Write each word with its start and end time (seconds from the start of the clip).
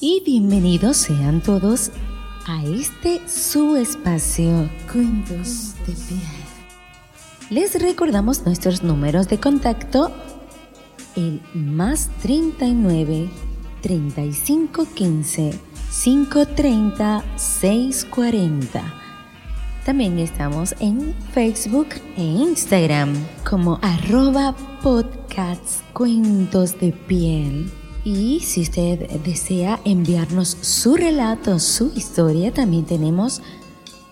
y 0.00 0.22
bienvenidos 0.24 0.96
sean 0.96 1.40
todos 1.40 1.90
a 2.46 2.64
este 2.64 3.20
su 3.28 3.76
espacio 3.76 4.70
Cuentos 4.92 5.74
de 5.86 5.92
Piel. 5.92 6.20
Les 7.50 7.80
recordamos 7.82 8.44
nuestros 8.44 8.84
números 8.84 9.28
de 9.28 9.40
contacto, 9.40 10.12
el 11.16 11.40
más 11.52 12.10
39 12.22 13.28
35 13.82 14.86
15 14.94 15.58
530 16.04 17.24
640. 17.36 18.94
También 19.84 20.18
estamos 20.20 20.76
en 20.78 21.14
Facebook 21.32 21.88
e 22.16 22.22
Instagram 22.22 23.14
como 23.48 23.80
arroba 23.82 24.54
podcasts 24.80 25.82
cuentos 25.92 26.78
de 26.78 26.92
piel. 26.92 27.72
Y 28.10 28.40
si 28.40 28.62
usted 28.62 29.20
desea 29.20 29.80
enviarnos 29.84 30.56
su 30.62 30.96
relato, 30.96 31.58
su 31.58 31.92
historia, 31.94 32.54
también 32.54 32.86
tenemos 32.86 33.42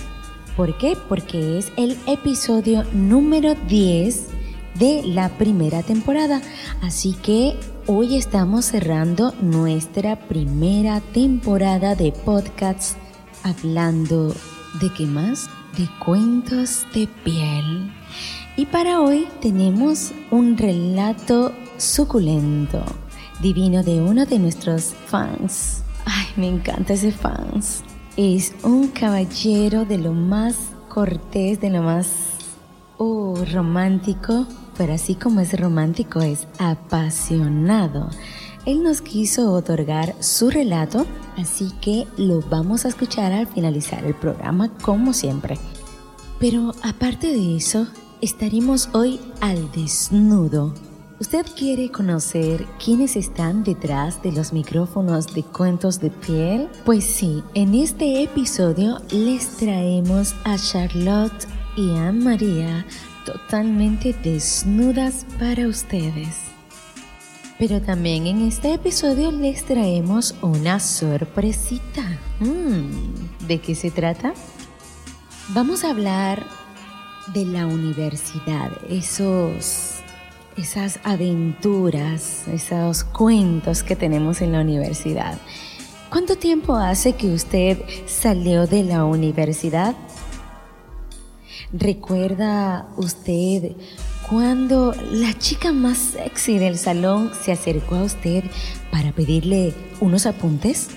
¿Por 0.56 0.76
qué? 0.78 0.96
Porque 1.08 1.58
es 1.58 1.70
el 1.76 1.96
episodio 2.08 2.82
número 2.92 3.54
10 3.54 4.26
de 4.74 5.04
la 5.04 5.28
primera 5.38 5.84
temporada. 5.84 6.42
Así 6.82 7.12
que 7.12 7.54
hoy 7.86 8.16
estamos 8.16 8.64
cerrando 8.64 9.32
nuestra 9.40 10.26
primera 10.26 11.00
temporada 11.14 11.94
de 11.94 12.10
podcasts 12.10 12.96
hablando 13.44 14.34
de 14.80 14.92
qué 14.92 15.06
más? 15.06 15.48
De 15.78 15.88
cuentos 16.04 16.84
de 16.92 17.06
piel. 17.22 17.92
Y 18.56 18.66
para 18.66 19.00
hoy 19.00 19.28
tenemos 19.40 20.10
un 20.32 20.58
relato 20.58 21.52
suculento, 21.76 22.84
divino 23.40 23.84
de 23.84 24.00
uno 24.00 24.26
de 24.26 24.40
nuestros 24.40 24.96
fans. 25.06 25.84
Me 26.40 26.48
encanta 26.48 26.94
ese 26.94 27.12
fans. 27.12 27.84
Es 28.16 28.54
un 28.62 28.88
caballero 28.88 29.84
de 29.84 29.98
lo 29.98 30.14
más 30.14 30.56
cortés, 30.88 31.60
de 31.60 31.68
lo 31.68 31.82
más 31.82 32.08
oh, 32.96 33.34
romántico, 33.52 34.46
pero 34.78 34.94
así 34.94 35.16
como 35.16 35.40
es 35.40 35.52
romántico, 35.60 36.22
es 36.22 36.48
apasionado. 36.58 38.08
Él 38.64 38.82
nos 38.82 39.02
quiso 39.02 39.52
otorgar 39.52 40.14
su 40.20 40.48
relato, 40.48 41.06
así 41.36 41.72
que 41.82 42.06
lo 42.16 42.40
vamos 42.40 42.86
a 42.86 42.88
escuchar 42.88 43.34
al 43.34 43.46
finalizar 43.46 44.02
el 44.06 44.14
programa 44.14 44.70
como 44.80 45.12
siempre. 45.12 45.58
Pero 46.38 46.72
aparte 46.82 47.26
de 47.26 47.58
eso, 47.58 47.86
estaremos 48.22 48.88
hoy 48.94 49.20
al 49.42 49.70
desnudo. 49.72 50.72
¿Usted 51.20 51.44
quiere 51.54 51.90
conocer 51.90 52.66
quiénes 52.82 53.14
están 53.14 53.62
detrás 53.62 54.22
de 54.22 54.32
los 54.32 54.54
micrófonos 54.54 55.34
de 55.34 55.42
cuentos 55.42 56.00
de 56.00 56.08
piel? 56.08 56.70
Pues 56.86 57.04
sí, 57.04 57.44
en 57.52 57.74
este 57.74 58.22
episodio 58.22 59.02
les 59.10 59.58
traemos 59.58 60.34
a 60.44 60.56
Charlotte 60.56 61.46
y 61.76 61.94
a 61.94 62.10
María 62.10 62.86
totalmente 63.26 64.14
desnudas 64.14 65.26
para 65.38 65.68
ustedes. 65.68 66.38
Pero 67.58 67.82
también 67.82 68.26
en 68.26 68.40
este 68.40 68.72
episodio 68.72 69.30
les 69.30 69.66
traemos 69.66 70.34
una 70.40 70.80
sorpresita. 70.80 72.18
Mm, 72.38 73.46
¿De 73.46 73.60
qué 73.60 73.74
se 73.74 73.90
trata? 73.90 74.32
Vamos 75.50 75.84
a 75.84 75.90
hablar 75.90 76.46
de 77.34 77.44
la 77.44 77.66
universidad, 77.66 78.72
esos, 78.88 79.99
esas 80.60 81.00
aventuras, 81.04 82.46
esos 82.48 83.04
cuentos 83.04 83.82
que 83.82 83.96
tenemos 83.96 84.42
en 84.42 84.52
la 84.52 84.60
universidad. 84.60 85.38
¿Cuánto 86.10 86.36
tiempo 86.36 86.74
hace 86.74 87.14
que 87.14 87.32
usted 87.32 87.78
salió 88.06 88.66
de 88.66 88.84
la 88.84 89.04
universidad? 89.04 89.94
¿Recuerda 91.72 92.88
usted 92.96 93.72
cuando 94.28 94.92
la 95.10 95.32
chica 95.38 95.72
más 95.72 95.96
sexy 95.98 96.58
del 96.58 96.76
salón 96.76 97.32
se 97.42 97.52
acercó 97.52 97.94
a 97.94 98.02
usted 98.02 98.44
para 98.90 99.12
pedirle 99.12 99.74
unos 100.00 100.26
apuntes? 100.26 100.88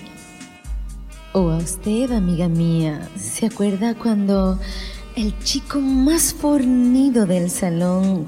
¿O 1.32 1.50
a 1.50 1.56
usted, 1.56 2.12
amiga 2.12 2.48
mía, 2.48 3.08
se 3.16 3.46
acuerda 3.46 3.94
cuando 3.94 4.58
el 5.16 5.36
chico 5.38 5.80
más 5.80 6.34
fornido 6.34 7.24
del 7.24 7.50
salón 7.50 8.26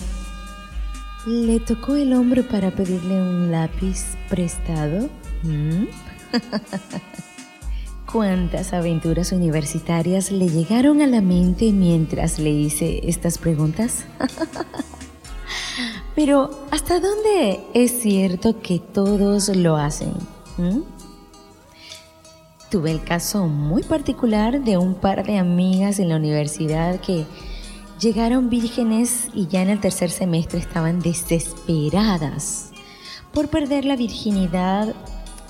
le 1.26 1.58
tocó 1.58 1.96
el 1.96 2.12
hombro 2.12 2.46
para 2.46 2.70
pedirle 2.70 3.20
un 3.20 3.50
lápiz 3.50 4.16
prestado? 4.30 5.08
¿Mm? 5.42 5.86
¿Cuántas 8.12 8.72
aventuras 8.72 9.32
universitarias 9.32 10.30
le 10.30 10.48
llegaron 10.48 11.02
a 11.02 11.08
la 11.08 11.20
mente 11.20 11.72
mientras 11.72 12.38
le 12.38 12.50
hice 12.50 13.00
estas 13.08 13.38
preguntas? 13.38 14.04
Pero 16.14 16.66
¿hasta 16.70 17.00
dónde 17.00 17.60
es 17.74 18.00
cierto 18.00 18.60
que 18.60 18.78
todos 18.78 19.48
lo 19.48 19.76
hacen? 19.76 20.12
¿Mm? 20.58 20.82
Tuve 22.70 22.92
el 22.92 23.02
caso 23.02 23.48
muy 23.48 23.82
particular 23.82 24.62
de 24.62 24.78
un 24.78 24.94
par 24.94 25.26
de 25.26 25.38
amigas 25.38 25.98
en 25.98 26.08
la 26.08 26.16
universidad 26.16 27.00
que 27.00 27.26
llegaron 28.00 28.50
vírgenes 28.50 29.28
y 29.34 29.46
ya 29.46 29.62
en 29.62 29.70
el 29.70 29.80
tercer 29.80 30.10
semestre 30.10 30.58
estaban 30.58 31.00
desesperadas 31.00 32.70
por 33.32 33.48
perder 33.48 33.84
la 33.84 33.96
virginidad 33.96 34.94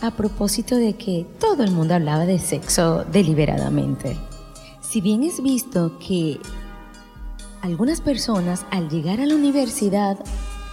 a 0.03 0.11
propósito 0.11 0.77
de 0.77 0.95
que 0.95 1.27
todo 1.41 1.65
el 1.65 1.71
mundo 1.71 1.95
hablaba 1.95 2.27
de 2.27 2.39
sexo 2.39 3.05
deliberadamente. 3.05 4.17
Si 4.81 5.01
bien 5.01 5.23
es 5.23 5.43
visto 5.43 5.99
que 5.99 6.39
algunas 7.62 8.01
personas 8.01 8.65
al 8.71 8.89
llegar 8.89 9.21
a 9.21 9.27
la 9.27 9.35
universidad 9.35 10.19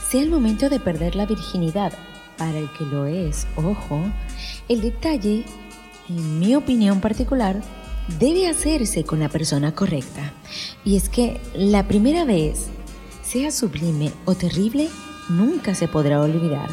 sea 0.09 0.21
el 0.21 0.29
momento 0.29 0.69
de 0.69 0.79
perder 0.79 1.15
la 1.15 1.25
virginidad, 1.25 1.93
para 2.37 2.57
el 2.57 2.69
que 2.77 2.85
lo 2.85 3.05
es, 3.05 3.47
ojo, 3.55 4.01
el 4.67 4.81
detalle, 4.81 5.45
en 6.09 6.39
mi 6.39 6.55
opinión 6.55 6.99
particular, 6.99 7.61
debe 8.19 8.47
hacerse 8.47 9.03
con 9.03 9.19
la 9.19 9.29
persona 9.29 9.73
correcta. 9.73 10.33
Y 10.83 10.95
es 10.97 11.09
que 11.09 11.39
la 11.55 11.87
primera 11.87 12.25
vez, 12.25 12.67
sea 13.23 13.51
sublime 13.51 14.11
o 14.25 14.35
terrible, 14.35 14.89
nunca 15.29 15.75
se 15.75 15.87
podrá 15.87 16.21
olvidar. 16.21 16.69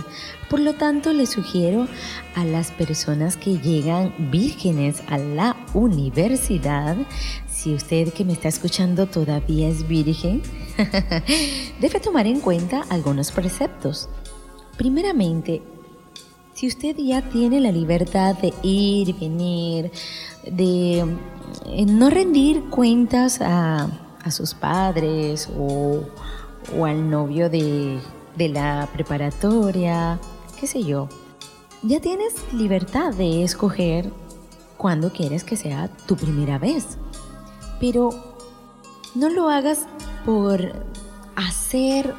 Por 0.49 0.61
lo 0.61 0.75
tanto, 0.75 1.13
le 1.13 1.27
sugiero 1.27 1.87
a 2.35 2.45
las 2.45 2.71
personas 2.73 3.37
que 3.37 3.59
llegan 3.59 4.13
vírgenes 4.31 5.03
a 5.09 5.19
la 5.19 5.57
universidad, 5.75 6.97
si 7.49 7.75
usted 7.75 8.13
que 8.13 8.25
me 8.25 8.33
está 8.33 8.49
escuchando 8.49 9.07
todavía 9.07 9.69
es 9.69 9.87
virgen, 9.87 10.43
debe 11.81 12.01
tomar 12.01 12.27
en 12.27 12.41
cuenta 12.41 12.85
algunos 12.89 13.33
preceptos. 13.33 14.09
Primeramente, 14.77 15.63
si 16.55 16.67
usted 16.67 16.97
ya 16.97 17.23
tiene 17.23 17.61
la 17.61 17.71
libertad 17.71 18.35
de 18.37 18.53
ir 18.63 19.15
venir, 19.15 19.91
de 20.45 21.01
eh, 21.67 21.87
no 21.87 22.11
rendir 22.11 22.65
cuentas 22.71 23.41
a, 23.41 23.89
sus 24.31 24.55
padres 24.55 25.49
o, 25.59 26.05
al 26.85 27.11
novio 27.11 27.49
de, 27.49 27.99
de 28.37 28.49
la 28.49 28.89
preparatoria, 28.93 30.21
qué 30.59 30.67
sé 30.67 30.85
yo, 30.85 31.09
ya 31.83 32.01
tienes 32.01 32.35
libertad 32.53 33.15
de 33.15 33.43
escoger 33.43 34.13
cuándo 34.77 35.13
quieres 35.13 35.45
que 35.45 35.57
sea 35.57 35.89
tu 36.07 36.17
primera 36.17 36.59
vez. 36.59 36.99
Pero 37.81 38.11
no 39.15 39.29
lo 39.29 39.49
hagas 39.49 39.87
por 40.25 40.73
hacer, 41.37 42.15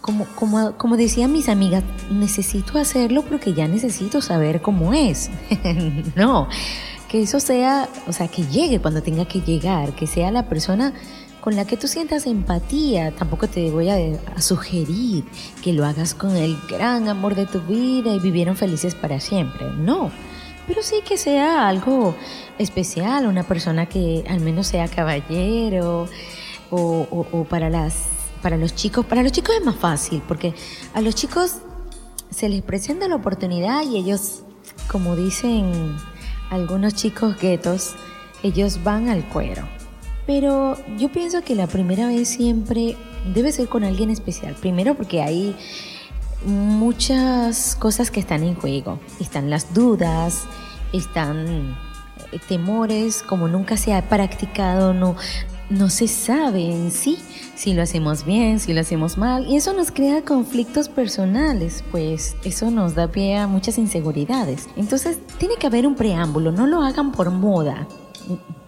como, 0.00 0.26
como, 0.34 0.72
como 0.76 0.96
decían 0.96 1.32
mis 1.32 1.48
amigas, 1.48 1.84
necesito 2.10 2.78
hacerlo 2.78 3.22
porque 3.22 3.54
ya 3.54 3.68
necesito 3.68 4.20
saber 4.20 4.62
cómo 4.62 4.94
es. 4.94 5.30
no, 6.16 6.48
que 7.12 7.20
eso 7.20 7.40
sea, 7.40 7.90
o 8.08 8.12
sea, 8.14 8.26
que 8.26 8.46
llegue 8.46 8.80
cuando 8.80 9.02
tenga 9.02 9.26
que 9.26 9.42
llegar, 9.42 9.94
que 9.94 10.06
sea 10.06 10.30
la 10.30 10.48
persona 10.48 10.94
con 11.42 11.56
la 11.56 11.66
que 11.66 11.76
tú 11.76 11.86
sientas 11.86 12.26
empatía. 12.26 13.10
Tampoco 13.10 13.48
te 13.48 13.70
voy 13.70 13.90
a, 13.90 14.40
sugerir 14.40 15.22
que 15.62 15.74
lo 15.74 15.84
hagas 15.84 16.14
con 16.14 16.34
el 16.34 16.56
gran 16.70 17.10
amor 17.10 17.34
de 17.34 17.44
tu 17.44 17.60
vida 17.60 18.14
y 18.14 18.18
vivieron 18.18 18.56
felices 18.56 18.94
para 18.94 19.20
siempre. 19.20 19.66
No, 19.76 20.10
pero 20.66 20.82
sí 20.82 21.02
que 21.06 21.18
sea 21.18 21.68
algo 21.68 22.14
especial, 22.56 23.26
una 23.26 23.42
persona 23.42 23.84
que 23.84 24.24
al 24.26 24.40
menos 24.40 24.68
sea 24.68 24.88
caballero 24.88 26.08
o, 26.70 27.46
para 27.50 27.68
las 27.68 28.06
para 28.40 28.56
los 28.56 28.74
chicos, 28.74 29.04
para 29.04 29.22
los 29.22 29.32
chicos 29.32 29.54
es 29.54 29.64
más 29.64 29.76
fácil 29.76 30.22
porque 30.26 30.54
a 30.94 31.02
los 31.02 31.14
chicos 31.14 31.58
se 32.30 32.48
les 32.48 32.62
presenta 32.62 33.06
la 33.06 33.16
oportunidad 33.16 33.82
y 33.82 33.98
ellos, 33.98 34.42
como 34.88 35.14
dicen 35.14 35.94
algunos 36.52 36.94
chicos 36.94 37.38
guetos, 37.40 37.94
ellos 38.42 38.84
van 38.84 39.08
al 39.08 39.24
cuero. 39.24 39.66
Pero 40.26 40.76
yo 40.98 41.10
pienso 41.10 41.42
que 41.42 41.54
la 41.54 41.66
primera 41.66 42.06
vez 42.06 42.28
siempre 42.28 42.96
debe 43.34 43.50
ser 43.52 43.68
con 43.68 43.84
alguien 43.84 44.10
especial. 44.10 44.54
Primero 44.54 44.94
porque 44.94 45.22
hay 45.22 45.56
muchas 46.44 47.74
cosas 47.76 48.10
que 48.10 48.20
están 48.20 48.44
en 48.44 48.54
juego. 48.54 49.00
Están 49.18 49.48
las 49.48 49.72
dudas, 49.72 50.44
están 50.92 51.74
eh, 52.32 52.38
temores, 52.48 53.22
como 53.22 53.48
nunca 53.48 53.78
se 53.78 53.94
ha 53.94 54.08
practicado, 54.08 54.92
no, 54.92 55.16
no 55.72 55.90
se 55.90 56.06
sabe 56.06 56.70
en 56.70 56.90
sí 56.90 57.18
si 57.54 57.74
lo 57.74 57.82
hacemos 57.82 58.24
bien, 58.24 58.60
si 58.60 58.72
lo 58.72 58.80
hacemos 58.80 59.16
mal, 59.18 59.46
y 59.46 59.56
eso 59.56 59.72
nos 59.72 59.90
crea 59.90 60.22
conflictos 60.22 60.88
personales, 60.88 61.84
pues 61.90 62.36
eso 62.44 62.70
nos 62.70 62.94
da 62.94 63.08
pie 63.08 63.36
a 63.36 63.46
muchas 63.46 63.78
inseguridades. 63.78 64.68
Entonces, 64.76 65.18
tiene 65.38 65.56
que 65.56 65.66
haber 65.66 65.86
un 65.86 65.94
preámbulo, 65.94 66.52
no 66.52 66.66
lo 66.66 66.82
hagan 66.82 67.12
por 67.12 67.30
moda. 67.30 67.86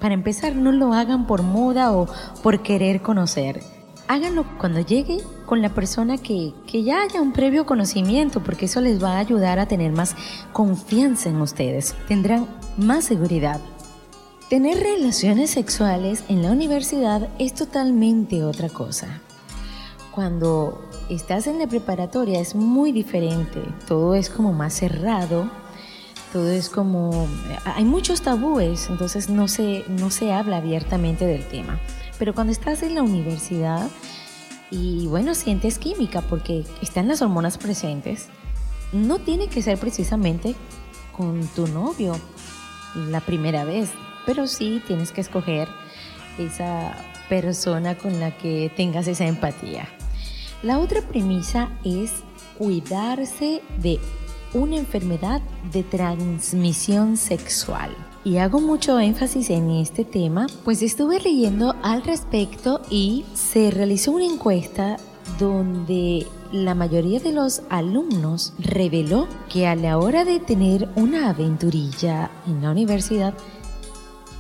Para 0.01 0.15
empezar, 0.15 0.55
no 0.57 0.73
lo 0.73 0.93
hagan 0.93 1.27
por 1.27 1.43
moda 1.43 1.93
o 1.93 2.09
por 2.43 2.63
querer 2.63 3.03
conocer. 3.03 3.63
Háganlo 4.07 4.45
cuando 4.59 4.81
llegue 4.81 5.19
con 5.47 5.63
la 5.63 5.71
persona 5.71 6.19
que, 6.19 6.53
que 6.67 6.83
ya 6.83 7.03
haya 7.03 7.23
un 7.23 7.33
previo 7.33 7.65
conocimiento, 7.65 8.43
porque 8.43 8.67
eso 8.67 8.81
les 8.81 9.03
va 9.03 9.17
a 9.17 9.19
ayudar 9.19 9.59
a 9.59 9.67
tener 9.67 9.93
más 9.93 10.15
confianza 10.53 11.31
en 11.31 11.41
ustedes. 11.41 11.95
Tendrán 12.07 12.47
más 12.77 13.05
seguridad. 13.05 13.61
Tener 14.55 14.79
relaciones 14.79 15.51
sexuales 15.51 16.23
en 16.29 16.41
la 16.41 16.53
universidad 16.53 17.29
es 17.41 17.55
totalmente 17.55 18.45
otra 18.45 18.69
cosa. 18.69 19.21
Cuando 20.13 20.81
estás 21.11 21.49
en 21.49 21.59
la 21.59 21.67
preparatoria 21.67 22.39
es 22.39 22.55
muy 22.55 22.93
diferente, 22.93 23.61
todo 23.89 24.15
es 24.15 24.31
como 24.31 24.53
más 24.53 24.75
cerrado, 24.75 25.51
todo 26.33 26.53
es 26.53 26.69
como 26.69 27.27
hay 27.65 27.85
muchos 27.85 28.23
tabúes, 28.23 28.87
entonces 28.89 29.29
no 29.29 29.49
se 29.49 29.83
no 29.89 30.11
se 30.11 30.33
habla 30.33 30.59
abiertamente 30.59 31.27
del 31.27 31.45
tema. 31.49 31.81
Pero 32.21 32.33
cuando 32.33 32.53
estás 32.53 32.85
en 32.85 32.95
la 32.95 33.03
universidad 33.03 33.89
y 34.71 35.09
bueno, 35.09 35.35
sientes 35.35 35.81
química 35.81 36.21
porque 36.21 36.65
están 36.81 37.09
las 37.09 37.23
hormonas 37.23 37.59
presentes, 37.59 38.29
no 38.93 39.19
tiene 39.19 39.49
que 39.49 39.63
ser 39.63 39.79
precisamente 39.79 40.55
con 41.11 41.45
tu 41.57 41.67
novio 41.67 42.15
la 42.95 43.19
primera 43.19 43.65
vez 43.65 43.91
pero 44.27 44.47
sí 44.47 44.83
tienes 44.87 45.13
que 45.13 45.21
escoger 45.21 45.69
esa 46.39 46.97
persona 47.29 47.97
con 47.97 48.21
la 48.21 48.37
que 48.37 48.71
tengas 48.77 49.07
esa 49.09 49.27
empatía. 49.27 49.89
La 50.63 50.79
otra 50.79 51.03
premisa 51.03 51.71
es 51.85 52.13
cuidarse 52.59 53.63
de 53.79 53.99
una 54.55 54.77
enfermedad 54.77 55.43
de 55.73 55.83
transmisión 55.83 57.17
sexual. 57.17 57.91
Y 58.25 58.39
hago 58.39 58.61
mucho 58.61 58.99
énfasis 58.99 59.51
en 59.51 59.71
este 59.71 60.05
tema, 60.05 60.47
pues 60.65 60.81
estuve 60.81 61.21
leyendo 61.21 61.75
al 61.83 62.03
respecto 62.03 62.81
y 62.89 63.27
se 63.35 63.71
realizó 63.71 64.13
una 64.13 64.25
encuesta 64.25 64.97
donde 65.39 66.27
la 66.53 66.75
mayoría 66.75 67.19
de 67.21 67.33
los 67.33 67.63
alumnos 67.69 68.55
reveló 68.59 69.27
que 69.51 69.67
a 69.67 69.75
la 69.75 69.99
hora 69.99 70.25
de 70.25 70.41
tener 70.41 70.89
una 70.95 71.31
aventurilla 71.31 72.31
en 72.47 72.63
la 72.63 72.71
universidad, 72.71 73.35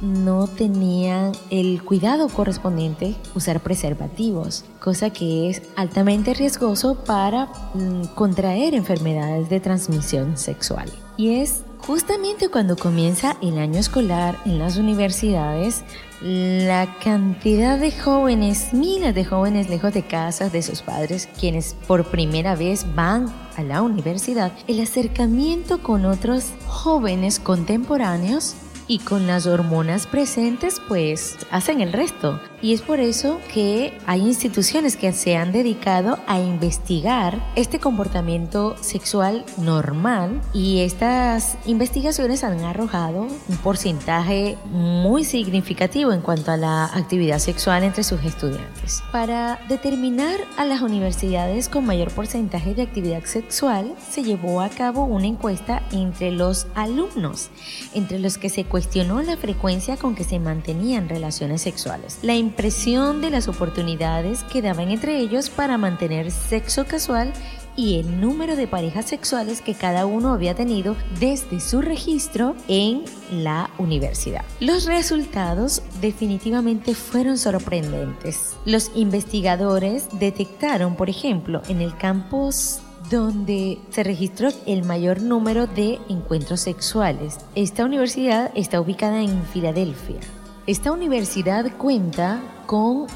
no 0.05 0.47
tenían 0.47 1.33
el 1.51 1.83
cuidado 1.83 2.29
correspondiente 2.29 3.17
usar 3.35 3.61
preservativos, 3.61 4.65
cosa 4.81 5.11
que 5.11 5.49
es 5.49 5.63
altamente 5.77 6.35
riesgoso 6.35 6.97
para 7.05 7.47
mm, 7.75 8.15
contraer 8.15 8.75
enfermedades 8.75 9.49
de 9.49 9.61
transmisión 9.61 10.37
sexual. 10.37 10.91
Y 11.17 11.41
es 11.41 11.63
justamente 11.79 12.49
cuando 12.49 12.77
comienza 12.77 13.37
el 13.41 13.59
año 13.59 13.79
escolar 13.79 14.39
en 14.45 14.59
las 14.59 14.77
universidades, 14.77 15.85
la 16.21 16.97
cantidad 17.03 17.79
de 17.79 17.93
jóvenes, 17.93 18.73
miles 18.73 19.15
de 19.15 19.25
jóvenes 19.25 19.69
lejos 19.69 19.93
de 19.93 20.03
casa 20.03 20.49
de 20.49 20.63
sus 20.63 20.81
padres, 20.83 21.29
quienes 21.39 21.75
por 21.87 22.07
primera 22.07 22.57
vez 22.57 22.87
van 22.95 23.33
a 23.57 23.63
la 23.63 23.83
universidad, 23.83 24.53
el 24.67 24.81
acercamiento 24.81 25.83
con 25.83 26.05
otros 26.07 26.47
jóvenes 26.67 27.39
contemporáneos 27.39 28.57
y 28.87 28.99
con 28.99 29.27
las 29.27 29.47
hormonas 29.47 30.07
presentes 30.07 30.81
pues 30.87 31.39
hacen 31.51 31.81
el 31.81 31.93
resto. 31.93 32.41
Y 32.65 32.73
es 32.73 32.81
por 32.81 32.99
eso 32.99 33.43
que 33.53 33.93
hay 34.07 34.23
instituciones 34.23 34.97
que 34.97 35.13
se 35.13 35.37
han 35.37 35.53
dedicado 35.53 36.19
a 36.27 36.41
investigar 36.41 37.39
este 37.57 37.79
comportamiento 37.79 38.75
sexual 38.81 39.45
normal 39.59 40.41
y 40.55 40.81
estas 40.81 41.59
investigaciones 41.67 42.43
han 42.43 42.61
arrojado 42.61 43.29
un 43.49 43.57
porcentaje 43.59 44.57
muy 44.71 45.25
significativo 45.25 46.15
en 46.15 46.23
cuanto 46.23 46.53
a 46.53 46.57
la 46.57 46.87
actividad 46.87 47.39
sexual 47.39 47.85
entre 47.85 48.03
sus 48.03 48.25
estudiantes. 48.25 49.03
Para 49.13 49.61
determinar 49.69 50.41
a 50.57 50.65
las 50.65 50.81
universidades 50.81 51.69
con 51.69 51.85
mayor 51.85 52.13
porcentaje 52.13 52.75
de 52.75 52.81
actividad 52.81 53.25
sexual, 53.25 53.95
se 54.11 54.23
llevó 54.23 54.63
a 54.63 54.71
cabo 54.71 55.05
una 55.05 55.27
encuesta 55.27 55.83
entre 55.93 56.31
los 56.31 56.67
alumnos, 56.75 57.51
entre 57.93 58.21
los 58.21 58.39
que 58.39 58.49
se 58.49 58.65
cuestionó 58.65 59.21
la 59.21 59.37
frecuencia 59.37 59.99
con 59.99 60.15
que 60.15 60.25
se 60.25 60.39
mantenían 60.39 61.11
relaciones 61.11 61.61
sexuales, 61.61 62.21
la 62.23 62.33
impresión 62.55 63.21
de 63.21 63.31
las 63.31 63.49
oportunidades 63.49 64.45
que 64.45 64.63
daban 64.63 64.89
entre 64.91 65.19
ellos 65.19 65.51
para 65.51 65.77
mantener 65.77 66.31
sexo 66.31 66.87
casual 66.87 67.33
y 67.75 67.99
el 67.99 68.21
número 68.21 68.55
de 68.55 68.69
parejas 68.69 69.07
sexuales 69.07 69.61
que 69.61 69.75
cada 69.75 70.07
uno 70.07 70.33
había 70.33 70.55
tenido 70.55 70.95
desde 71.19 71.59
su 71.59 71.83
registro 71.83 72.55
en 72.69 73.03
la 73.33 73.71
universidad. 73.77 74.45
Los 74.61 74.87
resultados 74.87 75.83
definitivamente 76.01 76.95
fueron 76.95 77.39
sorprendentes. 77.39 78.55
Los 78.65 78.93
investigadores 78.95 80.07
detectaron, 80.21 80.95
por 80.95 81.11
ejemplo, 81.11 81.61
en 81.69 81.81
el 81.81 81.97
campus 81.97 82.79
donde 83.11 83.81
se 83.91 84.05
registró 84.05 84.51
el 84.65 84.85
mayor 84.85 85.21
número 85.21 85.67
de 85.67 85.99
encuentros 86.09 86.61
sexuales. 86.61 87.39
Esta 87.57 87.85
universidad 87.85 88.53
está 88.55 88.81
ubicada 88.81 89.23
en 89.23 89.45
Filadelfia. 89.47 90.21
Esta 90.67 90.93
universidad 90.93 91.77
cuenta 91.77 92.41
con 92.65 93.07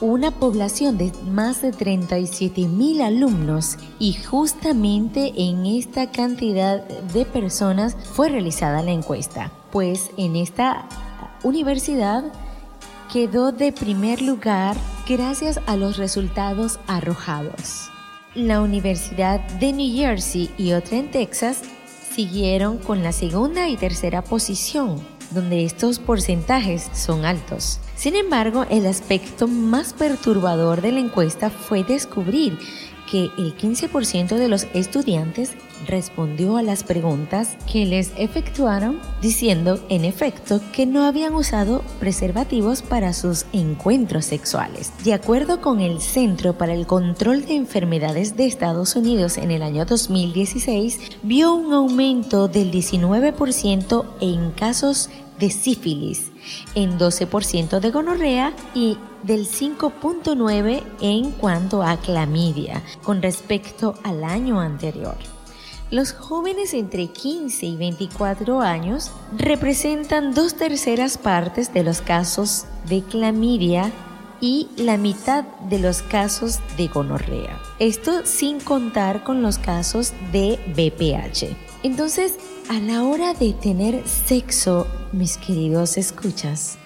una 0.00 0.30
población 0.30 0.98
de 0.98 1.10
más 1.28 1.60
de 1.60 1.72
37 1.72 2.68
mil 2.68 3.02
alumnos 3.02 3.76
y 3.98 4.12
justamente 4.12 5.32
en 5.36 5.66
esta 5.66 6.12
cantidad 6.12 6.84
de 6.84 7.24
personas 7.24 7.96
fue 8.12 8.28
realizada 8.28 8.84
la 8.84 8.92
encuesta, 8.92 9.50
pues 9.72 10.10
en 10.16 10.36
esta 10.36 10.86
universidad 11.42 12.24
quedó 13.12 13.50
de 13.50 13.72
primer 13.72 14.22
lugar 14.22 14.76
gracias 15.08 15.58
a 15.66 15.76
los 15.76 15.96
resultados 15.96 16.78
arrojados. 16.86 17.90
La 18.36 18.60
Universidad 18.60 19.40
de 19.58 19.72
New 19.72 19.92
Jersey 19.92 20.50
y 20.56 20.72
otra 20.72 20.98
en 20.98 21.10
Texas 21.10 21.62
siguieron 22.14 22.78
con 22.78 23.02
la 23.02 23.10
segunda 23.10 23.68
y 23.68 23.76
tercera 23.76 24.22
posición, 24.22 25.00
donde 25.34 25.64
estos 25.64 25.98
porcentajes 25.98 26.88
son 26.94 27.24
altos. 27.24 27.80
Sin 27.96 28.16
embargo, 28.16 28.64
el 28.70 28.86
aspecto 28.86 29.48
más 29.48 29.92
perturbador 29.92 30.80
de 30.80 30.92
la 30.92 31.00
encuesta 31.00 31.50
fue 31.50 31.84
descubrir 31.84 32.58
que 33.12 33.30
el 33.36 33.54
15% 33.54 34.38
de 34.38 34.48
los 34.48 34.66
estudiantes 34.72 35.50
respondió 35.86 36.56
a 36.56 36.62
las 36.62 36.82
preguntas 36.82 37.58
que 37.70 37.84
les 37.84 38.10
efectuaron 38.16 39.00
diciendo 39.20 39.78
en 39.90 40.06
efecto 40.06 40.62
que 40.72 40.86
no 40.86 41.04
habían 41.04 41.34
usado 41.34 41.82
preservativos 42.00 42.80
para 42.80 43.12
sus 43.12 43.44
encuentros 43.52 44.24
sexuales. 44.24 44.92
De 45.04 45.12
acuerdo 45.12 45.60
con 45.60 45.80
el 45.80 46.00
Centro 46.00 46.56
para 46.56 46.72
el 46.72 46.86
Control 46.86 47.44
de 47.44 47.56
Enfermedades 47.56 48.34
de 48.34 48.46
Estados 48.46 48.96
Unidos 48.96 49.36
en 49.36 49.50
el 49.50 49.62
año 49.62 49.84
2016, 49.84 50.98
vio 51.22 51.52
un 51.52 51.74
aumento 51.74 52.48
del 52.48 52.72
19% 52.72 54.06
en 54.22 54.52
casos 54.52 55.10
de 55.38 55.50
sífilis, 55.50 56.31
en 56.74 56.98
12% 56.98 57.80
de 57.80 57.90
gonorrea 57.90 58.52
y 58.74 58.98
del 59.22 59.46
5.9% 59.48 60.82
en 61.00 61.30
cuanto 61.32 61.82
a 61.82 61.96
clamidia 61.96 62.82
con 63.02 63.22
respecto 63.22 63.94
al 64.02 64.24
año 64.24 64.60
anterior. 64.60 65.16
Los 65.90 66.14
jóvenes 66.14 66.72
entre 66.72 67.08
15 67.08 67.66
y 67.66 67.76
24 67.76 68.62
años 68.62 69.10
representan 69.36 70.32
dos 70.32 70.54
terceras 70.54 71.18
partes 71.18 71.74
de 71.74 71.84
los 71.84 72.00
casos 72.00 72.64
de 72.88 73.02
clamidia 73.02 73.92
y 74.40 74.68
la 74.76 74.96
mitad 74.96 75.44
de 75.68 75.78
los 75.78 76.02
casos 76.02 76.60
de 76.78 76.88
gonorrea. 76.88 77.60
Esto 77.78 78.24
sin 78.24 78.58
contar 78.58 79.22
con 79.22 79.42
los 79.42 79.58
casos 79.58 80.14
de 80.32 80.58
BPH. 80.74 81.54
Entonces, 81.82 82.38
a 82.72 82.80
la 82.80 83.02
hora 83.04 83.34
de 83.34 83.52
tener 83.52 84.08
sexo, 84.08 84.86
mis 85.12 85.36
queridos 85.36 85.98
escuchas, 85.98 86.78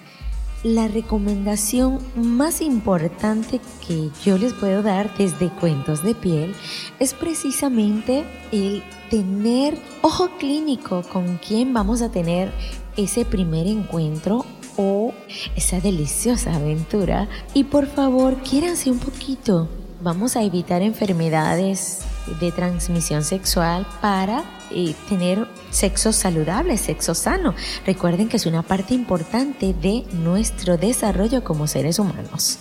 la 0.61 0.89
recomendación 0.89 1.99
más 2.13 2.59
importante 2.59 3.61
que 3.87 4.09
yo 4.25 4.37
les 4.37 4.51
puedo 4.51 4.83
dar 4.83 5.15
desde 5.15 5.47
Cuentos 5.47 6.03
de 6.03 6.13
Piel 6.13 6.53
es 6.99 7.13
precisamente 7.13 8.25
el 8.51 8.83
tener 9.09 9.77
ojo 10.01 10.31
clínico 10.37 11.03
con 11.03 11.37
quien 11.37 11.73
vamos 11.73 12.01
a 12.01 12.11
tener 12.11 12.51
ese 12.97 13.23
primer 13.23 13.65
encuentro 13.65 14.45
o 14.75 15.13
esa 15.55 15.79
deliciosa 15.79 16.53
aventura. 16.53 17.29
Y 17.53 17.63
por 17.63 17.87
favor, 17.87 18.35
quiéranse 18.41 18.91
un 18.91 18.99
poquito. 18.99 19.69
Vamos 20.01 20.35
a 20.35 20.43
evitar 20.43 20.81
enfermedades 20.81 21.99
de 22.41 22.51
transmisión 22.51 23.23
sexual 23.23 23.87
para 24.01 24.56
eh, 24.71 24.95
tener 25.09 25.47
sexo 25.69 26.11
saludable, 26.11 26.77
sexo 26.77 27.13
sano. 27.13 27.53
Recuerden 27.85 28.29
que 28.29 28.37
es 28.37 28.45
una 28.45 28.63
parte 28.63 28.93
importante 28.93 29.73
de 29.73 30.05
nuestro 30.13 30.77
desarrollo 30.77 31.43
como 31.43 31.67
seres 31.67 31.99
humanos. 31.99 32.59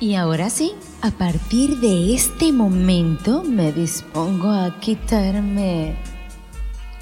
Y 0.00 0.14
ahora 0.14 0.48
sí, 0.48 0.72
a 1.02 1.10
partir 1.10 1.78
de 1.78 2.14
este 2.14 2.52
momento 2.52 3.42
me 3.42 3.70
dispongo 3.70 4.50
a 4.50 4.80
quitarme 4.80 5.94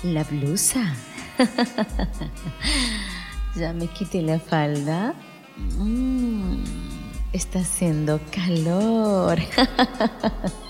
la 0.03 0.25
blusa. 0.25 0.95
ya 3.55 3.73
me 3.73 3.87
quité 3.87 4.21
la 4.21 4.41
falda. 4.41 5.15
Mm, 5.79 6.65
está 7.33 7.61
haciendo 7.61 8.21
calor. 8.33 9.39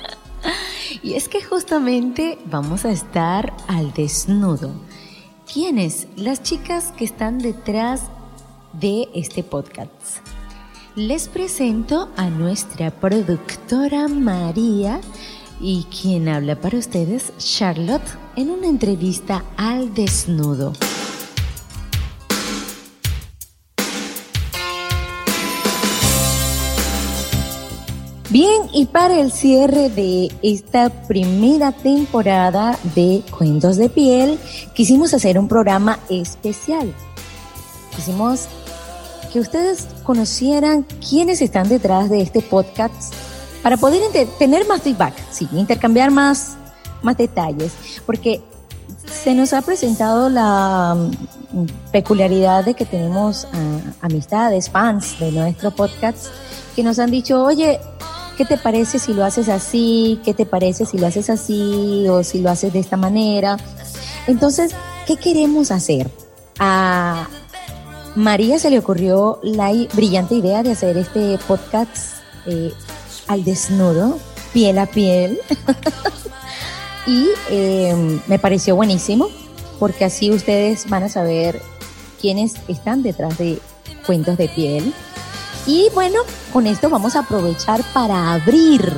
y 1.02 1.14
es 1.14 1.28
que 1.28 1.42
justamente 1.42 2.38
vamos 2.46 2.84
a 2.84 2.90
estar 2.90 3.54
al 3.66 3.92
desnudo. 3.92 4.72
¿Quiénes? 5.52 6.08
Las 6.16 6.42
chicas 6.42 6.92
que 6.96 7.04
están 7.04 7.38
detrás 7.38 8.02
de 8.72 9.08
este 9.14 9.42
podcast. 9.42 10.18
Les 10.94 11.28
presento 11.28 12.10
a 12.16 12.28
nuestra 12.28 12.90
productora 12.90 14.08
María 14.08 15.00
y 15.60 15.84
quien 15.84 16.28
habla 16.28 16.60
para 16.60 16.78
ustedes, 16.78 17.32
Charlotte, 17.38 18.18
en 18.36 18.50
una 18.50 18.66
entrevista 18.66 19.44
al 19.56 19.94
desnudo. 19.94 20.72
Bien, 28.30 28.68
y 28.74 28.84
para 28.84 29.18
el 29.18 29.32
cierre 29.32 29.88
de 29.88 30.30
esta 30.42 30.90
primera 30.90 31.72
temporada 31.72 32.78
de 32.94 33.22
Cuentos 33.30 33.78
de 33.78 33.88
Piel, 33.88 34.38
quisimos 34.74 35.14
hacer 35.14 35.38
un 35.38 35.48
programa 35.48 35.98
especial. 36.10 36.92
Quisimos 37.96 38.46
que 39.32 39.40
ustedes 39.40 39.88
conocieran 40.02 40.84
quiénes 41.08 41.40
están 41.40 41.70
detrás 41.70 42.10
de 42.10 42.20
este 42.20 42.42
podcast 42.42 43.14
para 43.62 43.78
poder 43.78 44.02
tener 44.38 44.68
más 44.68 44.82
feedback, 44.82 45.14
sí, 45.30 45.48
intercambiar 45.52 46.10
más, 46.10 46.58
más 47.00 47.16
detalles, 47.16 47.72
porque 48.04 48.42
se 49.06 49.34
nos 49.34 49.54
ha 49.54 49.62
presentado 49.62 50.28
la 50.28 50.94
mm, 50.94 51.64
peculiaridad 51.92 52.62
de 52.62 52.74
que 52.74 52.84
tenemos 52.84 53.46
ah, 53.54 53.78
amistades, 54.02 54.68
fans 54.68 55.18
de 55.18 55.32
nuestro 55.32 55.70
podcast, 55.70 56.26
que 56.76 56.82
nos 56.82 56.98
han 56.98 57.10
dicho, 57.10 57.42
oye, 57.42 57.80
¿qué 58.38 58.44
te 58.44 58.56
parece 58.56 59.00
si 59.00 59.14
lo 59.14 59.24
haces 59.24 59.48
así? 59.48 60.20
¿Qué 60.24 60.32
te 60.32 60.46
parece 60.46 60.86
si 60.86 60.96
lo 60.96 61.08
haces 61.08 61.28
así? 61.28 62.06
O 62.08 62.22
si 62.22 62.40
lo 62.40 62.50
haces 62.50 62.72
de 62.72 62.78
esta 62.78 62.96
manera. 62.96 63.56
Entonces, 64.28 64.70
¿qué 65.08 65.16
queremos 65.16 65.72
hacer? 65.72 66.08
A 66.60 67.28
María 68.14 68.60
se 68.60 68.70
le 68.70 68.78
ocurrió 68.78 69.40
la 69.42 69.72
brillante 69.92 70.36
idea 70.36 70.62
de 70.62 70.70
hacer 70.70 70.96
este 70.96 71.36
podcast 71.48 72.22
eh, 72.46 72.72
al 73.26 73.42
desnudo, 73.42 74.18
piel 74.52 74.78
a 74.78 74.86
piel. 74.86 75.40
y 77.08 77.26
em, 77.50 78.20
me 78.28 78.38
pareció 78.38 78.76
buenísimo 78.76 79.28
porque 79.80 80.04
así 80.04 80.30
ustedes 80.30 80.88
van 80.88 81.02
a 81.02 81.08
saber 81.08 81.60
quiénes 82.20 82.54
están 82.68 83.02
detrás 83.02 83.36
de 83.36 83.58
cuentos 84.06 84.38
de 84.38 84.48
piel. 84.48 84.94
Y 85.68 85.90
bueno, 85.92 86.20
con 86.50 86.66
esto 86.66 86.88
vamos 86.88 87.14
a 87.14 87.20
aprovechar 87.20 87.84
para 87.92 88.32
abrir 88.32 88.90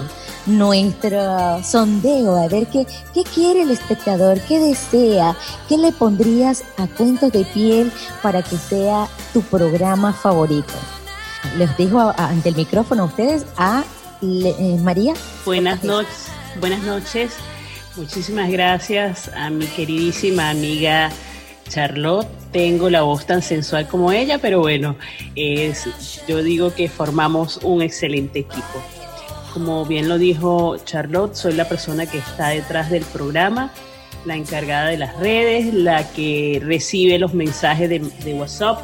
nuestro 0.47 1.63
sondeo, 1.65 2.37
a 2.37 2.47
ver 2.47 2.69
qué, 2.69 2.87
qué 3.13 3.25
quiere 3.25 3.63
el 3.63 3.73
espectador, 3.73 4.41
qué 4.43 4.61
desea, 4.61 5.37
qué 5.69 5.77
le 5.77 5.91
pondrías 5.91 6.63
a 6.77 6.87
cuentos 6.87 7.33
de 7.33 7.45
piel 7.45 7.91
para 8.23 8.43
que 8.43 8.57
sea 8.57 9.09
tu 9.33 9.43
programa 9.43 10.13
favorito. 10.13 10.73
Les 11.59 11.77
dejo 11.77 12.15
ante 12.17 12.51
el 12.51 12.55
micrófono 12.55 13.03
a 13.03 13.07
ustedes 13.07 13.47
a 13.57 13.83
eh, 14.23 14.79
María. 14.81 15.15
Buenas 15.45 15.83
noches, 15.83 16.29
buenas 16.61 16.83
noches. 16.85 17.33
Muchísimas 17.97 18.49
gracias 18.49 19.29
a 19.35 19.51
mi 19.51 19.67
queridísima 19.67 20.51
amiga 20.51 21.11
Charlotte. 21.71 22.29
Tengo 22.53 22.91
la 22.91 23.03
voz 23.03 23.25
tan 23.25 23.41
sensual 23.41 23.89
como 23.89 24.13
ella, 24.13 24.37
pero 24.37 24.61
bueno, 24.61 24.97
yo 26.29 26.43
digo 26.43 26.75
que 26.75 26.91
formamos 26.91 27.61
un 27.63 27.81
excelente 27.81 28.41
equipo. 28.41 28.83
Como 29.55 29.87
bien 29.87 30.09
lo 30.09 30.19
dijo 30.19 30.77
Charlotte, 30.85 31.35
soy 31.35 31.55
la 31.55 31.69
persona 31.69 32.05
que 32.05 32.19
está 32.19 32.49
detrás 32.49 32.91
del 32.91 33.05
programa, 33.05 33.73
la 34.27 34.37
encargada 34.37 34.89
de 34.89 34.99
las 34.99 35.17
redes, 35.17 35.73
la 35.73 36.07
que 36.13 36.61
recibe 36.63 37.19
los 37.19 37.33
mensajes 37.33 37.89
de 37.89 38.35
WhatsApp 38.35 38.81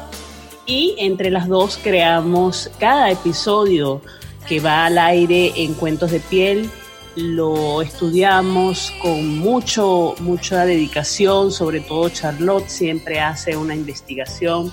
y 0.67 0.95
entre 0.99 1.31
las 1.31 1.47
dos 1.47 1.79
creamos 1.81 2.69
cada 2.77 3.09
episodio 3.09 4.01
que 4.47 4.59
va 4.59 4.85
al 4.85 4.97
aire 4.97 5.53
en 5.55 5.73
Cuentos 5.73 6.11
de 6.11 6.19
Piel. 6.19 6.69
Lo 7.17 7.81
estudiamos 7.81 8.93
con 9.01 9.39
mucho, 9.39 10.13
mucha 10.19 10.65
dedicación, 10.65 11.51
sobre 11.51 11.79
todo 11.79 12.09
Charlotte 12.09 12.69
siempre 12.69 13.19
hace 13.19 13.57
una 13.57 13.73
investigación. 13.73 14.71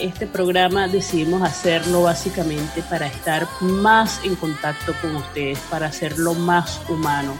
Este 0.00 0.26
programa 0.26 0.88
decidimos 0.88 1.42
hacerlo 1.42 2.04
básicamente 2.04 2.82
para 2.88 3.08
estar 3.08 3.46
más 3.60 4.24
en 4.24 4.36
contacto 4.36 4.94
con 5.02 5.16
ustedes, 5.16 5.58
para 5.68 5.88
hacerlo 5.88 6.32
más 6.32 6.80
humano 6.88 7.36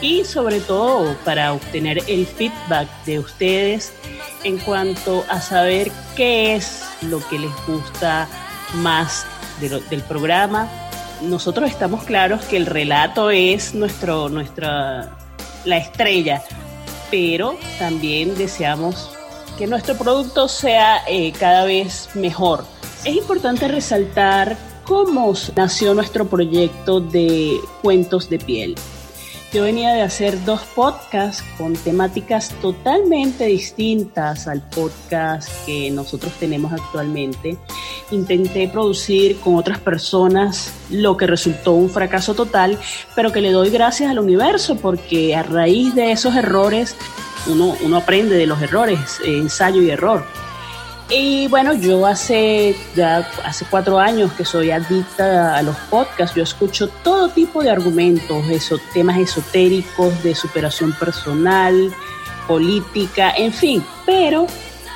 y 0.00 0.24
sobre 0.24 0.60
todo 0.60 1.16
para 1.24 1.52
obtener 1.52 1.98
el 2.06 2.26
feedback 2.26 2.88
de 3.06 3.18
ustedes 3.18 3.92
en 4.44 4.58
cuanto 4.58 5.24
a 5.28 5.40
saber 5.40 5.90
qué 6.14 6.54
es 6.54 6.84
lo 7.02 7.26
que 7.28 7.40
les 7.40 7.66
gusta 7.66 8.28
más 8.74 9.26
del 9.60 10.02
programa, 10.02 10.68
nosotros 11.22 11.70
estamos 11.70 12.04
claros 12.04 12.44
que 12.44 12.56
el 12.56 12.66
relato 12.66 13.30
es 13.30 13.74
nuestro, 13.74 14.28
nuestra, 14.28 15.16
la 15.64 15.76
estrella, 15.76 16.42
pero 17.10 17.56
también 17.78 18.36
deseamos 18.36 19.10
que 19.58 19.66
nuestro 19.66 19.96
producto 19.96 20.48
sea 20.48 21.02
eh, 21.06 21.32
cada 21.32 21.64
vez 21.64 22.10
mejor. 22.14 22.64
Es 23.04 23.16
importante 23.16 23.68
resaltar 23.68 24.56
cómo 24.84 25.32
nació 25.56 25.94
nuestro 25.94 26.26
proyecto 26.26 27.00
de 27.00 27.58
cuentos 27.82 28.28
de 28.28 28.38
piel. 28.38 28.74
Yo 29.54 29.62
venía 29.62 29.94
de 29.94 30.02
hacer 30.02 30.44
dos 30.44 30.62
podcasts 30.74 31.44
con 31.56 31.74
temáticas 31.74 32.48
totalmente 32.60 33.44
distintas 33.44 34.48
al 34.48 34.60
podcast 34.62 35.48
que 35.64 35.92
nosotros 35.92 36.32
tenemos 36.40 36.72
actualmente. 36.72 37.56
Intenté 38.10 38.66
producir 38.66 39.38
con 39.38 39.54
otras 39.54 39.78
personas 39.78 40.72
lo 40.90 41.16
que 41.16 41.28
resultó 41.28 41.70
un 41.70 41.88
fracaso 41.88 42.34
total, 42.34 42.76
pero 43.14 43.30
que 43.30 43.40
le 43.40 43.52
doy 43.52 43.70
gracias 43.70 44.10
al 44.10 44.18
universo 44.18 44.74
porque 44.74 45.36
a 45.36 45.44
raíz 45.44 45.94
de 45.94 46.10
esos 46.10 46.34
errores 46.34 46.96
uno, 47.46 47.76
uno 47.84 47.98
aprende 47.98 48.34
de 48.34 48.46
los 48.46 48.60
errores, 48.60 49.20
ensayo 49.24 49.82
y 49.82 49.90
error. 49.90 50.24
Y 51.10 51.48
bueno, 51.48 51.74
yo 51.74 52.06
hace 52.06 52.74
ya 52.96 53.18
hace 53.44 53.66
cuatro 53.68 53.98
años 53.98 54.32
que 54.32 54.44
soy 54.44 54.70
adicta 54.70 55.56
a 55.56 55.62
los 55.62 55.76
podcasts. 55.90 56.34
Yo 56.34 56.42
escucho 56.42 56.88
todo 57.02 57.28
tipo 57.28 57.62
de 57.62 57.70
argumentos, 57.70 58.48
eso, 58.48 58.78
temas 58.94 59.18
esotéricos, 59.18 60.22
de 60.22 60.34
superación 60.34 60.92
personal, 60.94 61.94
política, 62.48 63.32
en 63.36 63.52
fin. 63.52 63.84
Pero 64.06 64.46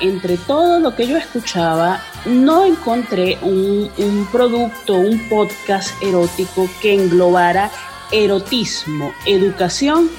entre 0.01 0.37
todo 0.37 0.79
lo 0.79 0.95
que 0.95 1.05
yo 1.05 1.15
escuchaba, 1.15 2.01
no 2.25 2.65
encontré 2.65 3.37
un, 3.43 3.91
un 3.97 4.27
producto, 4.31 4.95
un 4.95 5.29
podcast 5.29 5.91
erótico 6.01 6.67
que 6.81 6.95
englobara 6.95 7.69
erotismo, 8.11 9.13
educación 9.27 10.09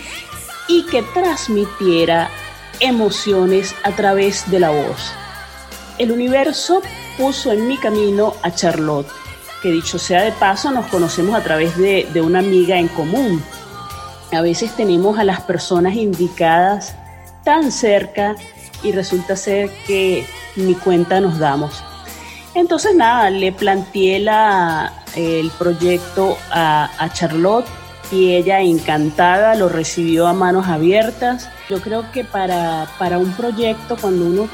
y 0.68 0.86
que 0.86 1.02
transmitiera 1.02 2.30
emociones 2.78 3.74
a 3.82 3.90
través 3.90 4.48
de 4.52 4.60
la 4.60 4.70
voz 4.70 5.12
el 6.00 6.12
universo 6.12 6.80
puso 7.18 7.52
en 7.52 7.68
mi 7.68 7.76
camino 7.76 8.32
a 8.42 8.50
Charlotte, 8.50 9.06
que 9.62 9.70
dicho 9.70 9.98
sea 9.98 10.22
de 10.22 10.32
paso 10.32 10.70
nos 10.70 10.86
conocemos 10.86 11.34
a 11.34 11.42
través 11.42 11.76
de, 11.76 12.08
una 12.22 12.38
amiga 12.38 12.78
en 12.78 12.88
común. 12.88 13.42
a 14.32 14.40
veces 14.40 14.74
tenemos 14.74 15.18
a 15.18 15.24
las 15.24 15.42
personas 15.42 15.94
indicadas 15.96 16.94
tan 17.44 17.70
cerca 17.70 18.34
y 18.82 18.92
resulta 18.92 19.36
ser 19.36 19.68
que 19.86 20.24
ni 20.56 20.74
cuenta 20.74 21.20
nos 21.20 21.38
damos. 21.38 21.84
Entonces 22.54 22.94
nada, 22.94 23.28
le 23.28 23.52
planteé 23.52 24.20
la, 24.20 25.04
el 25.14 25.50
proyecto 25.50 26.38
a, 26.50 26.90
a 26.96 27.12
Charlotte 27.12 27.66
y 28.10 28.32
ella 28.32 28.62
encantada 28.62 29.54
lo 29.54 29.68
recibió 29.68 30.26
a 30.26 30.32
manos 30.32 30.66
abiertas. 30.66 31.50
Yo 31.68 31.82
creo 31.82 32.10
que 32.10 32.24
para, 32.24 32.88
para 32.98 33.18
un 33.18 33.32
proyecto, 33.32 33.96
cuando 34.00 34.24
uno 34.24 34.48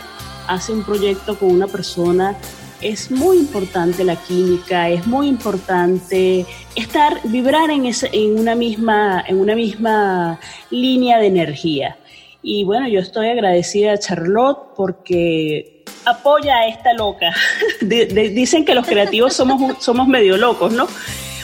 hace 0.48 0.72
un 0.72 0.82
proyecto 0.82 1.38
con 1.38 1.50
una 1.50 1.66
persona, 1.66 2.36
es 2.80 3.10
muy 3.10 3.38
importante 3.38 4.04
la 4.04 4.16
química, 4.16 4.88
es 4.88 5.06
muy 5.06 5.28
importante 5.28 6.44
estar, 6.74 7.20
vibrar 7.24 7.70
en, 7.70 7.86
ese, 7.86 8.10
en, 8.12 8.38
una, 8.38 8.54
misma, 8.54 9.24
en 9.26 9.40
una 9.40 9.54
misma 9.54 10.38
línea 10.70 11.18
de 11.18 11.26
energía. 11.26 11.96
Y 12.42 12.64
bueno, 12.64 12.88
yo 12.88 13.00
estoy 13.00 13.28
agradecida 13.28 13.92
a 13.92 13.98
Charlotte 13.98 14.74
porque 14.76 15.84
apoya 16.04 16.58
a 16.58 16.68
esta 16.68 16.92
loca. 16.92 17.34
dicen 17.80 18.64
que 18.64 18.74
los 18.74 18.86
creativos 18.86 19.34
somos, 19.34 19.82
somos 19.82 20.06
medio 20.06 20.36
locos, 20.36 20.72
¿no? 20.72 20.86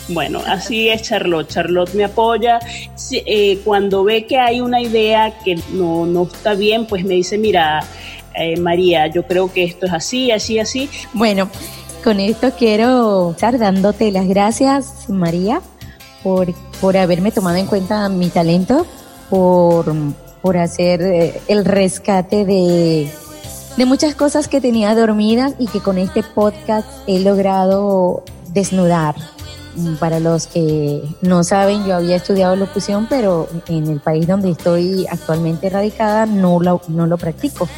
Bueno, 0.09 0.43
así 0.47 0.89
es 0.89 1.03
Charlotte. 1.03 1.49
Charlotte 1.49 1.95
me 1.95 2.05
apoya. 2.05 2.59
Eh, 3.13 3.61
cuando 3.65 4.05
ve 4.05 4.27
que 4.27 4.39
hay 4.39 4.61
una 4.61 4.81
idea 4.81 5.33
que 5.45 5.57
no, 5.73 6.07
no 6.07 6.25
está 6.25 6.55
bien, 6.55 6.87
pues 6.87 7.05
me 7.05 7.15
dice, 7.15 7.39
mira, 7.39 7.83
eh, 8.35 8.59
María, 8.59 9.07
yo 9.07 9.27
creo 9.27 9.53
que 9.53 9.65
esto 9.65 9.87
es 9.87 9.93
así, 9.93 10.31
así, 10.31 10.59
así. 10.59 10.89
Bueno, 11.13 11.49
con 12.05 12.21
esto 12.21 12.53
quiero 12.59 13.33
estar 13.33 13.59
dándote 13.59 14.11
las 14.11 14.27
gracias, 14.27 15.09
María, 15.09 15.61
por, 16.23 16.53
por 16.81 16.97
haberme 16.97 17.33
tomado 17.33 17.57
en 17.57 17.67
cuenta 17.67 18.09
mi 18.09 18.29
talento, 18.29 18.87
por 19.31 19.95
por 20.43 20.57
hacer 20.57 21.01
eh, 21.01 21.41
el 21.49 21.65
rescate 21.65 22.45
de, 22.45 23.09
de 23.77 23.87
muchas 23.87 24.15
cosas 24.15 24.49
que 24.49 24.61
tenía 24.61 24.95
dormidas 24.95 25.55
y 25.59 25.69
que 25.69 25.81
con 25.81 25.97
este 25.97 26.23
podcast 26.23 26.89
he 27.07 27.21
logrado 27.21 28.25
desnudar. 28.49 29.15
Mm, 29.77 29.95
para 29.95 30.21
los 30.21 30.49
que 30.49 31.03
no 31.23 31.45
saben, 31.45 31.87
yo 31.87 31.95
había 31.95 32.17
estudiado 32.17 32.57
locución, 32.57 33.07
pero 33.09 33.49
en 33.69 33.87
el 33.87 34.01
país 34.01 34.27
donde 34.27 34.51
estoy 34.51 35.07
actualmente 35.09 35.71
radicada 35.71 36.27
no 36.27 36.61
lo, 36.61 36.83
no 36.89 37.07
lo 37.07 37.17
practico 37.17 37.69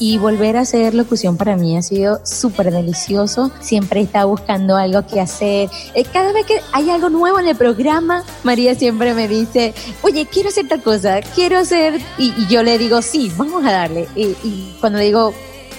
y 0.00 0.16
volver 0.16 0.56
a 0.56 0.62
hacer 0.62 0.94
locución 0.94 1.36
para 1.36 1.56
mí 1.56 1.76
ha 1.76 1.82
sido 1.82 2.20
súper 2.24 2.72
delicioso. 2.72 3.52
Siempre 3.60 4.00
está 4.00 4.24
buscando 4.24 4.76
algo 4.76 5.06
que 5.06 5.20
hacer. 5.20 5.68
Eh, 5.94 6.04
cada 6.10 6.32
vez 6.32 6.46
que 6.46 6.58
hay 6.72 6.88
algo 6.88 7.10
nuevo 7.10 7.38
en 7.38 7.46
el 7.46 7.54
programa, 7.54 8.24
María 8.42 8.74
siempre 8.74 9.12
me 9.12 9.28
dice, 9.28 9.74
oye, 10.00 10.26
quiero 10.26 10.48
hacer 10.48 10.66
tal 10.66 10.82
cosa, 10.82 11.20
quiero 11.34 11.58
hacer... 11.58 12.00
Y, 12.16 12.32
yo 12.48 12.62
le 12.62 12.78
digo, 12.78 13.02
sí, 13.02 13.30
vamos 13.36 13.64
a 13.66 13.72
darle. 13.72 14.08
Y, 14.16 14.74
cuando 14.80 14.98
le 14.98 15.04
digo, 15.04 15.34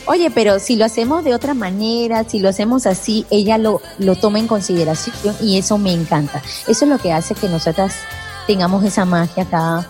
oye, 0.06 0.30
pero 0.30 0.60
si 0.60 0.76
lo 0.76 0.86
hacemos 0.86 1.24
de 1.24 1.34
otra 1.34 1.56
manera, 1.56 2.24
si 2.24 2.38
lo 2.38 2.50
hacemos 2.50 2.86
así, 2.86 3.26
ella 3.32 3.58
lo, 3.58 3.82
lo 3.98 4.16
toma 4.16 4.38
en 4.38 4.46
consideración 4.48 5.36
y 5.42 5.58
eso 5.58 5.80
me 5.80 5.94
encanta. 5.94 6.44
Eso 6.68 6.86
es 6.86 6.92
lo 6.92 7.00
que 7.00 7.12
hace 7.12 7.34
que 7.34 7.50
nosotras 7.50 7.96
tengamos 8.46 8.84
esa 8.84 9.04
magia 9.04 9.44
acá 9.44 9.90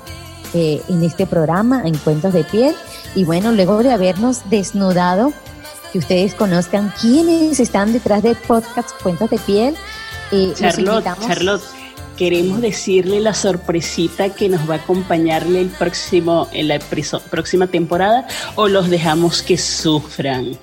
eh, 0.53 0.81
en 0.89 1.03
este 1.03 1.25
programa, 1.25 1.83
en 1.85 1.97
Cuentos 1.97 2.33
de 2.33 2.43
Piel. 2.43 2.75
Y 3.15 3.23
bueno, 3.23 3.51
luego 3.51 3.83
de 3.83 3.91
habernos 3.91 4.49
desnudado, 4.49 5.33
que 5.91 5.99
ustedes 5.99 6.33
conozcan 6.33 6.93
quiénes 6.99 7.59
están 7.59 7.93
detrás 7.93 8.23
de 8.23 8.35
podcast 8.35 8.91
Cuentos 9.01 9.29
de 9.29 9.37
Piel. 9.39 9.75
Eh, 10.31 10.53
Charlotte, 10.55 11.05
Charlotte, 11.19 11.61
queremos 12.17 12.61
decirle 12.61 13.19
la 13.19 13.33
sorpresita 13.33 14.29
que 14.29 14.47
nos 14.47 14.69
va 14.69 14.75
a 14.75 14.77
acompañarle 14.77 15.61
el 15.61 15.69
próximo, 15.69 16.47
en 16.53 16.67
la 16.67 16.79
próxima 16.79 17.67
temporada 17.67 18.27
o 18.55 18.67
los 18.67 18.89
dejamos 18.89 19.41
que 19.41 19.57
sufran. 19.57 20.57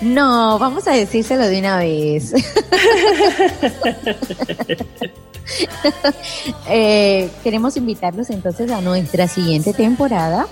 No, 0.00 0.58
vamos 0.58 0.86
a 0.86 0.92
decírselo 0.92 1.46
de 1.46 1.58
una 1.58 1.78
vez. 1.78 2.32
Eh, 6.68 7.28
queremos 7.42 7.76
invitarlos 7.76 8.30
entonces 8.30 8.70
a 8.70 8.80
nuestra 8.80 9.26
siguiente 9.28 9.72
temporada 9.74 10.46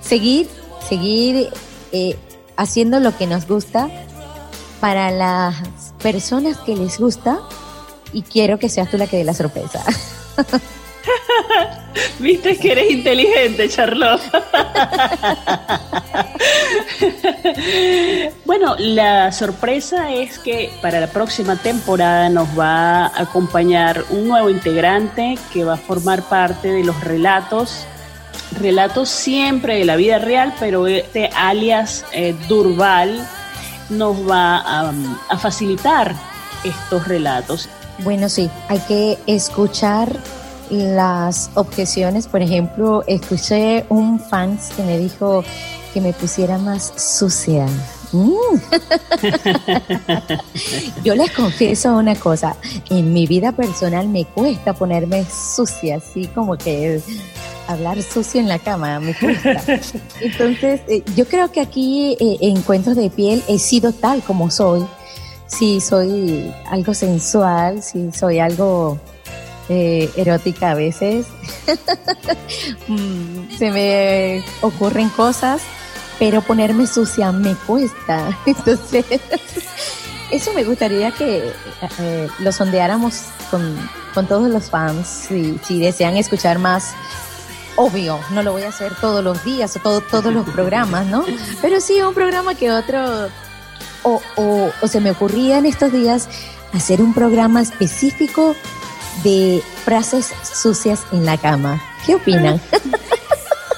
seguir, 0.00 0.48
seguir 0.88 1.48
eh, 1.92 2.16
haciendo 2.56 3.00
lo 3.00 3.16
que 3.16 3.26
nos 3.26 3.46
gusta 3.46 3.88
para 4.80 5.10
las 5.10 5.54
personas 6.02 6.58
que 6.58 6.76
les 6.76 6.98
gusta 6.98 7.40
y 8.12 8.22
quiero 8.22 8.58
que 8.58 8.68
seas 8.68 8.90
tú 8.90 8.96
la 8.96 9.06
que 9.06 9.18
dé 9.18 9.24
la 9.24 9.34
sorpresa. 9.34 9.84
Viste 12.18 12.58
que 12.58 12.72
eres 12.72 12.90
inteligente, 12.90 13.68
Charlotte. 13.68 14.22
bueno, 18.44 18.74
la 18.78 19.32
sorpresa 19.32 20.12
es 20.12 20.38
que 20.38 20.70
para 20.82 21.00
la 21.00 21.08
próxima 21.08 21.56
temporada 21.56 22.28
nos 22.28 22.48
va 22.58 23.06
a 23.06 23.22
acompañar 23.22 24.04
un 24.10 24.28
nuevo 24.28 24.50
integrante 24.50 25.38
que 25.52 25.64
va 25.64 25.74
a 25.74 25.78
formar 25.78 26.22
parte 26.22 26.68
de 26.68 26.84
los 26.84 27.00
relatos 27.02 27.86
relatos 28.58 29.08
siempre 29.08 29.76
de 29.76 29.84
la 29.84 29.96
vida 29.96 30.18
real, 30.18 30.54
pero 30.58 30.86
este 30.86 31.30
alias 31.34 32.04
eh, 32.12 32.34
Durval 32.48 33.26
nos 33.90 34.28
va 34.28 34.90
a, 35.28 35.38
facilitar 35.38 36.14
estos 36.64 37.06
relatos. 37.08 37.68
Bueno, 37.98 38.28
sí, 38.28 38.48
hay 38.68 38.78
que 38.80 39.18
escuchar 39.26 40.16
las 40.70 41.50
objeciones. 41.54 42.26
Por 42.26 42.42
ejemplo, 42.42 43.04
escuché 43.06 43.84
un 43.88 44.18
fan 44.20 44.58
que 44.76 44.82
me 44.82 44.98
dijo 44.98 45.44
que 45.92 46.00
me 46.00 46.12
pusiera 46.12 46.58
más 46.58 46.92
sucia. 46.96 47.66
Mm. 48.12 48.32
Yo 51.04 51.14
les 51.14 51.30
confieso 51.30 51.96
una 51.96 52.16
cosa, 52.16 52.56
en 52.88 53.12
mi 53.12 53.26
vida 53.26 53.52
personal 53.52 54.08
me 54.08 54.24
cuesta 54.24 54.72
ponerme 54.72 55.24
sucia, 55.24 55.96
así 55.96 56.26
como 56.26 56.56
que 56.56 57.00
hablar 57.68 58.02
sucio 58.02 58.40
en 58.40 58.48
la 58.48 58.58
cama, 58.58 58.98
me 59.00 59.14
cuesta. 59.14 59.62
Entonces, 60.20 60.80
eh, 60.88 61.04
yo 61.14 61.26
creo 61.26 61.52
que 61.52 61.60
aquí 61.60 62.16
eh, 62.18 62.38
en 62.40 62.84
de 62.94 63.10
Piel 63.10 63.42
he 63.48 63.58
sido 63.58 63.92
tal 63.92 64.22
como 64.22 64.50
soy. 64.50 64.84
Si 65.46 65.80
soy 65.80 66.52
algo 66.68 66.94
sensual, 66.94 67.82
si 67.82 68.12
soy 68.12 68.38
algo 68.38 68.98
eh, 69.70 70.10
erótica 70.16 70.72
a 70.72 70.74
veces. 70.74 71.26
Mm, 72.88 73.56
se 73.56 73.70
me 73.70 74.44
ocurren 74.62 75.08
cosas, 75.10 75.62
pero 76.18 76.42
ponerme 76.42 76.88
sucia 76.88 77.30
me 77.30 77.54
cuesta. 77.54 78.36
Entonces, 78.46 79.04
eso 80.32 80.52
me 80.54 80.64
gustaría 80.64 81.12
que 81.12 81.52
lo 82.40 82.50
sondeáramos 82.50 83.22
con, 83.50 83.76
con, 84.12 84.26
todos 84.26 84.50
los 84.50 84.70
fans, 84.70 85.06
si, 85.06 85.56
si 85.64 85.78
desean 85.78 86.16
escuchar 86.16 86.58
más 86.58 86.94
obvio, 87.76 88.18
no 88.32 88.42
lo 88.42 88.52
voy 88.52 88.62
a 88.62 88.70
hacer 88.70 88.92
todos 89.00 89.22
los 89.22 89.44
días 89.44 89.76
o 89.76 89.78
todo, 89.78 90.00
todos 90.00 90.34
los 90.34 90.48
programas, 90.50 91.06
¿no? 91.06 91.24
Pero 91.62 91.80
sí 91.80 92.02
un 92.02 92.14
programa 92.14 92.56
que 92.56 92.72
otro, 92.72 93.28
o, 94.02 94.20
o, 94.34 94.72
o 94.80 94.88
se 94.88 95.00
me 95.00 95.12
ocurría 95.12 95.58
en 95.58 95.66
estos 95.66 95.92
días 95.92 96.28
hacer 96.72 97.00
un 97.00 97.14
programa 97.14 97.62
específico 97.62 98.56
de 99.22 99.62
frases 99.84 100.32
sucias 100.42 101.04
en 101.12 101.24
la 101.24 101.36
cama. 101.36 101.82
¿Qué 102.06 102.14
opinan? 102.14 102.60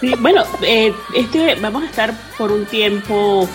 Sí, 0.00 0.12
bueno, 0.18 0.42
eh, 0.62 0.92
este, 1.14 1.54
vamos 1.60 1.84
a 1.84 1.86
estar 1.86 2.12
por 2.36 2.50
un 2.50 2.66
tiempo 2.66 3.48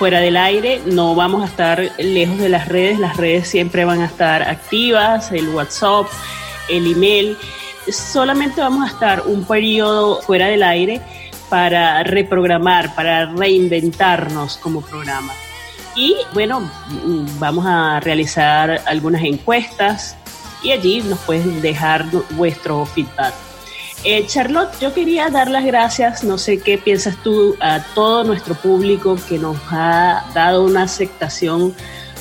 fuera 0.00 0.18
del 0.18 0.36
aire, 0.36 0.82
no 0.84 1.14
vamos 1.14 1.42
a 1.42 1.44
estar 1.44 1.80
lejos 1.96 2.38
de 2.38 2.48
las 2.48 2.66
redes, 2.66 2.98
las 2.98 3.16
redes 3.16 3.46
siempre 3.46 3.84
van 3.84 4.00
a 4.00 4.06
estar 4.06 4.42
activas, 4.42 5.30
el 5.30 5.50
WhatsApp, 5.50 6.08
el 6.68 6.90
email 6.90 7.38
solamente 7.90 8.60
vamos 8.60 8.88
a 8.88 8.92
estar 8.92 9.22
un 9.26 9.44
periodo 9.44 10.20
fuera 10.22 10.46
del 10.46 10.62
aire 10.62 11.00
para 11.48 12.02
reprogramar, 12.02 12.94
para 12.94 13.26
reinventarnos 13.26 14.56
como 14.58 14.80
programa. 14.80 15.32
Y 15.94 16.16
bueno, 16.32 16.70
vamos 17.38 17.66
a 17.66 18.00
realizar 18.00 18.82
algunas 18.86 19.22
encuestas 19.22 20.16
y 20.62 20.72
allí 20.72 21.02
nos 21.02 21.18
pueden 21.20 21.60
dejar 21.60 22.06
vuestro 22.30 22.86
feedback. 22.86 23.34
Eh, 24.04 24.26
Charlotte, 24.26 24.72
yo 24.80 24.92
quería 24.92 25.30
dar 25.30 25.48
las 25.48 25.64
gracias, 25.64 26.24
no 26.24 26.36
sé 26.36 26.58
qué 26.58 26.76
piensas 26.76 27.16
tú, 27.22 27.56
a 27.60 27.84
todo 27.94 28.24
nuestro 28.24 28.54
público 28.56 29.16
que 29.28 29.38
nos 29.38 29.56
ha 29.70 30.24
dado 30.34 30.64
una 30.64 30.82
aceptación 30.82 31.72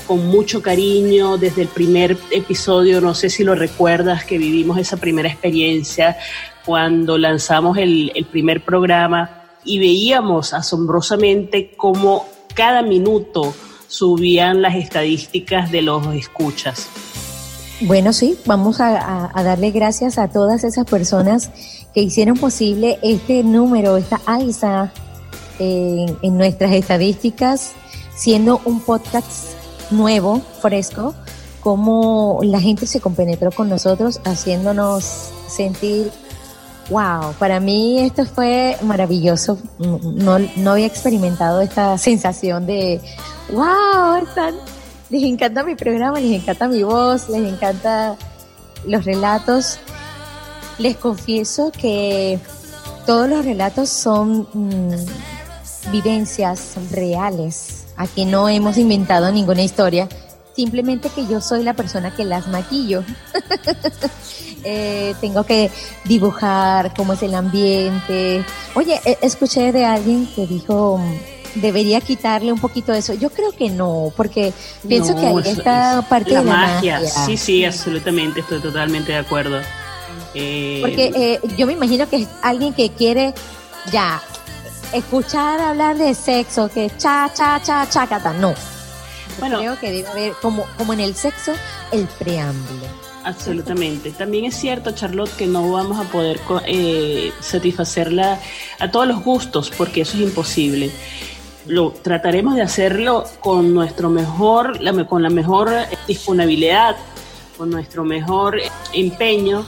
con 0.06 0.28
mucho 0.28 0.62
cariño 0.62 1.38
desde 1.38 1.64
el 1.64 1.68
primer 1.70 2.18
episodio, 2.30 3.02
no 3.02 3.16
sé 3.16 3.32
si 3.32 3.44
lo 3.44 3.56
recuerdas, 3.56 4.26
que 4.26 4.38
vivimos 4.38 4.78
esa 4.78 4.98
primera 4.98 5.30
experiencia 5.30 6.18
cuando 6.66 7.18
lanzamos 7.18 7.78
el, 7.78 8.12
primer 8.30 8.64
programa 8.64 9.48
y 9.64 9.80
veíamos 9.80 10.54
asombrosamente 10.54 11.72
cómo 11.78 12.28
cada 12.54 12.82
minuto 12.82 13.56
subían 13.88 14.62
las 14.62 14.76
estadísticas 14.76 15.72
de 15.72 15.82
los 15.82 16.06
escuchas. 16.14 16.90
Bueno, 17.84 18.14
sí, 18.14 18.38
vamos 18.46 18.80
a, 18.80 19.32
darle 19.44 19.72
gracias 19.72 20.20
a 20.20 20.28
todas 20.28 20.64
esas 20.64 20.86
personas 20.86 21.50
que 21.96 22.02
hicieron 22.02 22.38
posible 22.38 23.00
este 23.02 23.44
número, 23.44 23.98
esta 23.98 24.22
alza 24.28 24.92
en, 25.58 26.38
nuestras 26.38 26.74
estadísticas, 26.74 27.72
siendo 28.16 28.62
un 28.66 28.82
podcast 28.82 29.56
nuevo, 29.90 30.42
fresco, 30.62 31.16
cómo 31.62 32.40
la 32.44 32.60
gente 32.60 32.86
se 32.86 33.00
compenetró 33.00 33.52
con 33.52 33.68
nosotros, 33.68 34.22
haciéndonos 34.26 35.32
sentir, 35.48 36.12
wow, 36.92 37.34
para 37.40 37.60
mí 37.60 37.98
esto 38.00 38.26
fue 38.26 38.78
maravilloso. 38.84 39.58
No, 39.80 40.38
no 40.38 40.72
había 40.72 40.86
experimentado 40.86 41.62
esta 41.62 41.98
sensación 41.98 42.68
de, 42.68 43.02
wow, 43.52 44.24
les 45.12 45.24
encanta 45.24 45.64
mi 45.64 45.76
programa, 45.76 46.20
les 46.20 46.42
encanta 46.42 46.70
mi 46.70 46.84
voz, 46.84 47.28
les 47.28 47.46
encanta 47.54 48.16
los 48.88 49.04
relatos. 49.04 49.78
Les 50.78 50.96
confieso 50.96 51.72
que 51.72 52.40
todos 53.06 53.30
los 53.30 53.44
relatos 53.44 53.90
son 53.90 54.48
mm, 54.54 55.92
vivencias 55.92 56.76
reales. 56.92 57.84
Aquí 57.98 58.24
no 58.24 58.48
hemos 58.48 58.78
inventado 58.78 59.32
ninguna 59.32 59.64
historia, 59.64 60.08
simplemente 60.56 61.10
que 61.10 61.28
yo 61.28 61.42
soy 61.42 61.64
la 61.64 61.74
persona 61.74 62.16
que 62.16 62.26
las 62.26 62.48
maquillo. 62.48 63.04
Eh, 64.64 65.16
tengo 65.20 65.44
que 65.44 65.72
dibujar 66.06 66.94
cómo 66.94 67.14
es 67.14 67.24
el 67.24 67.34
ambiente. 67.34 68.46
Oye, 68.76 69.02
e, 69.04 69.18
escuché 69.24 69.72
de 69.72 69.86
alguien 69.86 70.28
que 70.36 70.46
dijo 70.46 71.02
debería 71.56 72.02
quitarle 72.02 72.52
un 72.52 72.60
poquito 72.60 72.92
de 72.92 73.00
eso. 73.00 73.14
Yo 73.14 73.30
creo 73.30 73.52
que 73.52 73.70
no, 73.70 74.12
porque 74.16 74.54
pienso 74.88 75.16
que 75.16 75.28
ahí 75.28 75.42
está 75.46 76.06
parte 76.08 76.30
de 76.30 76.36
la 76.36 76.42
magia. 76.44 77.02
Sí, 77.08 77.38
sí, 77.38 77.66
absolutamente, 77.66 78.42
estoy 78.42 78.60
totalmente 78.60 79.12
de 79.12 79.18
acuerdo. 79.18 79.60
Eh, 80.34 80.80
porque 80.82 81.12
eh, 81.16 81.40
yo 81.58 81.68
me 81.68 81.74
imagino 81.74 82.08
que 82.08 82.18
es 82.18 82.28
alguien 82.42 82.74
que 82.74 82.90
quiere 82.90 83.34
ya 83.92 84.22
escuchar 84.94 85.60
hablar 85.60 85.98
de 85.98 86.14
sexo, 86.14 86.70
que 86.70 86.92
cha, 86.98 87.32
cha, 87.34 87.62
cha, 87.64 87.88
chacata, 87.90 88.34
no. 88.34 88.54
Bueno, 89.40 89.60
creo 89.60 89.80
que 89.80 89.92
debe 89.92 90.08
haber, 90.08 90.34
como, 90.42 90.66
como 90.78 90.94
en 90.94 91.00
el 91.00 91.16
sexo, 91.16 91.54
el 91.92 92.06
preámbulo. 92.20 92.86
Absolutamente. 93.24 94.12
También 94.12 94.46
es 94.46 94.56
cierto, 94.56 94.92
Charlotte, 94.92 95.32
que 95.36 95.48
no 95.48 95.72
vamos 95.72 96.00
a 96.00 96.10
poder 96.10 96.40
eh, 96.66 97.32
satisfacerla 97.40 98.40
a 98.80 98.92
todos 98.92 99.08
los 99.08 99.24
gustos, 99.24 99.72
porque 99.78 100.02
eso 100.02 100.18
es 100.18 100.24
imposible 100.24 100.92
lo 101.66 101.92
trataremos 101.92 102.56
de 102.56 102.62
hacerlo 102.62 103.26
con 103.40 103.74
nuestro 103.74 104.10
mejor, 104.10 104.80
con 105.08 105.24
la 105.24 105.30
mejor 105.30 105.70
disponibilidad, 106.08 106.96
con 107.58 107.70
nuestro 107.70 108.04
mejor 108.04 108.60
empeño, 108.94 109.66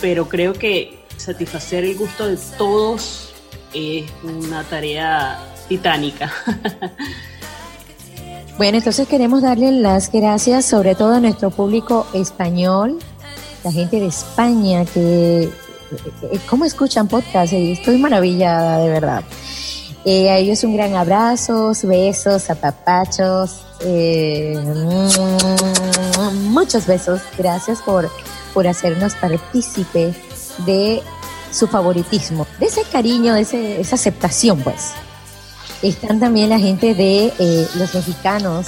pero 0.00 0.28
creo 0.28 0.52
que 0.52 1.04
satisfacer 1.16 1.84
el 1.84 1.96
gusto 1.96 2.26
de 2.26 2.38
todos 2.58 3.32
es 3.72 4.04
una 4.22 4.62
tarea 4.64 5.38
titánica. 5.68 6.32
Bueno, 8.58 8.78
entonces 8.78 9.06
queremos 9.06 9.42
darle 9.42 9.70
las 9.70 10.10
gracias 10.10 10.64
sobre 10.64 10.94
todo 10.94 11.12
a 11.12 11.20
nuestro 11.20 11.50
público 11.50 12.06
español, 12.14 12.98
la 13.62 13.70
gente 13.70 14.00
de 14.00 14.06
España 14.06 14.86
que, 14.86 15.42
eh, 15.42 15.50
¿cómo 16.48 16.64
escuchan 16.64 17.06
podcast? 17.06 17.52
Estoy 17.52 17.98
maravillada, 17.98 18.78
de 18.78 18.88
verdad. 18.88 19.24
Eh, 20.08 20.30
a 20.30 20.38
ellos 20.38 20.62
un 20.62 20.76
gran 20.76 20.94
abrazo, 20.94 21.72
besos, 21.82 22.48
apapachos, 22.48 23.62
eh, 23.80 24.56
muchos 26.44 26.86
besos. 26.86 27.20
Gracias 27.36 27.82
por, 27.82 28.08
por 28.54 28.68
hacernos 28.68 29.16
partícipe 29.16 30.14
de 30.64 31.02
su 31.50 31.66
favoritismo, 31.66 32.46
de 32.60 32.66
ese 32.66 32.82
cariño, 32.84 33.34
de 33.34 33.40
ese, 33.40 33.80
esa 33.80 33.96
aceptación, 33.96 34.60
pues. 34.60 34.92
Están 35.82 36.20
también 36.20 36.50
la 36.50 36.60
gente 36.60 36.94
de 36.94 37.32
eh, 37.40 37.66
los 37.74 37.92
mexicanos, 37.92 38.66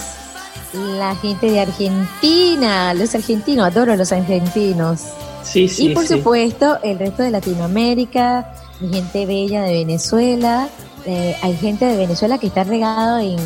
la 0.74 1.14
gente 1.14 1.53
de 1.53 1.61
Argentina, 1.61 2.92
los 2.94 3.14
argentinos, 3.14 3.64
adoro 3.64 3.92
a 3.92 3.96
los 3.96 4.11
argentinos. 4.11 5.03
Sí, 5.44 5.68
sí, 5.68 5.87
y 5.87 5.94
por 5.94 6.05
supuesto, 6.05 6.81
el 6.83 6.98
resto 6.98 7.22
de 7.22 7.31
Latinoamérica, 7.31 8.53
mi 8.81 8.93
gente 8.93 9.27
bella 9.27 9.62
de 9.62 9.73
Venezuela, 9.73 10.69
eh, 11.05 11.37
hay 11.43 11.57
gente 11.57 11.85
de 11.85 11.97
Venezuela 11.97 12.38
que 12.38 12.47
está 12.47 12.64
regado 12.64 13.19
en, 13.19 13.38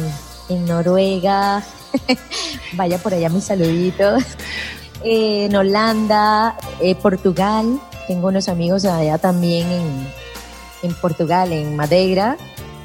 Noruega, 0.66 1.64
vaya 2.74 2.98
por 2.98 3.14
allá 3.14 3.30
mis 3.30 3.44
saluditos, 3.44 4.22
eh, 5.04 5.46
en 5.46 5.56
Holanda, 5.56 6.58
eh, 6.80 6.94
Portugal, 6.94 7.80
tengo 8.06 8.28
unos 8.28 8.50
amigos 8.50 8.84
allá 8.84 9.16
también 9.16 9.66
en, 9.70 10.06
en 10.82 10.94
Portugal, 10.96 11.52
en 11.52 11.74
Madeira, 11.74 12.36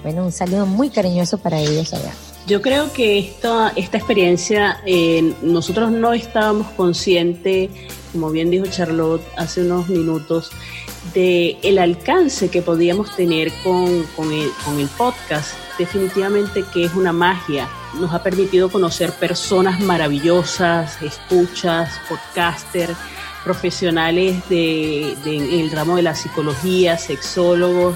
bueno, 0.02 0.24
un 0.24 0.32
saludo 0.32 0.66
muy 0.66 0.90
cariñoso 0.90 1.40
para 1.40 1.60
ellos 1.60 1.94
allá. 1.94 2.14
Yo 2.46 2.62
creo 2.62 2.94
que 2.94 3.20
esta, 3.20 3.74
esta 3.76 3.98
experiencia 3.98 4.80
nosotros 5.42 5.92
no 5.92 6.14
estábamos 6.14 6.68
conscientes, 6.78 7.70
como 8.14 8.30
bien 8.30 8.50
dijo 8.50 8.68
Charlotte 8.68 9.24
hace 9.36 9.64
unos 9.64 9.90
minutos, 9.90 10.52
de 11.14 11.58
el 11.64 11.80
alcance 11.80 12.50
que 12.50 12.62
podíamos 12.62 13.16
tener 13.16 13.52
con, 13.64 14.04
con, 14.16 14.32
el, 14.32 14.88
podcast. 14.98 15.54
Definitivamente 15.78 16.64
que 16.74 16.86
es 16.86 16.94
una 16.94 17.14
magia. 17.14 17.68
Nos 18.00 18.14
ha 18.14 18.24
permitido 18.24 18.70
conocer 18.70 19.12
personas 19.14 19.80
maravillosas, 19.80 21.02
escuchas, 21.02 22.00
podcasters, 22.10 22.98
profesionales 23.44 24.48
de, 24.50 25.16
de, 25.24 25.38
en 25.38 25.60
el 25.62 25.72
ramo 25.72 25.96
de 25.96 26.02
la 26.02 26.16
psicología, 26.16 26.98
sexólogos, 26.98 27.96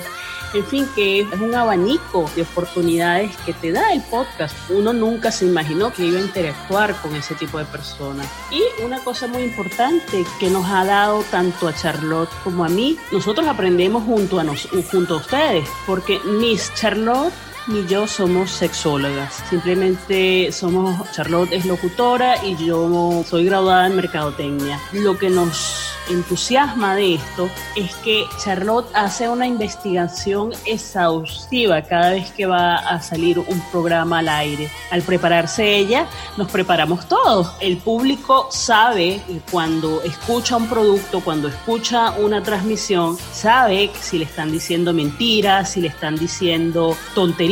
en 0.53 0.65
fin, 0.65 0.87
que 0.95 1.21
es 1.21 1.39
un 1.39 1.55
abanico 1.55 2.29
de 2.35 2.43
oportunidades 2.43 3.35
que 3.45 3.53
te 3.53 3.71
da 3.71 3.93
el 3.93 4.01
podcast. 4.03 4.55
Uno 4.69 4.93
nunca 4.93 5.31
se 5.31 5.45
imaginó 5.45 5.93
que 5.93 6.05
iba 6.05 6.19
a 6.19 6.21
interactuar 6.21 6.95
con 7.01 7.15
ese 7.15 7.35
tipo 7.35 7.57
de 7.57 7.65
personas. 7.65 8.27
Y 8.51 8.61
una 8.83 8.99
cosa 9.03 9.27
muy 9.27 9.43
importante 9.43 10.25
que 10.39 10.49
nos 10.49 10.65
ha 10.67 10.85
dado 10.85 11.23
tanto 11.31 11.67
a 11.67 11.73
Charlotte 11.73 12.29
como 12.43 12.65
a 12.65 12.69
mí, 12.69 12.97
nosotros 13.11 13.47
aprendemos 13.47 14.03
junto 14.03 14.39
a, 14.39 14.43
nos, 14.43 14.67
junto 14.91 15.15
a 15.15 15.17
ustedes, 15.17 15.67
porque 15.85 16.19
Miss 16.39 16.71
Charlotte 16.75 17.33
ni 17.67 17.85
yo 17.87 18.07
somos 18.07 18.51
sexólogas. 18.51 19.43
Simplemente 19.49 20.51
somos, 20.51 21.11
Charlotte 21.11 21.53
es 21.53 21.65
locutora 21.65 22.43
y 22.43 22.55
yo 22.65 23.23
soy 23.27 23.45
graduada 23.45 23.87
en 23.87 23.95
mercadotecnia. 23.95 24.79
Lo 24.93 25.17
que 25.17 25.29
nos 25.29 25.91
entusiasma 26.09 26.95
de 26.95 27.15
esto 27.15 27.49
es 27.75 27.93
que 27.97 28.25
Charlotte 28.43 28.89
hace 28.93 29.29
una 29.29 29.47
investigación 29.47 30.51
exhaustiva 30.65 31.81
cada 31.83 32.11
vez 32.11 32.31
que 32.31 32.45
va 32.45 32.77
a 32.77 33.01
salir 33.01 33.39
un 33.39 33.61
programa 33.71 34.19
al 34.19 34.29
aire. 34.29 34.69
Al 34.89 35.03
prepararse 35.03 35.75
ella, 35.75 36.07
nos 36.37 36.49
preparamos 36.51 37.07
todos. 37.07 37.51
El 37.59 37.77
público 37.77 38.47
sabe 38.51 39.21
cuando 39.51 40.01
escucha 40.01 40.57
un 40.57 40.67
producto, 40.67 41.21
cuando 41.21 41.47
escucha 41.47 42.11
una 42.11 42.41
transmisión, 42.43 43.17
sabe 43.31 43.91
si 43.99 44.17
le 44.17 44.25
están 44.25 44.51
diciendo 44.51 44.93
mentiras, 44.93 45.71
si 45.71 45.81
le 45.81 45.87
están 45.87 46.15
diciendo 46.15 46.97
tonterías. 47.13 47.50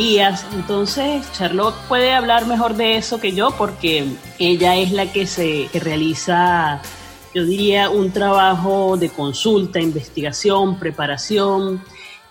Entonces, 0.54 1.26
Charlotte 1.32 1.74
puede 1.88 2.12
hablar 2.12 2.46
mejor 2.46 2.74
de 2.74 2.96
eso 2.96 3.20
que 3.20 3.32
yo 3.32 3.50
porque 3.50 4.06
ella 4.38 4.76
es 4.76 4.92
la 4.92 5.12
que 5.12 5.26
se 5.26 5.68
realiza 5.74 6.80
yo 7.34 7.44
diría, 7.44 7.90
un 7.90 8.10
trabajo 8.10 8.96
de 8.96 9.08
consulta, 9.08 9.80
investigación, 9.80 10.78
preparación, 10.78 11.80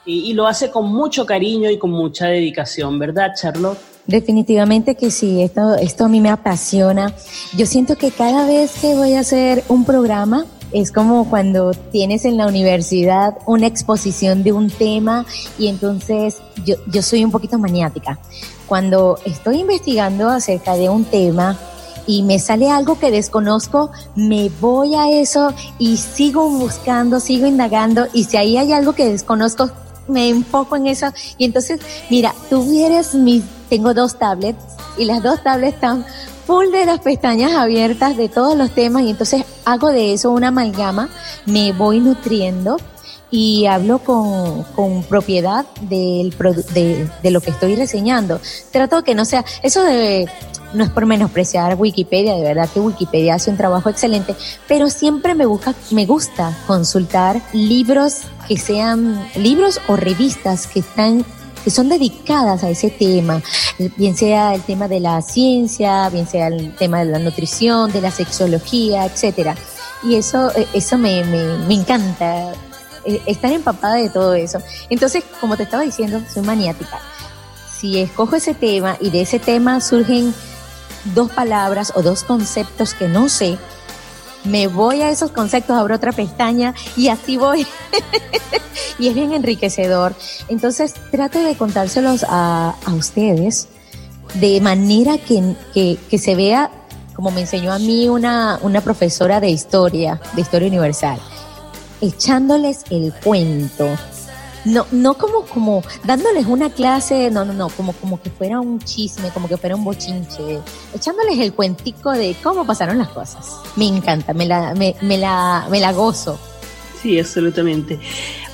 y, 0.05 0.33
lo 0.33 0.47
hace 0.47 0.71
con 0.71 0.91
mucho 0.91 1.25
cariño 1.25 1.69
y 1.69 1.77
con 1.77 1.91
mucha 1.91 2.25
dedicación, 2.25 2.97
¿verdad, 2.97 3.31
Charlotte? 3.39 3.77
Definitivamente 4.07 4.95
que 4.95 5.11
sí, 5.11 5.43
esto, 5.43 5.75
esto 5.75 6.05
a 6.05 6.07
mí 6.07 6.19
me 6.19 6.31
apasiona. 6.31 7.13
Yo 7.55 7.67
siento 7.67 7.95
que 7.95 8.09
cada 8.09 8.47
vez 8.47 8.71
que 8.81 8.95
voy 8.95 9.13
a 9.13 9.19
hacer 9.19 9.63
un 9.67 9.85
programa, 9.85 10.45
es 10.71 10.91
como 10.91 11.29
cuando 11.29 11.71
tienes 11.73 12.25
en 12.25 12.37
la 12.37 12.47
universidad 12.47 13.37
una 13.45 13.67
exposición 13.67 14.43
de 14.43 14.51
un 14.51 14.69
tema 14.69 15.25
y 15.57 15.67
entonces 15.67 16.37
yo, 16.65 16.75
yo 16.87 17.01
soy 17.01 17.23
un 17.23 17.31
poquito 17.31 17.57
maniática. 17.57 18.19
Cuando 18.67 19.17
estoy 19.25 19.59
investigando 19.59 20.29
acerca 20.29 20.75
de 20.75 20.89
un 20.89 21.05
tema, 21.05 21.57
y 22.09 22.23
me 22.23 22.39
sale 22.39 22.71
algo 22.71 22.97
que 22.97 23.11
desconozco, 23.11 23.91
me 24.15 24.49
voy 24.59 24.95
a 24.95 25.11
eso 25.11 25.53
y 25.77 25.97
sigo 25.97 26.49
buscando, 26.49 27.19
sigo 27.19 27.45
indagando 27.45 28.07
y 28.13 28.23
si 28.23 28.35
ahí 28.35 28.57
hay 28.57 28.73
algo 28.73 28.93
que 28.93 29.05
desconozco, 29.05 29.69
me 30.07 30.27
enfoco 30.29 30.75
en 30.75 30.87
eso 30.87 31.13
y 31.37 31.45
entonces, 31.45 31.79
mira, 32.09 32.33
tú 32.49 32.63
vienes 32.63 33.13
mi, 33.13 33.43
tengo 33.69 33.93
dos 33.93 34.17
tablets 34.17 34.57
y 34.97 35.05
las 35.05 35.21
dos 35.21 35.43
tablets 35.43 35.75
están 35.75 36.03
full 36.47 36.71
de 36.71 36.87
las 36.87 36.99
pestañas 36.99 37.53
abiertas 37.53 38.17
de 38.17 38.27
todos 38.27 38.57
los 38.57 38.71
temas 38.71 39.03
y 39.03 39.11
entonces 39.11 39.45
hago 39.71 39.89
de 39.89 40.13
eso 40.13 40.31
una 40.31 40.49
amalgama, 40.49 41.09
me 41.45 41.71
voy 41.73 41.99
nutriendo 41.99 42.77
y 43.31 43.67
hablo 43.67 43.99
con, 43.99 44.63
con 44.75 45.03
propiedad 45.03 45.65
del, 45.81 46.35
de, 46.73 47.07
de 47.21 47.31
lo 47.31 47.41
que 47.41 47.51
estoy 47.51 47.75
reseñando. 47.75 48.39
Trato 48.71 49.03
que 49.03 49.15
no 49.15 49.25
sea, 49.25 49.45
eso 49.61 49.83
de, 49.83 50.27
no 50.73 50.83
es 50.83 50.89
por 50.89 51.05
menospreciar 51.05 51.75
Wikipedia, 51.75 52.35
de 52.35 52.43
verdad 52.43 52.69
que 52.73 52.79
Wikipedia 52.79 53.35
hace 53.35 53.51
un 53.51 53.57
trabajo 53.57 53.89
excelente, 53.89 54.35
pero 54.67 54.89
siempre 54.89 55.35
me, 55.35 55.45
me 55.91 56.05
gusta 56.05 56.57
consultar 56.67 57.41
libros 57.53 58.21
que 58.47 58.57
sean 58.57 59.23
libros 59.35 59.79
o 59.87 59.95
revistas 59.95 60.67
que 60.67 60.79
están 60.79 61.25
que 61.63 61.71
son 61.71 61.89
dedicadas 61.89 62.63
a 62.63 62.69
ese 62.69 62.89
tema, 62.89 63.41
bien 63.97 64.15
sea 64.15 64.55
el 64.55 64.61
tema 64.61 64.87
de 64.87 64.99
la 64.99 65.21
ciencia, 65.21 66.09
bien 66.09 66.27
sea 66.27 66.47
el 66.47 66.75
tema 66.75 66.99
de 66.99 67.05
la 67.05 67.19
nutrición, 67.19 67.91
de 67.91 68.01
la 68.01 68.11
sexología, 68.11 69.05
etcétera. 69.05 69.55
Y 70.03 70.15
eso, 70.15 70.51
eso 70.73 70.97
me, 70.97 71.23
me, 71.25 71.57
me 71.67 71.73
encanta, 71.73 72.53
eh, 73.05 73.21
estar 73.25 73.51
empapada 73.51 73.95
de 73.95 74.09
todo 74.09 74.33
eso. 74.33 74.59
Entonces, 74.89 75.23
como 75.39 75.57
te 75.57 75.63
estaba 75.63 75.83
diciendo, 75.83 76.21
soy 76.31 76.43
maniática. 76.43 76.99
Si 77.79 77.99
escojo 77.99 78.35
ese 78.35 78.53
tema 78.53 78.97
y 78.99 79.09
de 79.09 79.21
ese 79.21 79.39
tema 79.39 79.79
surgen 79.81 80.33
dos 81.15 81.31
palabras 81.31 81.93
o 81.95 82.01
dos 82.01 82.23
conceptos 82.23 82.93
que 82.93 83.07
no 83.07 83.29
sé, 83.29 83.57
me 84.43 84.67
voy 84.67 85.01
a 85.01 85.09
esos 85.09 85.31
conceptos, 85.31 85.75
abro 85.75 85.95
otra 85.95 86.11
pestaña 86.11 86.73
y 86.95 87.09
así 87.09 87.37
voy. 87.37 87.65
y 88.99 89.07
es 89.07 89.15
bien 89.15 89.33
enriquecedor. 89.33 90.15
Entonces 90.47 90.93
trato 91.11 91.39
de 91.39 91.55
contárselos 91.55 92.25
a, 92.27 92.75
a 92.85 92.93
ustedes 92.93 93.67
de 94.35 94.61
manera 94.61 95.17
que, 95.17 95.55
que, 95.73 95.97
que, 96.09 96.17
se 96.17 96.35
vea, 96.35 96.69
como 97.15 97.31
me 97.31 97.41
enseñó 97.41 97.73
a 97.73 97.79
mí 97.79 98.07
una, 98.09 98.59
una 98.61 98.81
profesora 98.81 99.39
de 99.39 99.49
historia, 99.49 100.21
de 100.33 100.41
historia 100.41 100.67
universal, 100.67 101.19
echándoles 102.01 102.83
el 102.91 103.13
cuento 103.23 103.87
no, 104.69 104.85
no 104.91 105.15
como, 105.15 105.41
como 105.45 105.83
dándoles 106.03 106.45
una 106.45 106.69
clase, 106.69 107.29
no, 107.31 107.43
no, 107.45 107.53
no, 107.53 107.69
como, 107.69 107.93
como 107.93 108.21
que 108.21 108.29
fuera 108.29 108.59
un 108.59 108.79
chisme, 108.79 109.29
como 109.31 109.47
que 109.47 109.57
fuera 109.57 109.75
un 109.75 109.83
bochinche, 109.83 110.59
echándoles 110.93 111.39
el 111.39 111.53
cuentico 111.53 112.11
de 112.11 112.35
cómo 112.41 112.65
pasaron 112.65 112.97
las 112.97 113.09
cosas. 113.09 113.47
Me 113.75 113.87
encanta, 113.87 114.33
me 114.33 114.45
la, 114.45 114.73
me, 114.75 114.95
me 115.01 115.17
la, 115.17 115.67
me 115.69 115.79
la 115.79 115.91
gozo. 115.91 116.39
Sí, 117.01 117.17
absolutamente. 117.17 117.97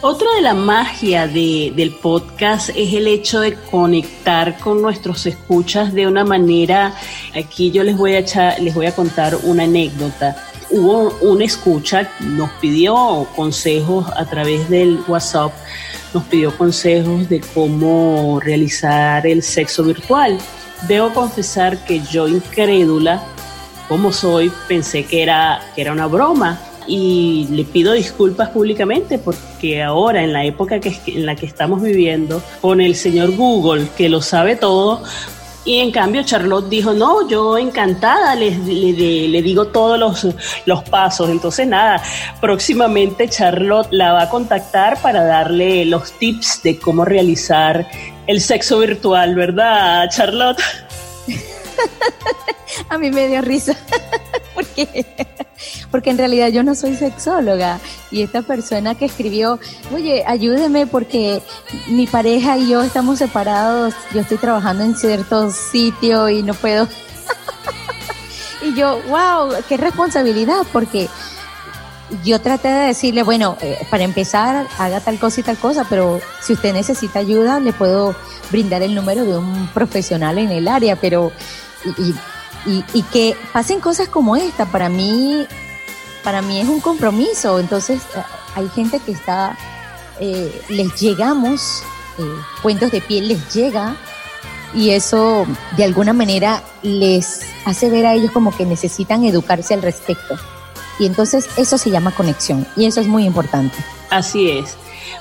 Otra 0.01 0.28
de 0.36 0.41
la 0.41 0.54
magia 0.54 1.28
de, 1.28 1.73
del 1.75 1.91
podcast 1.95 2.69
es 2.69 2.93
el 2.93 3.08
hecho 3.08 3.39
de 3.39 3.56
conectar 3.56 4.60
con 4.60 4.82
nuestros 4.82 5.25
escuchas 5.25 5.93
de 5.93 6.06
una 6.06 6.23
manera. 6.23 6.93
Aquí 7.36 7.71
yo 7.71 7.84
les 7.84 7.97
voy 7.97 8.13
a 8.13 8.19
echar, 8.19 8.60
les 8.62 8.75
voy 8.75 8.86
a 8.86 8.95
contar 8.95 9.36
una 9.43 9.63
anécdota. 9.63 10.36
Hubo 10.69 11.15
una 11.21 11.45
escucha, 11.45 12.12
nos 12.19 12.51
pidió 12.62 13.28
consejos 13.36 14.06
a 14.15 14.25
través 14.25 14.69
del 14.69 14.99
WhatsApp 15.08 15.51
nos 16.15 16.23
pidió 16.23 16.58
consejos 16.58 17.28
de 17.28 17.41
cómo 17.54 18.39
realizar 18.39 19.28
el 19.28 19.43
sexo 19.43 19.84
virtual. 19.84 20.38
Debo 20.88 21.13
confesar 21.13 21.84
que 21.84 21.99
yo 21.99 22.30
incrédula, 22.30 23.21
como 23.89 24.13
soy, 24.13 24.49
pensé 24.69 25.04
que 25.04 25.23
era, 25.23 25.60
que 25.75 25.82
era 25.82 25.91
una 25.91 26.08
broma 26.08 26.58
y 26.88 27.47
le 27.51 27.65
pido 27.65 27.91
disculpas 27.91 28.49
públicamente 28.49 29.17
porque 29.17 29.84
ahora 29.84 30.23
en 30.23 30.32
la 30.32 30.45
época 30.45 30.80
que, 30.80 30.95
en 31.08 31.25
la 31.25 31.36
que 31.36 31.47
estamos 31.47 31.82
viviendo 31.82 32.41
con 32.62 32.80
el 32.80 32.95
señor 32.95 33.36
Google 33.36 33.88
que 33.97 34.08
lo 34.08 34.21
sabe 34.21 34.56
todo 34.56 35.04
y 35.65 35.80
en 35.80 35.91
cambio 35.91 36.23
Charlotte 36.23 36.69
dijo, 36.69 36.93
no, 36.93 37.28
yo 37.28 37.58
encantada 37.58 38.36
le, 38.36 38.51
le, 38.51 39.41
digo 39.41 39.65
todos 39.67 39.99
los, 39.99 40.28
los, 40.65 40.84
pasos. 40.84 41.30
Entonces 41.30 41.67
nada, 41.67 42.01
próximamente 42.39 43.28
Charlotte 43.28 43.88
la 43.91 44.13
va 44.13 44.23
a 44.23 44.30
contactar 44.30 45.01
para 45.01 45.25
darle 45.25 45.86
los 45.86 46.12
tips 46.13 46.62
de 46.63 46.78
cómo 46.78 47.04
realizar 47.04 47.88
el 48.28 48.41
sexo 48.41 48.80
virtual, 48.80 49.34
¿verdad, 49.36 50.08
Charlotte? 50.10 50.62
a 52.89 52.97
mí 52.99 53.10
me 53.10 53.28
dio 53.28 53.41
risa 53.41 53.75
porque 55.91 56.09
en 56.09 56.17
realidad 56.17 56.49
yo 56.49 56.63
no 56.63 56.75
soy 56.75 56.95
sexóloga 56.95 57.79
y 58.11 58.21
esta 58.21 58.41
persona 58.41 58.95
que 58.95 59.05
escribió, 59.05 59.59
oye, 59.93 60.23
ayúdeme 60.27 60.88
porque 60.88 61.41
mi 61.88 62.07
pareja 62.07 62.57
y 62.57 62.69
yo 62.69 62.81
estamos 62.81 63.19
separados, 63.19 63.93
yo 64.13 64.21
estoy 64.21 64.38
trabajando 64.38 64.83
en 64.83 64.95
cierto 64.95 65.51
sitio 65.51 66.29
y 66.29 66.43
no 66.43 66.53
puedo. 66.53 66.88
y 68.61 68.75
yo, 68.75 69.01
wow, 69.07 69.53
qué 69.67 69.77
responsabilidad, 69.77 70.65
porque 70.71 71.09
yo 72.23 72.39
traté 72.39 72.67
de 72.67 72.88
decirle, 72.88 73.23
bueno, 73.23 73.57
eh, 73.61 73.79
para 73.89 74.03
empezar, 74.03 74.67
haga 74.77 74.99
tal 74.99 75.17
cosa 75.19 75.39
y 75.39 75.43
tal 75.43 75.57
cosa, 75.57 75.85
pero 75.89 76.21
si 76.41 76.53
usted 76.53 76.73
necesita 76.73 77.19
ayuda, 77.19 77.59
le 77.59 77.73
puedo 77.73 78.15
brindar 78.51 78.83
el 78.83 78.93
número 78.93 79.25
de 79.25 79.38
un 79.38 79.67
profesional 79.73 80.38
en 80.38 80.51
el 80.51 80.67
área, 80.67 80.95
pero... 80.95 81.31
Y, 81.97 82.13
y, 82.65 83.04
que 83.04 83.38
pasen 83.54 83.80
cosas 83.80 84.10
como 84.10 84.36
esta, 84.36 84.65
para 84.65 84.89
mí 84.89 85.47
para 86.25 86.41
mí 86.41 86.60
es 86.60 86.67
un 86.67 86.82
compromiso. 86.82 87.60
Entonces, 87.60 88.01
eh, 88.15 88.23
hay 88.56 88.67
gente 88.69 88.99
que 88.99 89.12
está, 89.12 89.56
eh, 90.19 90.62
les 90.69 90.99
llegamos, 90.99 91.84
eh, 92.17 92.23
cuentos 92.63 92.91
de 92.91 92.99
piel 92.99 93.28
les 93.28 93.54
llega 93.54 93.95
y 94.73 94.89
eso 94.89 95.45
de 95.78 95.84
alguna 95.84 96.13
manera 96.13 96.63
les 96.82 97.41
hace 97.65 97.89
ver 97.89 98.08
a 98.08 98.13
ellos 98.13 98.32
como 98.32 98.56
que 98.56 98.65
necesitan 98.65 99.23
educarse 99.23 99.73
al 99.75 99.84
respecto. 99.84 100.36
Y 100.97 101.06
entonces 101.06 101.47
eso 101.58 101.78
se 101.78 101.91
llama 101.91 102.12
conexión 102.12 102.65
y 102.75 102.86
eso 102.86 103.01
es 103.01 103.08
muy 103.08 103.25
importante. 103.25 103.75
Así 104.10 104.49
es. 104.49 104.75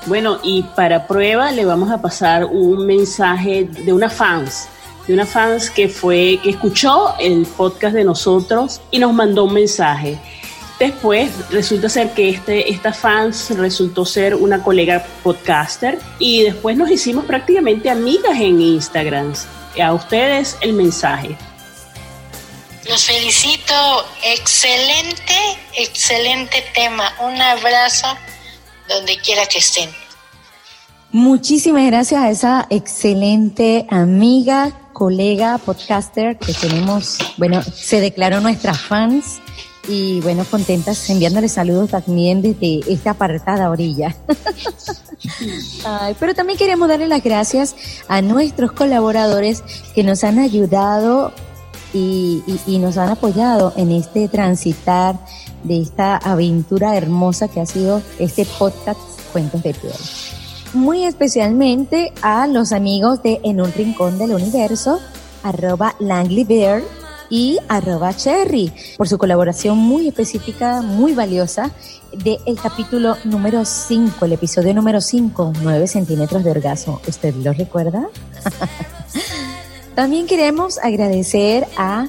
Bueno, 0.07 0.39
y 0.43 0.63
para 0.63 1.07
prueba 1.07 1.51
le 1.51 1.65
vamos 1.65 1.91
a 1.91 2.01
pasar 2.01 2.45
un 2.47 2.87
mensaje 2.87 3.65
de 3.65 3.93
una 3.93 4.09
fans, 4.09 4.69
de 5.07 5.15
una 5.15 5.27
fans 5.27 5.71
que 5.71 5.89
fue, 5.89 6.39
que 6.43 6.51
escuchó 6.51 7.15
el 7.19 7.47
podcast 7.47 7.95
de 7.95 8.05
nosotros 8.05 8.81
y 8.91 8.99
nos 8.99 9.13
mandó 9.13 9.45
un 9.45 9.55
mensaje. 9.55 10.19
Después 10.79 11.31
resulta 11.51 11.89
ser 11.89 12.11
que 12.15 12.31
este, 12.31 12.71
esta 12.71 12.93
fans 12.93 13.51
resultó 13.57 14.05
ser 14.05 14.35
una 14.35 14.63
colega 14.63 15.07
podcaster 15.23 15.99
y 16.19 16.43
después 16.43 16.77
nos 16.77 16.91
hicimos 16.91 17.25
prácticamente 17.25 17.91
amigas 17.91 18.39
en 18.41 18.61
Instagram. 18.61 19.33
A 19.83 19.93
ustedes 19.93 20.57
el 20.61 20.73
mensaje. 20.73 21.37
Los 22.89 23.05
felicito, 23.05 23.75
excelente, 24.25 25.35
excelente 25.77 26.63
tema. 26.75 27.13
Un 27.21 27.41
abrazo 27.41 28.07
donde 28.89 29.17
quiera 29.19 29.47
que 29.47 29.59
estén. 29.59 29.91
Muchísimas 31.11 31.87
gracias 31.87 32.21
a 32.21 32.31
esa 32.31 32.67
excelente 32.71 33.87
amiga, 33.89 34.73
colega, 34.95 35.59
podcaster 35.59 36.39
que 36.39 36.55
tenemos, 36.55 37.19
bueno, 37.37 37.63
se 37.63 38.01
declaró 38.01 38.41
nuestra 38.41 38.73
fans 38.73 39.41
y 39.87 40.23
bueno, 40.23 40.47
contentas 40.51 41.11
enviándoles 41.11 41.53
saludos 41.53 41.91
también 41.91 42.41
desde 42.41 42.81
esta 42.91 43.11
apartada 43.11 43.69
orilla. 43.69 44.17
pero 46.19 46.35
también 46.35 46.59
queremos 46.59 46.89
darle 46.89 47.09
las 47.09 47.23
gracias 47.23 47.75
a 48.09 48.23
nuestros 48.23 48.73
colaboradores 48.73 49.63
que 49.95 50.03
nos 50.03 50.25
han 50.25 50.39
ayudado 50.39 51.33
y, 51.93 52.43
y, 52.67 52.79
nos 52.79 52.97
han 52.97 53.11
apoyado 53.11 53.73
en 53.77 53.93
este 53.93 54.27
transitar 54.29 55.17
de 55.63 55.81
esta 55.81 56.17
aventura 56.17 56.97
hermosa 56.97 57.47
que 57.47 57.61
ha 57.61 57.67
sido 57.67 58.03
este 58.19 58.45
podcast 58.45 58.99
Cuentos 59.33 59.63
de 59.63 59.75
Piel. 59.75 59.93
Muy 60.75 61.05
especialmente 61.05 62.13
a 62.21 62.47
los 62.47 62.73
amigos 62.73 63.23
de 63.23 63.41
En 63.45 63.61
un 63.61 63.73
Rincón 63.73 64.19
del 64.19 64.33
Universo, 64.33 65.01
arroba 65.43 65.95
Langley 66.01 66.45
Bear, 66.45 66.83
y 67.31 67.59
arroba 67.69 68.15
cherry 68.15 68.73
por 68.97 69.09
su 69.09 69.19
colaboración 69.19 69.79
muy 69.79 70.09
específica, 70.09 70.83
muy 70.83 71.15
valiosa 71.15 71.71
del 72.13 72.39
el 72.47 72.61
capítulo 72.61 73.17
número 73.25 73.65
5, 73.65 74.25
el 74.25 74.33
episodio 74.35 74.75
número 74.75 75.01
5, 75.01 75.53
9 75.63 75.87
centímetros 75.87 76.45
de 76.45 76.51
orgasmo. 76.51 77.01
¿Usted 77.09 77.35
lo 77.37 77.53
recuerda? 77.53 78.07
También 79.95 80.27
queremos 80.27 80.79
agradecer 80.79 81.67
a 81.77 82.07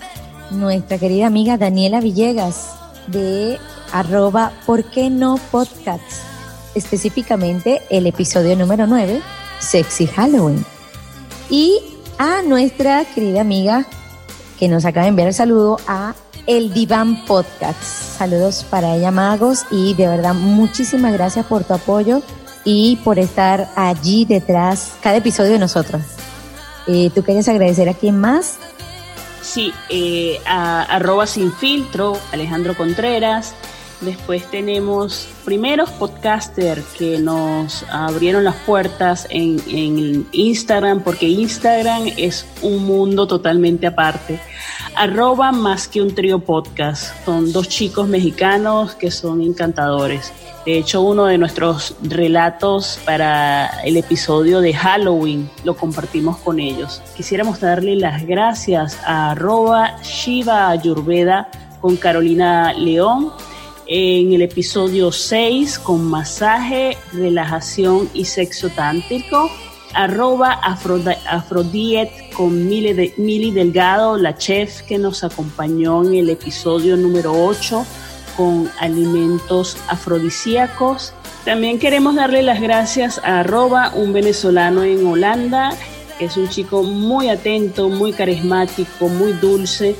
nuestra 0.51 0.97
querida 0.97 1.27
amiga 1.27 1.57
Daniela 1.57 2.01
Villegas 2.01 2.75
de 3.07 3.57
arroba 3.91 4.51
¿Por 4.65 4.83
qué 4.91 5.09
no 5.09 5.39
podcast? 5.51 6.34
Específicamente 6.75 7.81
el 7.89 8.05
episodio 8.05 8.55
número 8.55 8.85
9, 8.85 9.21
Sexy 9.59 10.07
Halloween. 10.07 10.65
Y 11.49 11.79
a 12.17 12.41
nuestra 12.41 13.05
querida 13.05 13.41
amiga 13.41 13.85
que 14.59 14.67
nos 14.67 14.85
acaba 14.85 15.05
de 15.05 15.09
enviar 15.09 15.29
el 15.29 15.33
saludo 15.33 15.77
a 15.87 16.15
El 16.47 16.73
Diván 16.73 17.25
Podcast. 17.25 17.81
Saludos 18.17 18.65
para 18.69 18.95
ella, 18.95 19.11
Magos, 19.11 19.65
y 19.71 19.93
de 19.93 20.07
verdad 20.07 20.33
muchísimas 20.33 21.13
gracias 21.13 21.45
por 21.45 21.63
tu 21.63 21.73
apoyo 21.73 22.21
y 22.63 22.97
por 22.97 23.19
estar 23.19 23.69
allí 23.75 24.25
detrás 24.25 24.93
cada 25.01 25.17
episodio 25.17 25.51
de 25.53 25.59
nosotros. 25.59 26.01
Eh, 26.87 27.09
¿Tú 27.15 27.23
quieres 27.23 27.47
agradecer 27.47 27.89
a 27.89 27.93
quién 27.93 28.19
más? 28.19 28.57
Sí, 29.41 29.73
eh, 29.89 30.39
a 30.45 30.81
arroba 30.83 31.27
sin 31.27 31.53
filtro, 31.53 32.19
Alejandro 32.31 32.75
Contreras, 32.75 33.53
Después 34.05 34.45
tenemos 34.51 35.27
primeros 35.45 35.89
podcasters 35.89 36.85
que 36.95 37.17
nos 37.17 37.83
abrieron 37.89 38.43
las 38.43 38.55
puertas 38.57 39.25
en, 39.31 39.59
en, 39.67 40.27
Instagram, 40.31 41.01
porque 41.01 41.27
Instagram 41.27 42.11
es 42.15 42.45
un 42.61 42.85
mundo 42.85 43.25
totalmente 43.25 43.87
aparte. 43.87 44.39
Arroba 44.95 45.51
más 45.51 45.87
que 45.87 46.03
un 46.03 46.13
trío 46.13 46.37
podcast. 46.37 47.25
Son 47.25 47.51
dos 47.51 47.67
chicos 47.67 48.07
mexicanos 48.07 48.93
que 48.93 49.09
son 49.09 49.41
encantadores. 49.41 50.31
De 50.67 50.77
hecho, 50.77 51.01
uno 51.01 51.25
de 51.25 51.39
nuestros 51.39 51.95
relatos 52.03 52.99
para 53.05 53.81
el 53.85 53.97
episodio 53.97 54.61
de 54.61 54.73
Halloween 54.75 55.49
lo 55.63 55.75
compartimos 55.75 56.37
con 56.37 56.59
ellos. 56.59 57.01
Quisiéramos 57.17 57.59
darle 57.59 57.95
las 57.95 58.23
gracias 58.27 58.99
a 59.03 59.31
arroba 59.31 59.99
Shiva 60.03 60.69
Ayurveda 60.69 61.49
con 61.81 61.97
Carolina 61.97 62.71
León 62.73 63.31
en 63.87 64.33
el 64.33 64.41
episodio 64.41 65.11
6 65.11 65.79
con 65.79 66.03
masaje, 66.03 66.97
relajación 67.13 68.09
y 68.13 68.25
sexo 68.25 68.69
tántrico. 68.69 69.49
Arroba 69.93 70.51
Afrodiet 70.51 72.09
con 72.33 72.67
Mili, 72.67 73.51
Delgado, 73.51 74.17
la 74.17 74.35
chef 74.35 74.81
que 74.81 74.97
nos 74.97 75.23
acompañó 75.23 76.03
en 76.03 76.15
el 76.15 76.29
episodio 76.29 76.97
número 76.97 77.31
8 77.31 77.85
con 78.35 78.69
alimentos 78.79 79.77
afrodisíacos. 79.87 81.13
También 81.45 81.79
queremos 81.79 82.15
darle 82.15 82.43
las 82.43 82.59
gracias 82.59 83.21
a 83.23 83.39
arroba 83.39 83.91
un 83.95 84.11
venezolano 84.11 84.83
en 84.83 85.05
Holanda, 85.07 85.71
que 86.19 86.25
es 86.25 86.35
un 86.35 86.49
chico 86.49 86.83
muy 86.83 87.29
atento, 87.29 87.87
muy 87.87 88.11
carismático, 88.11 89.07
muy 89.07 89.31
dulce. 89.33 89.95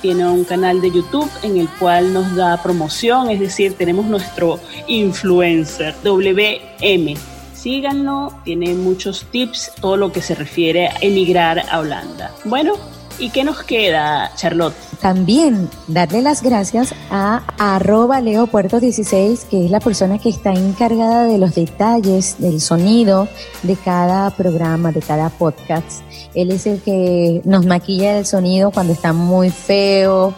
Tiene 0.00 0.26
un 0.26 0.44
canal 0.44 0.80
de 0.80 0.90
YouTube 0.90 1.30
en 1.42 1.58
el 1.58 1.68
cual 1.68 2.12
nos 2.12 2.34
da 2.34 2.62
promoción, 2.62 3.30
es 3.30 3.40
decir, 3.40 3.74
tenemos 3.74 4.06
nuestro 4.06 4.58
influencer 4.86 5.94
WM. 6.02 7.14
Síganlo, 7.52 8.32
tiene 8.44 8.74
muchos 8.74 9.26
tips, 9.30 9.72
todo 9.80 9.98
lo 9.98 10.10
que 10.10 10.22
se 10.22 10.34
refiere 10.34 10.88
a 10.88 10.96
emigrar 11.02 11.62
a 11.70 11.80
Holanda. 11.80 12.32
Bueno, 12.44 12.74
¿y 13.20 13.30
qué 13.30 13.44
nos 13.44 13.62
queda, 13.62 14.32
Charlotte? 14.34 14.74
También 15.00 15.68
darle 15.86 16.22
las 16.22 16.42
gracias 16.42 16.94
a 17.10 17.42
arroba 17.58 18.20
leopuerto16, 18.20 19.44
que 19.48 19.66
es 19.66 19.70
la 19.70 19.80
persona 19.80 20.18
que 20.18 20.30
está 20.30 20.52
encargada 20.52 21.24
de 21.24 21.38
los 21.38 21.54
detalles 21.54 22.36
del 22.38 22.60
sonido 22.60 23.28
de 23.62 23.76
cada 23.76 24.30
programa, 24.30 24.90
de 24.90 25.00
cada 25.00 25.28
podcast. 25.28 26.02
Él 26.34 26.50
es 26.50 26.66
el 26.66 26.80
que 26.80 27.42
nos 27.44 27.66
maquilla 27.66 28.18
el 28.18 28.26
sonido 28.26 28.70
cuando 28.70 28.92
está 28.92 29.12
muy 29.12 29.50
feo, 29.50 30.34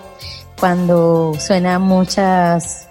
cuando 0.59 1.35
suena 1.39 1.79
muchas 1.79 2.89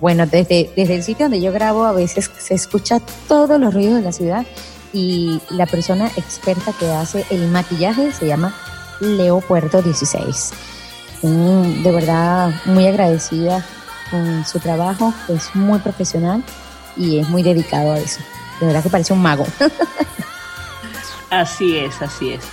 bueno, 0.00 0.26
desde, 0.26 0.70
desde 0.76 0.96
el 0.96 1.02
sitio 1.02 1.24
donde 1.24 1.40
yo 1.40 1.52
grabo 1.52 1.84
a 1.84 1.92
veces 1.92 2.30
se 2.38 2.54
escucha 2.54 3.00
todos 3.28 3.58
los 3.58 3.72
ruidos 3.72 3.94
de 3.96 4.02
la 4.02 4.12
ciudad 4.12 4.46
y 4.92 5.40
la 5.50 5.66
persona 5.66 6.10
experta 6.16 6.72
que 6.78 6.86
hace 6.90 7.24
el 7.30 7.48
maquillaje 7.48 8.12
se 8.12 8.26
llama 8.26 8.54
Leo 9.00 9.40
Puerto 9.40 9.82
16 9.82 10.52
de 11.22 11.90
verdad 11.92 12.52
muy 12.66 12.86
agradecida 12.86 13.64
con 14.10 14.44
su 14.46 14.60
trabajo, 14.60 15.12
es 15.28 15.54
muy 15.54 15.78
profesional 15.80 16.42
y 16.96 17.18
es 17.18 17.28
muy 17.28 17.42
dedicado 17.42 17.92
a 17.92 17.98
eso. 17.98 18.20
De 18.60 18.66
verdad 18.66 18.82
que 18.82 18.90
parece 18.90 19.12
un 19.12 19.22
mago. 19.22 19.46
así 21.30 21.76
es, 21.78 22.00
así 22.00 22.32
es. 22.32 22.44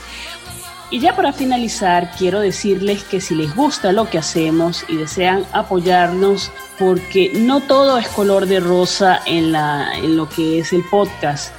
Y 0.89 0.99
ya 0.99 1.15
para 1.15 1.33
finalizar, 1.33 2.11
quiero 2.17 2.39
decirles 2.39 3.03
que 3.03 3.19
si 3.19 3.35
les 3.35 3.55
gusta 3.55 3.91
lo 3.91 4.09
que 4.09 4.19
hacemos 4.19 4.85
y 4.87 4.97
desean 4.97 5.43
apoyarnos, 5.51 6.51
porque 6.77 7.31
no 7.33 7.61
todo 7.61 7.97
es 7.97 8.07
color 8.09 8.45
de 8.45 8.59
rosa 8.59 9.19
en, 9.25 9.51
la, 9.51 9.93
en 9.95 10.17
lo 10.17 10.29
que 10.29 10.59
es 10.59 10.71
el 10.73 10.83
podcast. 10.89 11.51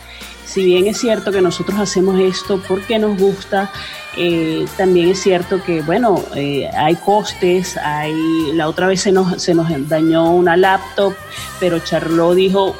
Si 0.44 0.64
bien 0.64 0.86
es 0.86 0.98
cierto 0.98 1.32
que 1.32 1.40
nosotros 1.40 1.78
hacemos 1.80 2.20
esto 2.20 2.60
porque 2.68 2.98
nos 2.98 3.18
gusta, 3.18 3.72
eh, 4.16 4.66
también 4.76 5.08
es 5.08 5.20
cierto 5.20 5.62
que, 5.62 5.82
bueno, 5.82 6.22
eh, 6.36 6.68
hay 6.76 6.94
costes, 6.96 7.76
hay, 7.76 8.52
la 8.52 8.68
otra 8.68 8.86
vez 8.86 9.00
se 9.00 9.10
nos, 9.10 9.42
se 9.42 9.54
nos 9.54 9.68
dañó 9.88 10.30
una 10.32 10.56
laptop, 10.56 11.14
pero 11.58 11.78
Charlot 11.78 12.34
dijo, 12.34 12.76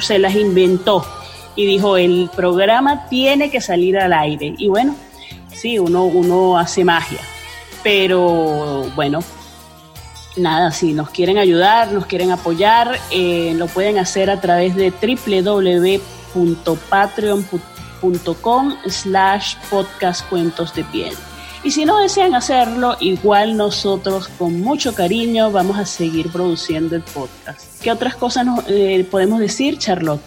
se 0.00 0.18
las 0.18 0.34
inventó 0.34 1.04
y 1.54 1.66
dijo, 1.66 1.96
el 1.96 2.30
programa 2.34 3.06
tiene 3.08 3.50
que 3.50 3.60
salir 3.60 3.98
al 3.98 4.12
aire. 4.12 4.54
Y 4.56 4.68
bueno, 4.68 4.96
sí, 5.54 5.78
uno, 5.78 6.04
uno 6.04 6.58
hace 6.58 6.84
magia, 6.84 7.20
pero 7.82 8.84
bueno, 8.96 9.20
nada, 10.36 10.72
si 10.72 10.92
nos 10.92 11.10
quieren 11.10 11.38
ayudar, 11.38 11.92
nos 11.92 12.06
quieren 12.06 12.30
apoyar, 12.30 12.98
eh, 13.10 13.52
lo 13.56 13.66
pueden 13.66 13.98
hacer 13.98 14.30
a 14.30 14.40
través 14.40 14.74
de 14.74 14.90
www.patreon.com 16.34 17.72
com 18.42 18.74
slash 18.86 19.56
podcast 19.70 20.28
cuentos 20.28 20.74
de 20.74 20.84
piel. 20.84 21.14
Y 21.64 21.70
si 21.70 21.84
no 21.84 21.98
desean 21.98 22.34
hacerlo, 22.34 22.96
igual 22.98 23.56
nosotros 23.56 24.28
con 24.36 24.60
mucho 24.60 24.94
cariño 24.94 25.52
vamos 25.52 25.78
a 25.78 25.86
seguir 25.86 26.30
produciendo 26.32 26.96
el 26.96 27.02
podcast. 27.02 27.80
¿Qué 27.80 27.92
otras 27.92 28.16
cosas 28.16 28.46
eh, 28.66 29.06
podemos 29.08 29.38
decir, 29.38 29.78
Charlotte? 29.78 30.20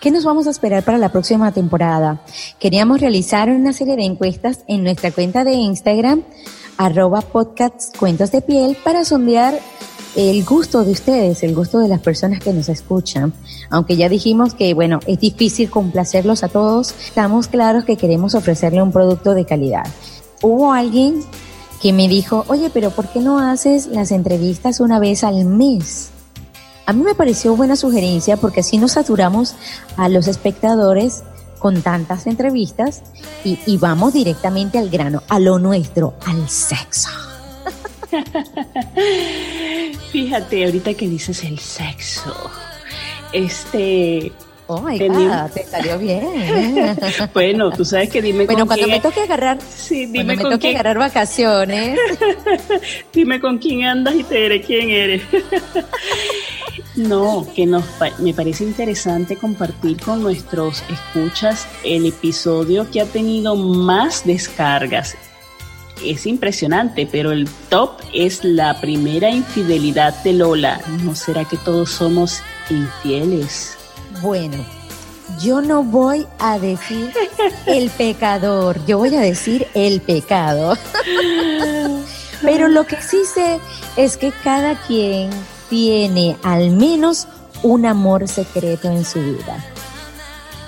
¿Qué 0.00 0.12
nos 0.12 0.24
vamos 0.24 0.46
a 0.46 0.50
esperar 0.50 0.84
para 0.84 0.98
la 0.98 1.10
próxima 1.10 1.50
temporada? 1.50 2.20
Queríamos 2.60 3.00
realizar 3.00 3.48
una 3.48 3.72
serie 3.72 3.96
de 3.96 4.04
encuestas 4.04 4.60
en 4.68 4.84
nuestra 4.84 5.10
cuenta 5.10 5.42
de 5.42 5.54
Instagram, 5.54 6.22
arroba 6.76 7.22
podcast 7.22 7.96
cuentos 7.96 8.30
de 8.30 8.42
piel, 8.42 8.76
para 8.84 9.04
sondear 9.04 9.58
el 10.16 10.44
gusto 10.44 10.82
de 10.82 10.92
ustedes, 10.92 11.42
el 11.42 11.54
gusto 11.54 11.78
de 11.78 11.88
las 11.88 12.00
personas 12.00 12.40
que 12.40 12.52
nos 12.52 12.70
escuchan. 12.70 13.34
Aunque 13.68 13.96
ya 13.96 14.08
dijimos 14.08 14.54
que, 14.54 14.72
bueno, 14.72 14.98
es 15.06 15.20
difícil 15.20 15.68
complacerlos 15.68 16.42
a 16.42 16.48
todos, 16.48 16.94
estamos 17.06 17.48
claros 17.48 17.84
que 17.84 17.98
queremos 17.98 18.34
ofrecerle 18.34 18.82
un 18.82 18.92
producto 18.92 19.34
de 19.34 19.44
calidad. 19.44 19.86
Hubo 20.42 20.72
alguien 20.72 21.22
que 21.82 21.92
me 21.92 22.08
dijo, 22.08 22.46
oye, 22.48 22.70
pero 22.72 22.90
¿por 22.90 23.08
qué 23.08 23.20
no 23.20 23.38
haces 23.38 23.88
las 23.88 24.10
entrevistas 24.10 24.80
una 24.80 24.98
vez 24.98 25.22
al 25.22 25.44
mes? 25.44 26.08
A 26.86 26.94
mí 26.94 27.02
me 27.02 27.14
pareció 27.14 27.54
buena 27.54 27.76
sugerencia 27.76 28.38
porque 28.38 28.60
así 28.60 28.78
nos 28.78 28.92
saturamos 28.92 29.54
a 29.98 30.08
los 30.08 30.28
espectadores 30.28 31.24
con 31.58 31.82
tantas 31.82 32.26
entrevistas 32.26 33.02
y, 33.44 33.58
y 33.66 33.76
vamos 33.76 34.14
directamente 34.14 34.78
al 34.78 34.88
grano, 34.88 35.22
a 35.28 35.38
lo 35.38 35.58
nuestro, 35.58 36.14
al 36.24 36.48
sexo. 36.48 37.10
Fíjate, 40.10 40.64
ahorita 40.64 40.94
que 40.94 41.08
dices 41.08 41.44
el 41.44 41.58
sexo, 41.58 42.34
este... 43.32 44.32
Oh 44.68 44.80
my 44.80 44.98
God, 44.98 45.52
te 45.54 45.64
salió 45.64 45.96
bien. 45.96 46.96
bueno, 47.34 47.70
tú 47.70 47.84
sabes 47.84 48.08
que 48.10 48.20
dime 48.20 48.46
bueno, 48.46 48.66
cuando 48.66 48.88
me 48.88 48.98
toque 48.98 49.20
agarrar, 49.20 49.58
sí, 49.62 50.06
dime 50.06 50.36
con 50.36 50.48
me 50.48 50.56
toque 50.56 50.70
agarrar 50.70 50.98
vacaciones. 50.98 52.00
dime 53.12 53.40
con 53.40 53.58
quién 53.58 53.84
andas 53.84 54.16
y 54.16 54.24
te 54.24 54.34
diré 54.34 54.62
quién 54.62 54.90
eres. 54.90 55.22
no, 56.96 57.46
que 57.54 57.64
nos 57.64 57.84
me 58.18 58.34
parece 58.34 58.64
interesante 58.64 59.36
compartir 59.36 60.00
con 60.00 60.20
nuestros 60.20 60.82
escuchas 60.90 61.68
el 61.84 62.06
episodio 62.06 62.90
que 62.90 63.02
ha 63.02 63.06
tenido 63.06 63.54
más 63.54 64.26
descargas 64.26 65.16
es 66.04 66.26
impresionante, 66.26 67.08
pero 67.10 67.32
el 67.32 67.48
top 67.68 68.00
es 68.12 68.44
la 68.44 68.80
primera 68.80 69.30
infidelidad 69.30 70.22
de 70.22 70.34
Lola. 70.34 70.80
¿No 71.02 71.14
será 71.14 71.44
que 71.44 71.56
todos 71.56 71.90
somos 71.90 72.40
infieles? 72.70 73.76
Bueno, 74.20 74.64
yo 75.40 75.60
no 75.60 75.82
voy 75.82 76.26
a 76.38 76.58
decir 76.58 77.12
el 77.66 77.90
pecador, 77.90 78.84
yo 78.86 78.98
voy 78.98 79.14
a 79.14 79.20
decir 79.20 79.66
el 79.74 80.00
pecado. 80.00 80.76
pero 82.42 82.68
lo 82.68 82.86
que 82.86 83.00
sí 83.00 83.18
sé 83.32 83.58
es 83.96 84.16
que 84.16 84.32
cada 84.44 84.74
quien 84.86 85.30
tiene 85.68 86.36
al 86.42 86.70
menos 86.70 87.26
un 87.62 87.86
amor 87.86 88.28
secreto 88.28 88.88
en 88.90 89.04
su 89.04 89.20
vida. 89.20 89.64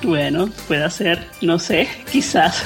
Bueno, 0.03 0.49
puede 0.67 0.89
ser, 0.91 1.27
no 1.41 1.59
sé, 1.59 1.89
quizás. 2.13 2.63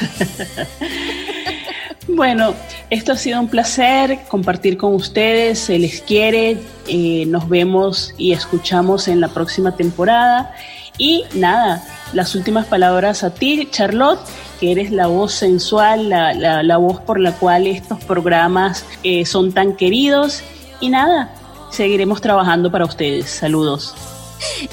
Bueno, 2.09 2.55
esto 2.91 3.13
ha 3.13 3.17
sido 3.17 3.41
un 3.41 3.49
placer 3.49 4.19
compartir 4.29 4.77
con 4.77 4.95
ustedes, 4.95 5.61
se 5.61 5.79
les 5.79 6.01
quiere, 6.01 6.59
eh, 6.89 7.25
nos 7.27 7.49
vemos 7.49 8.13
y 8.19 8.33
escuchamos 8.33 9.07
en 9.07 9.21
la 9.21 9.29
próxima 9.29 9.77
temporada. 9.77 10.53
Y 10.99 11.25
nada, 11.35 11.83
las 12.13 12.35
últimas 12.35 12.67
palabras 12.67 13.23
a 13.23 13.33
ti, 13.33 13.69
Charlotte, 13.71 14.21
que 14.59 14.73
eres 14.73 14.91
la 14.91 15.07
voz 15.07 15.33
sensual, 15.33 16.09
la, 16.09 16.77
voz 16.77 17.01
por 17.01 17.21
la 17.21 17.33
cual 17.33 17.67
estos 17.67 18.03
programas 18.05 18.85
eh, 19.05 19.25
son 19.25 19.53
tan 19.53 19.77
queridos. 19.77 20.43
Y 20.81 20.91
nada, 20.91 21.33
seguiremos 21.71 22.21
trabajando 22.21 22.71
para 22.71 22.85
ustedes. 22.85 23.31
Saludos. 23.31 23.95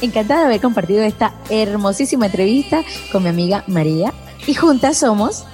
Encantada 0.02 0.42
de 0.42 0.46
haber 0.48 0.62
compartido 0.62 1.04
esta 1.04 1.34
hermosísima 1.52 2.26
entrevista 2.26 2.82
con 3.12 3.22
mi 3.22 3.30
amiga 3.30 3.64
María. 3.68 4.14
Y 4.48 4.56
juntas 4.56 4.98
somos 4.98 5.46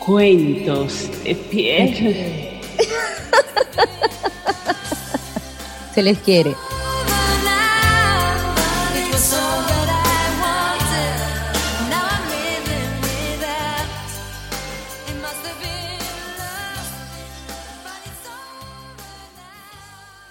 Cuentos 0.00 1.08
de 1.22 1.34
piel. 1.34 2.60
Se 5.94 6.02
les 6.02 6.18
quiere. 6.18 6.54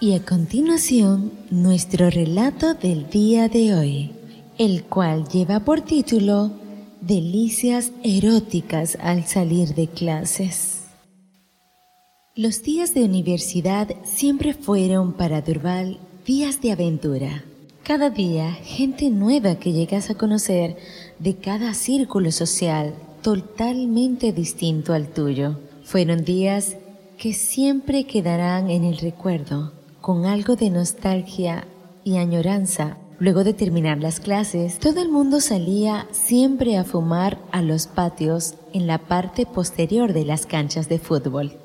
Y 0.02 0.16
a 0.16 0.26
continuación, 0.26 1.32
nuestro 1.52 2.10
relato 2.10 2.74
del 2.74 3.10
día 3.10 3.50
de 3.50 3.76
hoy, 3.76 4.12
el 4.58 4.84
cual 4.86 5.28
lleva 5.28 5.60
por 5.60 5.82
título 5.82 6.52
Delicias 7.02 7.94
eróticas 8.04 8.98
al 9.02 9.24
salir 9.26 9.74
de 9.74 9.88
clases. 9.88 10.84
Los 12.36 12.62
días 12.62 12.94
de 12.94 13.06
universidad 13.06 13.88
siempre 14.04 14.54
fueron 14.54 15.14
para 15.14 15.42
Durval 15.42 15.98
días 16.26 16.62
de 16.62 16.74
aventura. 16.74 17.46
Cada 17.84 18.10
día, 18.10 18.52
gente 18.52 19.10
nueva 19.10 19.56
que 19.56 19.72
llegas 19.72 20.10
a 20.10 20.16
conocer 20.16 20.76
de 21.20 21.38
cada 21.38 21.74
círculo 21.74 22.34
social 22.34 22.94
totalmente 23.22 24.34
distinto 24.34 24.92
al 24.92 25.08
tuyo. 25.08 25.58
Fueron 25.86 26.26
días 26.26 26.76
que 27.18 27.32
siempre 27.32 28.08
quedarán 28.08 28.70
en 28.70 28.84
el 28.84 28.98
recuerdo, 28.98 29.72
con 30.02 30.26
algo 30.26 30.58
de 30.58 30.70
nostalgia 30.70 31.66
y 32.04 32.18
añoranza. 32.18 32.98
Luego 33.20 33.44
de 33.44 33.54
terminar 33.54 33.98
las 33.98 34.22
clases, 34.22 34.80
todo 34.80 35.02
el 35.02 35.10
mundo 35.10 35.42
salía 35.42 36.08
siempre 36.12 36.78
a 36.78 36.86
fumar 36.86 37.38
a 37.52 37.62
los 37.62 37.88
patios 37.88 38.56
en 38.72 38.88
la 38.88 38.98
parte 38.98 39.46
posterior 39.46 40.14
de 40.14 40.24
las 40.24 40.46
canchas 40.46 40.88
de 40.88 41.00
fútbol. 41.00 41.58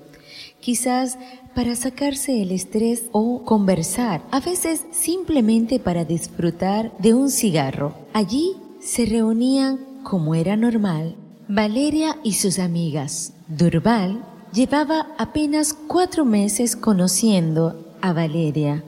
Quizás 0.60 1.16
para 1.54 1.76
sacarse 1.76 2.42
el 2.42 2.50
estrés 2.50 3.04
o 3.12 3.44
conversar, 3.44 4.22
a 4.32 4.40
veces 4.40 4.84
simplemente 4.90 5.78
para 5.78 6.04
disfrutar 6.04 6.90
de 6.98 7.14
un 7.14 7.30
cigarro. 7.30 7.94
Allí 8.12 8.56
se 8.80 9.06
reunían, 9.06 9.78
como 10.02 10.34
era 10.34 10.56
normal, 10.56 11.14
Valeria 11.46 12.16
y 12.24 12.32
sus 12.32 12.58
amigas. 12.58 13.32
Durval 13.46 14.24
llevaba 14.52 15.08
apenas 15.18 15.72
cuatro 15.72 16.24
meses 16.24 16.74
conociendo 16.74 17.84
a 18.00 18.12
Valeria. 18.12 18.82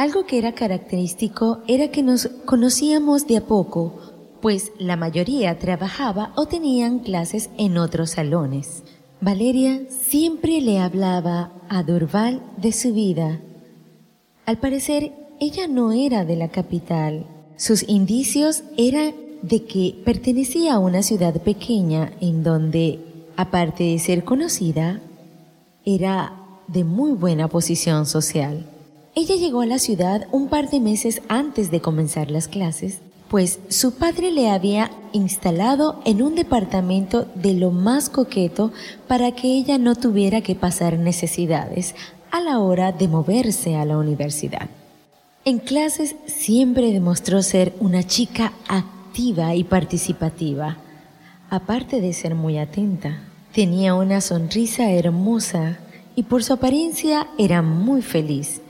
Algo 0.00 0.24
que 0.24 0.38
era 0.38 0.52
característico 0.52 1.58
era 1.66 1.88
que 1.88 2.02
nos 2.02 2.26
conocíamos 2.46 3.26
de 3.26 3.36
a 3.36 3.42
poco, 3.42 4.00
pues 4.40 4.72
la 4.78 4.96
mayoría 4.96 5.58
trabajaba 5.58 6.32
o 6.36 6.46
tenían 6.46 7.00
clases 7.00 7.50
en 7.58 7.76
otros 7.76 8.12
salones. 8.12 8.82
Valeria 9.20 9.82
siempre 9.90 10.62
le 10.62 10.78
hablaba 10.78 11.52
a 11.68 11.82
Durval 11.82 12.40
de 12.56 12.72
su 12.72 12.94
vida. 12.94 13.40
Al 14.46 14.56
parecer, 14.56 15.12
ella 15.38 15.68
no 15.68 15.92
era 15.92 16.24
de 16.24 16.36
la 16.36 16.48
capital. 16.48 17.26
Sus 17.58 17.86
indicios 17.86 18.62
eran 18.78 19.12
de 19.42 19.66
que 19.66 20.00
pertenecía 20.02 20.76
a 20.76 20.78
una 20.78 21.02
ciudad 21.02 21.42
pequeña 21.42 22.10
en 22.22 22.42
donde, 22.42 23.00
aparte 23.36 23.84
de 23.84 23.98
ser 23.98 24.24
conocida, 24.24 24.98
era 25.84 26.32
de 26.68 26.84
muy 26.84 27.12
buena 27.12 27.48
posición 27.48 28.06
social. 28.06 28.64
Ella 29.14 29.36
llegó 29.36 29.60
a 29.60 29.66
la 29.66 29.78
ciudad 29.78 30.26
un 30.32 30.48
par 30.48 30.70
de 30.70 30.80
meses 30.80 31.22
antes 31.28 31.70
de 31.70 31.80
comenzar 31.80 32.30
las 32.30 32.48
clases 32.48 33.00
pues 33.30 33.60
su 33.68 33.94
padre 33.94 34.32
le 34.32 34.50
había 34.50 34.90
instalado 35.12 36.00
en 36.04 36.20
un 36.20 36.34
departamento 36.34 37.28
de 37.36 37.54
lo 37.54 37.70
más 37.70 38.10
coqueto 38.10 38.72
para 39.06 39.30
que 39.30 39.56
ella 39.56 39.78
no 39.78 39.94
tuviera 39.94 40.40
que 40.40 40.56
pasar 40.56 40.98
necesidades 40.98 41.94
a 42.32 42.40
la 42.40 42.58
hora 42.58 42.90
de 42.90 43.06
moverse 43.06 43.76
a 43.76 43.84
la 43.84 43.98
universidad. 43.98 44.68
En 45.44 45.60
clases 45.60 46.16
siempre 46.26 46.92
demostró 46.92 47.40
ser 47.42 47.72
una 47.78 48.02
chica 48.02 48.52
activa 48.66 49.54
y 49.54 49.62
participativa, 49.62 50.78
aparte 51.50 52.00
de 52.00 52.12
ser 52.12 52.34
muy 52.34 52.58
atenta. 52.58 53.22
Tenía 53.54 53.94
una 53.94 54.20
sonrisa 54.20 54.90
hermosa 54.90 55.78
y 56.16 56.24
por 56.24 56.42
su 56.42 56.52
apariencia 56.52 57.28
era 57.38 57.62
muy 57.62 58.02
feliz. 58.02 58.60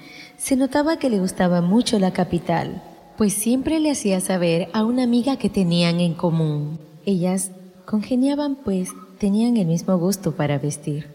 Se 0.41 0.57
notaba 0.57 0.99
que 0.99 1.11
le 1.11 1.21
gustaba 1.21 1.61
mucho 1.61 2.01
la 2.01 2.13
capital 2.13 2.83
pues 3.21 3.35
siempre 3.35 3.81
le 3.81 3.91
hacía 3.91 4.19
saber 4.23 4.71
a 4.73 4.83
una 4.83 5.03
amiga 5.03 5.37
que 5.37 5.51
tenían 5.51 6.01
en 6.01 6.15
común. 6.15 6.79
Ellas 7.05 7.51
congeniaban 7.85 8.57
pues 8.57 8.93
tenían 9.19 9.59
el 9.59 9.67
mismo 9.67 9.99
gusto 9.99 10.33
para 10.33 10.59
vestir. 10.59 11.09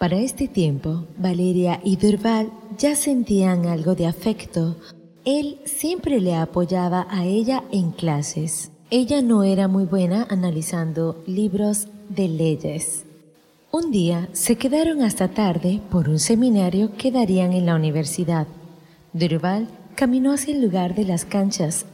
Para 0.00 0.16
este 0.16 0.48
tiempo, 0.48 1.04
Valeria 1.16 1.80
y 1.84 1.98
Durval 1.98 2.50
ya 2.78 2.96
sentían 2.96 3.66
algo 3.66 3.94
de 3.94 4.08
afecto. 4.08 4.74
Él 5.24 5.60
siempre 5.66 6.20
le 6.20 6.34
apoyaba 6.34 7.06
a 7.08 7.26
ella 7.26 7.62
en 7.70 7.92
clases. 7.92 8.72
Ella 8.90 9.22
no 9.22 9.44
era 9.44 9.68
muy 9.68 9.84
buena 9.84 10.26
analizando 10.30 11.22
libros 11.28 11.86
de 12.08 12.26
leyes. 12.26 13.04
Un 13.74 13.90
día 13.90 14.28
se 14.32 14.56
quedaron 14.56 15.00
hasta 15.00 15.28
tarde 15.28 15.80
por 15.90 16.10
un 16.10 16.18
seminario 16.18 16.94
que 16.98 17.10
darían 17.10 17.54
en 17.54 17.64
la 17.64 17.74
universidad. 17.74 18.46
Durval 19.14 19.66
caminó 19.94 20.34
hacia 20.34 20.54
el 20.54 20.60
lugar 20.60 20.94
de 20.94 21.06
las 21.06 21.24
canchas, 21.24 21.86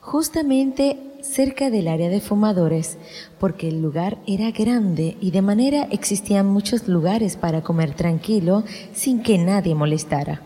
justamente 0.00 0.98
cerca 1.20 1.70
del 1.70 1.86
área 1.86 2.08
de 2.08 2.20
fumadores, 2.20 2.98
porque 3.38 3.68
el 3.68 3.80
lugar 3.80 4.18
era 4.26 4.50
grande 4.50 5.16
y 5.20 5.30
de 5.30 5.42
manera 5.42 5.86
existían 5.92 6.48
muchos 6.48 6.88
lugares 6.88 7.36
para 7.36 7.62
comer 7.62 7.94
tranquilo 7.94 8.64
sin 8.92 9.22
que 9.22 9.38
nadie 9.38 9.76
molestara. 9.76 10.42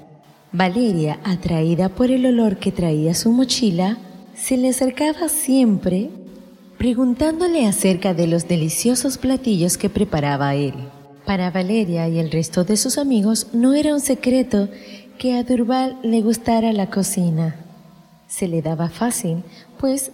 Valeria, 0.53 1.21
atraída 1.25 1.89
por 1.89 2.11
el 2.11 2.27
olor 2.27 2.59
que 2.59 2.71
traía 2.71 3.15
su 3.15 3.33
mochila, 3.33 3.97
se 4.35 4.59
le 4.59 4.69
acercaba 4.69 5.31
siempre 5.31 6.11
preguntándole 6.79 7.67
acerca 7.67 8.15
de 8.15 8.27
los 8.27 8.49
deliciosos 8.49 9.19
platillos 9.19 9.79
que 9.79 9.89
preparaba 9.89 10.55
él. 10.55 10.75
Para 11.25 11.51
Valeria 11.51 12.09
y 12.09 12.19
el 12.19 12.31
resto 12.31 12.65
de 12.65 12.77
sus 12.77 12.99
amigos 12.99 13.49
no 13.53 13.75
era 13.75 13.95
un 13.95 14.01
secreto 14.01 14.69
que 15.19 15.35
a 15.35 15.43
Durval 15.43 15.99
le 16.03 16.21
gustara 16.21 16.73
la 16.73 16.91
cocina. 16.91 17.57
Se 18.29 18.47
le 18.49 18.63
daba 18.63 18.91
fácil, 18.91 19.43
pues 19.79 20.13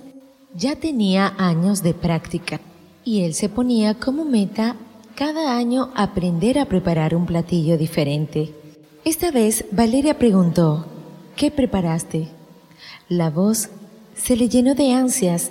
ya 0.54 0.76
tenía 0.76 1.34
años 1.38 1.82
de 1.82 1.94
práctica 1.94 2.60
y 3.04 3.22
él 3.22 3.34
se 3.34 3.48
ponía 3.48 3.94
como 3.94 4.24
meta 4.24 4.76
cada 5.14 5.56
año 5.56 5.90
aprender 5.94 6.58
a 6.58 6.66
preparar 6.66 7.14
un 7.14 7.26
platillo 7.26 7.76
diferente. 7.76 8.54
Esta 9.04 9.30
vez 9.30 9.64
Valeria 9.72 10.18
preguntó, 10.18 10.86
¿qué 11.36 11.50
preparaste? 11.50 12.28
La 13.08 13.30
voz 13.30 13.70
se 14.14 14.36
le 14.36 14.48
llenó 14.48 14.74
de 14.74 14.92
ansias 14.92 15.50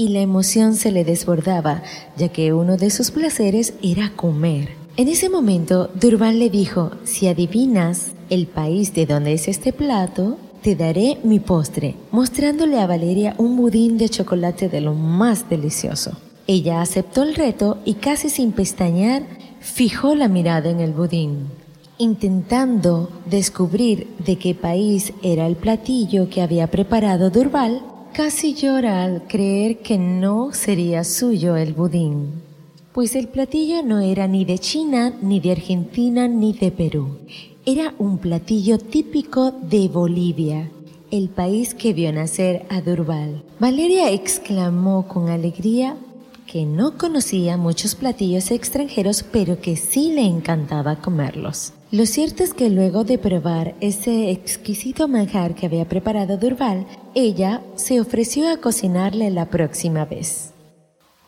y 0.00 0.08
la 0.08 0.20
emoción 0.20 0.76
se 0.76 0.92
le 0.92 1.04
desbordaba, 1.04 1.82
ya 2.16 2.30
que 2.30 2.54
uno 2.54 2.78
de 2.78 2.88
sus 2.88 3.10
placeres 3.10 3.74
era 3.82 4.10
comer. 4.16 4.70
En 4.96 5.08
ese 5.08 5.28
momento, 5.28 5.90
Durval 5.94 6.38
le 6.38 6.48
dijo, 6.48 6.92
si 7.04 7.28
adivinas 7.28 8.12
el 8.30 8.46
país 8.46 8.94
de 8.94 9.04
donde 9.04 9.34
es 9.34 9.46
este 9.46 9.74
plato, 9.74 10.38
te 10.62 10.74
daré 10.74 11.18
mi 11.22 11.38
postre, 11.38 11.96
mostrándole 12.12 12.80
a 12.80 12.86
Valeria 12.86 13.34
un 13.36 13.58
budín 13.58 13.98
de 13.98 14.08
chocolate 14.08 14.70
de 14.70 14.80
lo 14.80 14.94
más 14.94 15.50
delicioso. 15.50 16.12
Ella 16.46 16.80
aceptó 16.80 17.22
el 17.22 17.34
reto 17.34 17.76
y 17.84 17.94
casi 17.94 18.30
sin 18.30 18.52
pestañear, 18.52 19.24
fijó 19.60 20.14
la 20.14 20.28
mirada 20.28 20.70
en 20.70 20.80
el 20.80 20.92
budín, 20.92 21.48
intentando 21.98 23.10
descubrir 23.26 24.08
de 24.24 24.38
qué 24.38 24.54
país 24.54 25.12
era 25.22 25.46
el 25.46 25.56
platillo 25.56 26.30
que 26.30 26.40
había 26.40 26.68
preparado 26.68 27.28
Durval, 27.28 27.82
casi 28.12 28.54
llora 28.54 29.02
al 29.02 29.26
creer 29.26 29.78
que 29.78 29.98
no 29.98 30.52
sería 30.52 31.04
suyo 31.04 31.56
el 31.56 31.72
budín 31.74 32.50
pues 32.92 33.14
el 33.14 33.28
platillo 33.28 33.82
no 33.84 34.00
era 34.00 34.26
ni 34.26 34.44
de 34.44 34.58
China, 34.58 35.14
ni 35.22 35.38
de 35.38 35.52
Argentina, 35.52 36.26
ni 36.26 36.52
de 36.52 36.72
Perú. 36.72 37.18
Era 37.64 37.94
un 37.98 38.18
platillo 38.18 38.78
típico 38.78 39.52
de 39.52 39.88
Bolivia, 39.88 40.70
el 41.12 41.28
país 41.28 41.74
que 41.74 41.92
vio 41.92 42.12
nacer 42.12 42.66
a 42.68 42.80
Durval. 42.80 43.42
Valeria 43.60 44.10
exclamó 44.10 45.06
con 45.06 45.28
alegría 45.28 45.96
que 46.50 46.64
no 46.64 46.98
conocía 46.98 47.56
muchos 47.56 47.94
platillos 47.94 48.50
extranjeros, 48.50 49.22
pero 49.22 49.60
que 49.60 49.76
sí 49.76 50.12
le 50.12 50.22
encantaba 50.22 50.96
comerlos. 50.96 51.72
Lo 51.92 52.06
cierto 52.06 52.42
es 52.42 52.54
que 52.54 52.70
luego 52.70 53.04
de 53.04 53.18
probar 53.18 53.76
ese 53.80 54.32
exquisito 54.32 55.06
manjar 55.06 55.54
que 55.54 55.66
había 55.66 55.88
preparado 55.88 56.38
Durval, 56.38 56.86
ella 57.14 57.62
se 57.76 58.00
ofreció 58.00 58.50
a 58.50 58.56
cocinarle 58.56 59.30
la 59.30 59.46
próxima 59.46 60.04
vez. 60.04 60.52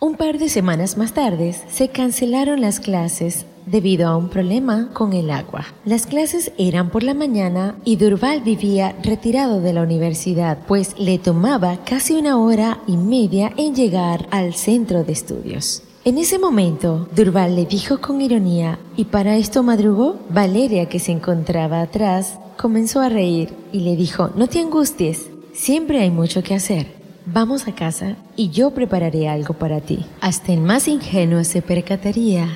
Un 0.02 0.16
par 0.16 0.36
de 0.38 0.48
semanas 0.48 0.96
más 0.96 1.12
tarde 1.12 1.54
se 1.70 1.86
cancelaron 1.86 2.60
las 2.60 2.80
clases 2.80 3.46
debido 3.66 4.08
a 4.08 4.16
un 4.16 4.30
problema 4.30 4.90
con 4.92 5.12
el 5.12 5.30
agua. 5.30 5.64
Las 5.84 6.06
clases 6.06 6.50
eran 6.58 6.90
por 6.90 7.04
la 7.04 7.14
mañana 7.14 7.76
y 7.84 7.94
Durval 7.94 8.40
vivía 8.40 8.96
retirado 9.04 9.60
de 9.60 9.72
la 9.72 9.82
universidad, 9.82 10.58
pues 10.66 10.98
le 10.98 11.20
tomaba 11.20 11.84
casi 11.84 12.14
una 12.14 12.36
hora 12.36 12.80
y 12.88 12.96
media 12.96 13.52
en 13.56 13.76
llegar 13.76 14.26
al 14.32 14.54
centro 14.54 15.04
de 15.04 15.12
estudios. 15.12 15.84
En 16.04 16.18
ese 16.18 16.36
momento, 16.40 17.06
Durval 17.14 17.54
le 17.54 17.66
dijo 17.66 18.00
con 18.00 18.20
ironía, 18.20 18.80
¿y 18.96 19.04
para 19.04 19.36
esto 19.36 19.62
madrugó? 19.62 20.16
Valeria, 20.30 20.88
que 20.88 20.98
se 20.98 21.12
encontraba 21.12 21.80
atrás, 21.80 22.40
comenzó 22.56 22.98
a 23.02 23.08
reír 23.08 23.50
y 23.70 23.78
le 23.82 23.94
dijo, 23.94 24.30
no 24.34 24.48
te 24.48 24.58
angusties, 24.58 25.28
siempre 25.52 26.00
hay 26.00 26.10
mucho 26.10 26.42
que 26.42 26.56
hacer. 26.56 27.01
Vamos 27.24 27.68
a 27.68 27.74
casa 27.74 28.16
y 28.36 28.50
yo 28.50 28.72
prepararé 28.72 29.28
algo 29.28 29.54
para 29.54 29.80
ti. 29.80 30.04
Hasta 30.20 30.52
el 30.52 30.60
más 30.60 30.88
ingenuo 30.88 31.44
se 31.44 31.62
percataría 31.62 32.48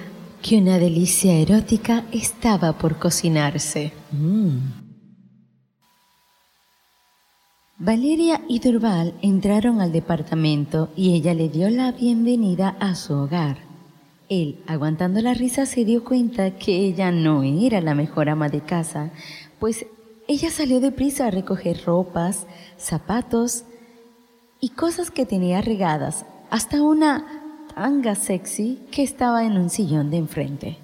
que 0.43 0.59
una 0.59 0.79
delicia 0.79 1.35
erótica 1.35 2.05
estaba 2.13 2.73
por 2.73 2.99
cocinarse. 2.99 3.93
Valeria 7.79 8.43
y 8.49 8.59
Durval 8.59 9.15
entraron 9.23 9.81
al 9.81 9.93
departamento 9.93 10.91
y 10.97 11.15
ella 11.15 11.35
le 11.35 11.49
dio 11.49 11.71
la 11.71 11.93
bienvenida 11.93 12.77
a 12.81 12.97
su 12.97 13.15
hogar. 13.15 13.59
Él, 14.29 14.59
aguantando 14.67 15.21
la 15.21 15.35
risa, 15.35 15.67
se 15.67 15.85
dio 15.85 16.03
cuenta 16.03 16.53
que 16.59 16.77
ella 16.77 17.13
no 17.13 17.45
era 17.45 17.81
la 17.81 17.95
mejor 17.95 18.29
ama 18.29 18.49
de 18.49 18.63
casa, 18.63 19.13
pues 19.61 19.87
ella 20.27 20.51
salió 20.51 20.81
deprisa 20.81 21.29
a 21.29 21.31
recoger 21.31 21.85
ropas, 21.85 22.47
zapatos 22.77 23.65
y 24.61 24.71
cosas 24.71 25.11
que 25.11 25.27
tenía 25.27 25.61
regadas, 25.61 26.25
hasta 26.51 26.83
una 26.83 27.43
tanga 27.75 28.15
sexy 28.15 28.79
que 28.91 29.03
estaba 29.03 29.45
en 29.45 29.59
un 29.59 29.71
sillón 29.71 30.11
de 30.11 30.17
enfrente. 30.17 30.79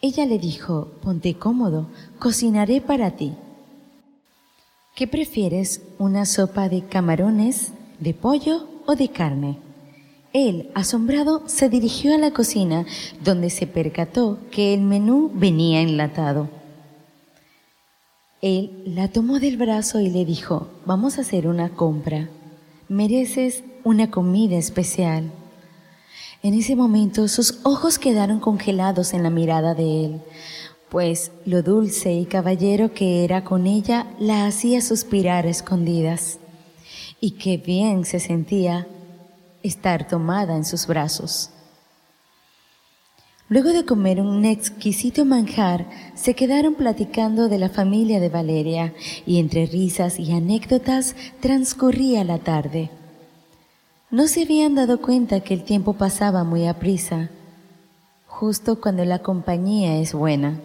Ella 0.00 0.26
le 0.26 0.38
dijo, 0.38 0.88
ponte 1.02 1.34
cómodo, 1.34 1.86
cocinaré 2.18 2.80
para 2.80 3.12
ti. 3.12 3.34
¿Qué 4.94 5.06
prefieres, 5.06 5.82
una 5.98 6.26
sopa 6.26 6.68
de 6.68 6.86
camarones, 6.86 7.72
de 8.00 8.14
pollo 8.14 8.68
o 8.86 8.94
de 8.94 9.08
carne? 9.08 9.58
Él, 10.32 10.70
asombrado, 10.74 11.42
se 11.46 11.68
dirigió 11.68 12.14
a 12.14 12.18
la 12.18 12.32
cocina, 12.32 12.86
donde 13.22 13.50
se 13.50 13.66
percató 13.66 14.38
que 14.50 14.74
el 14.74 14.80
menú 14.80 15.30
venía 15.32 15.80
enlatado. 15.80 16.48
Él 18.42 18.82
la 18.84 19.08
tomó 19.08 19.40
del 19.40 19.56
brazo 19.56 20.00
y 20.00 20.10
le 20.10 20.24
dijo, 20.24 20.68
vamos 20.84 21.18
a 21.18 21.22
hacer 21.22 21.46
una 21.46 21.70
compra. 21.70 22.28
Mereces 22.88 23.64
una 23.82 24.10
comida 24.10 24.56
especial. 24.58 25.32
En 26.42 26.52
ese 26.52 26.76
momento 26.76 27.28
sus 27.28 27.60
ojos 27.62 27.98
quedaron 27.98 28.40
congelados 28.40 29.14
en 29.14 29.22
la 29.22 29.30
mirada 29.30 29.74
de 29.74 30.04
él, 30.04 30.20
pues 30.90 31.32
lo 31.46 31.62
dulce 31.62 32.12
y 32.12 32.26
caballero 32.26 32.92
que 32.92 33.24
era 33.24 33.42
con 33.42 33.66
ella 33.66 34.06
la 34.18 34.44
hacía 34.44 34.82
suspirar 34.82 35.46
escondidas. 35.46 36.38
Y 37.20 37.32
qué 37.32 37.56
bien 37.56 38.04
se 38.04 38.20
sentía 38.20 38.86
estar 39.62 40.06
tomada 40.06 40.54
en 40.54 40.66
sus 40.66 40.86
brazos. 40.86 41.53
Luego 43.48 43.72
de 43.72 43.84
comer 43.84 44.20
un 44.20 44.44
exquisito 44.46 45.24
manjar, 45.24 45.86
se 46.14 46.34
quedaron 46.34 46.74
platicando 46.74 47.48
de 47.48 47.58
la 47.58 47.68
familia 47.68 48.18
de 48.18 48.30
Valeria 48.30 48.94
y 49.26 49.38
entre 49.38 49.66
risas 49.66 50.18
y 50.18 50.32
anécdotas 50.32 51.14
transcurría 51.40 52.24
la 52.24 52.38
tarde. 52.38 52.90
No 54.10 54.28
se 54.28 54.42
habían 54.42 54.74
dado 54.74 55.00
cuenta 55.00 55.40
que 55.40 55.52
el 55.52 55.62
tiempo 55.62 55.92
pasaba 55.92 56.42
muy 56.42 56.66
aprisa, 56.66 57.30
justo 58.26 58.80
cuando 58.80 59.04
la 59.04 59.18
compañía 59.18 59.98
es 59.98 60.14
buena. 60.14 60.60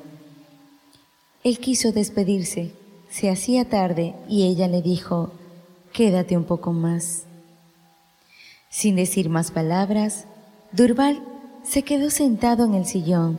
Él 1.44 1.60
quiso 1.60 1.92
despedirse, 1.92 2.72
se 3.10 3.30
hacía 3.30 3.66
tarde 3.66 4.14
y 4.30 4.44
ella 4.44 4.68
le 4.68 4.82
dijo, 4.82 5.32
quédate 5.92 6.38
un 6.38 6.46
poco 6.46 6.72
más. 6.72 7.24
Sin 8.70 8.96
decir 8.96 9.30
más 9.30 9.52
palabras, 9.52 10.26
Durval 10.72 11.22
se 11.70 11.84
quedó 11.84 12.10
sentado 12.10 12.66
en 12.66 12.74
el 12.74 12.86
sillón 12.86 13.38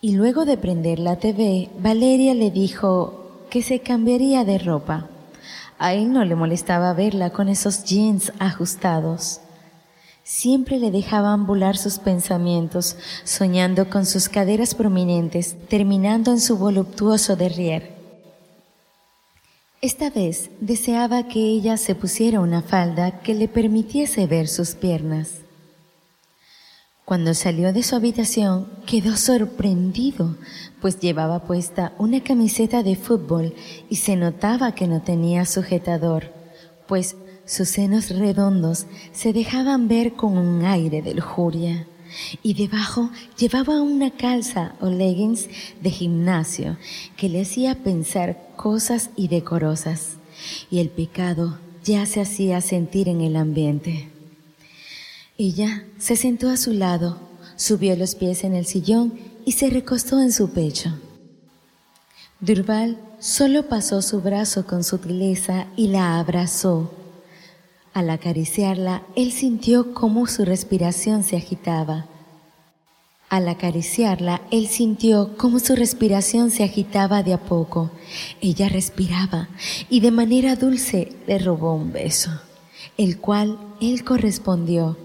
y 0.00 0.16
luego 0.16 0.44
de 0.44 0.56
prender 0.56 0.98
la 0.98 1.16
TV, 1.16 1.70
Valeria 1.78 2.34
le 2.34 2.50
dijo 2.50 3.46
que 3.48 3.62
se 3.62 3.78
cambiaría 3.78 4.44
de 4.44 4.58
ropa. 4.58 5.08
A 5.78 5.94
él 5.94 6.12
no 6.12 6.24
le 6.24 6.34
molestaba 6.34 6.92
verla 6.94 7.30
con 7.30 7.48
esos 7.48 7.84
jeans 7.84 8.32
ajustados. 8.40 9.40
Siempre 10.24 10.78
le 10.78 10.90
dejaban 10.90 11.46
volar 11.46 11.76
sus 11.76 11.98
pensamientos, 11.98 12.96
soñando 13.22 13.88
con 13.88 14.04
sus 14.04 14.28
caderas 14.28 14.74
prominentes, 14.74 15.56
terminando 15.68 16.32
en 16.32 16.40
su 16.40 16.58
voluptuoso 16.58 17.36
derrier. 17.36 17.94
Esta 19.80 20.10
vez 20.10 20.50
deseaba 20.60 21.28
que 21.28 21.38
ella 21.38 21.76
se 21.76 21.94
pusiera 21.94 22.40
una 22.40 22.62
falda 22.62 23.20
que 23.20 23.34
le 23.34 23.46
permitiese 23.46 24.26
ver 24.26 24.48
sus 24.48 24.74
piernas. 24.74 25.45
Cuando 27.06 27.34
salió 27.34 27.72
de 27.72 27.84
su 27.84 27.94
habitación 27.94 28.66
quedó 28.84 29.16
sorprendido, 29.16 30.34
pues 30.80 30.98
llevaba 30.98 31.44
puesta 31.44 31.92
una 31.98 32.20
camiseta 32.20 32.82
de 32.82 32.96
fútbol 32.96 33.54
y 33.88 33.94
se 33.94 34.16
notaba 34.16 34.74
que 34.74 34.88
no 34.88 35.00
tenía 35.00 35.46
sujetador, 35.46 36.32
pues 36.88 37.14
sus 37.44 37.68
senos 37.68 38.10
redondos 38.10 38.88
se 39.12 39.32
dejaban 39.32 39.86
ver 39.86 40.14
con 40.14 40.36
un 40.36 40.64
aire 40.64 41.00
de 41.00 41.14
lujuria. 41.14 41.86
Y 42.42 42.54
debajo 42.54 43.10
llevaba 43.38 43.82
una 43.82 44.10
calza 44.10 44.74
o 44.80 44.90
leggings 44.90 45.48
de 45.80 45.90
gimnasio 45.90 46.76
que 47.16 47.28
le 47.28 47.42
hacía 47.42 47.84
pensar 47.84 48.48
cosas 48.56 49.10
y 49.14 49.28
decorosas. 49.28 50.16
Y 50.72 50.80
el 50.80 50.88
pecado 50.88 51.60
ya 51.84 52.04
se 52.04 52.20
hacía 52.20 52.60
sentir 52.60 53.08
en 53.08 53.20
el 53.20 53.36
ambiente. 53.36 54.15
Ella 55.38 55.84
se 55.98 56.16
sentó 56.16 56.48
a 56.48 56.56
su 56.56 56.72
lado, 56.72 57.18
subió 57.56 57.94
los 57.94 58.14
pies 58.14 58.42
en 58.42 58.54
el 58.54 58.64
sillón 58.64 59.20
y 59.44 59.52
se 59.52 59.68
recostó 59.68 60.18
en 60.18 60.32
su 60.32 60.48
pecho. 60.48 60.98
Durval 62.40 62.98
solo 63.18 63.68
pasó 63.68 64.00
su 64.00 64.22
brazo 64.22 64.66
con 64.66 64.82
sutileza 64.82 65.66
y 65.76 65.88
la 65.88 66.18
abrazó. 66.18 66.90
Al 67.92 68.08
acariciarla, 68.08 69.02
él 69.14 69.30
sintió 69.30 69.92
cómo 69.92 70.26
su 70.26 70.46
respiración 70.46 71.22
se 71.22 71.36
agitaba. 71.36 72.06
Al 73.28 73.46
acariciarla, 73.48 74.40
él 74.50 74.68
sintió 74.68 75.36
cómo 75.36 75.58
su 75.58 75.76
respiración 75.76 76.50
se 76.50 76.64
agitaba 76.64 77.22
de 77.22 77.34
a 77.34 77.42
poco. 77.42 77.90
Ella 78.40 78.70
respiraba 78.70 79.50
y 79.90 80.00
de 80.00 80.12
manera 80.12 80.56
dulce 80.56 81.12
le 81.26 81.38
robó 81.38 81.74
un 81.74 81.92
beso, 81.92 82.30
el 82.96 83.18
cual 83.18 83.58
él 83.82 84.02
correspondió 84.02 84.96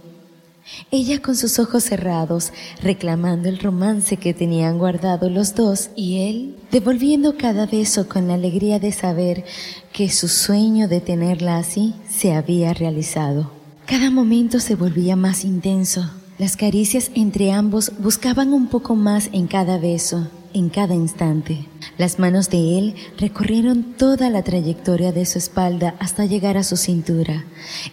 ella 0.92 1.22
con 1.22 1.36
sus 1.36 1.60
ojos 1.60 1.84
cerrados, 1.84 2.52
reclamando 2.82 3.50
el 3.50 3.60
romance 3.60 4.18
que 4.18 4.34
tenían 4.34 4.78
guardado 4.78 5.30
los 5.30 5.56
dos, 5.56 5.90
y 5.96 6.30
él 6.30 6.56
devolviendo 6.72 7.38
cada 7.38 7.66
beso 7.66 8.08
con 8.08 8.28
la 8.28 8.36
alegría 8.36 8.80
de 8.80 8.92
saber 8.92 9.46
que 9.94 10.10
su 10.10 10.28
sueño 10.28 10.88
de 10.88 11.02
tenerla 11.02 11.58
así 11.58 11.94
se 12.10 12.34
había 12.34 12.74
realizado. 12.74 13.52
Cada 13.86 14.10
momento 14.10 14.60
se 14.60 14.76
volvía 14.76 15.16
más 15.16 15.44
intenso. 15.44 16.10
Las 16.38 16.58
caricias 16.58 17.12
entre 17.14 17.52
ambos 17.52 17.92
buscaban 18.00 18.54
un 18.54 18.68
poco 18.68 18.96
más 18.96 19.30
en 19.34 19.48
cada 19.48 19.78
beso 19.78 20.28
en 20.54 20.70
cada 20.70 20.94
instante. 20.94 21.68
Las 21.98 22.20
manos 22.20 22.50
de 22.50 22.78
él 22.78 22.96
recorrieron 23.18 23.94
toda 23.98 24.30
la 24.30 24.44
trayectoria 24.44 25.12
de 25.12 25.26
su 25.26 25.38
espalda 25.38 25.96
hasta 26.00 26.26
llegar 26.26 26.58
a 26.58 26.64
su 26.64 26.78
cintura. 26.78 27.46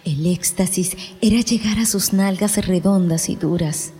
El 0.05 0.25
éxtasis 0.25 0.95
era 1.21 1.41
llegar 1.41 1.79
a 1.79 1.85
sus 1.85 2.13
nalgas 2.13 2.65
redondas 2.65 3.29
y 3.29 3.35
duras. 3.35 3.93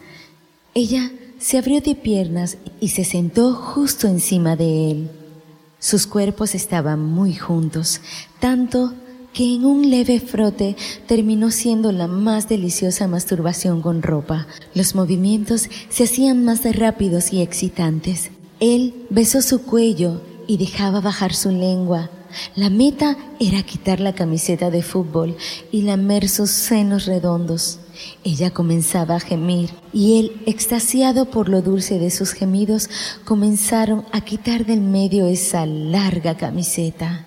Ella 0.73 1.11
se 1.39 1.57
abrió 1.57 1.81
de 1.81 1.95
piernas 1.95 2.57
y 2.79 2.89
se 2.89 3.03
sentó 3.05 3.53
justo 3.53 4.07
encima 4.07 4.55
de 4.55 4.91
él. 4.91 5.09
Sus 5.79 6.05
cuerpos 6.07 6.55
estaban 6.55 7.01
muy 7.01 7.33
juntos, 7.33 8.01
tanto 8.39 8.93
que 9.33 9.55
en 9.55 9.65
un 9.65 9.89
leve 9.89 10.19
frote 10.19 10.75
terminó 11.07 11.51
siendo 11.51 11.91
la 11.91 12.07
más 12.07 12.49
deliciosa 12.49 13.07
masturbación 13.07 13.81
con 13.81 14.01
ropa. 14.01 14.47
Los 14.73 14.95
movimientos 14.95 15.69
se 15.89 16.03
hacían 16.03 16.43
más 16.43 16.63
rápidos 16.75 17.31
y 17.31 17.41
excitantes. 17.41 18.31
Él 18.59 19.05
besó 19.09 19.41
su 19.41 19.63
cuello 19.63 20.21
y 20.47 20.57
dejaba 20.57 20.99
bajar 21.01 21.33
su 21.33 21.51
lengua. 21.51 22.09
La 22.55 22.69
meta 22.69 23.17
era 23.39 23.63
quitar 23.63 23.99
la 23.99 24.13
camiseta 24.13 24.69
de 24.69 24.83
fútbol 24.83 25.35
y 25.71 25.83
lamer 25.83 26.29
sus 26.29 26.51
senos 26.51 27.05
redondos. 27.05 27.79
Ella 28.23 28.51
comenzaba 28.51 29.15
a 29.15 29.19
gemir 29.19 29.71
y 29.91 30.19
él, 30.19 30.41
extasiado 30.45 31.25
por 31.25 31.49
lo 31.49 31.61
dulce 31.61 31.99
de 31.99 32.11
sus 32.11 32.33
gemidos, 32.33 32.89
comenzaron 33.25 34.05
a 34.11 34.21
quitar 34.21 34.65
del 34.65 34.81
medio 34.81 35.25
esa 35.27 35.65
larga 35.65 36.37
camiseta. 36.37 37.25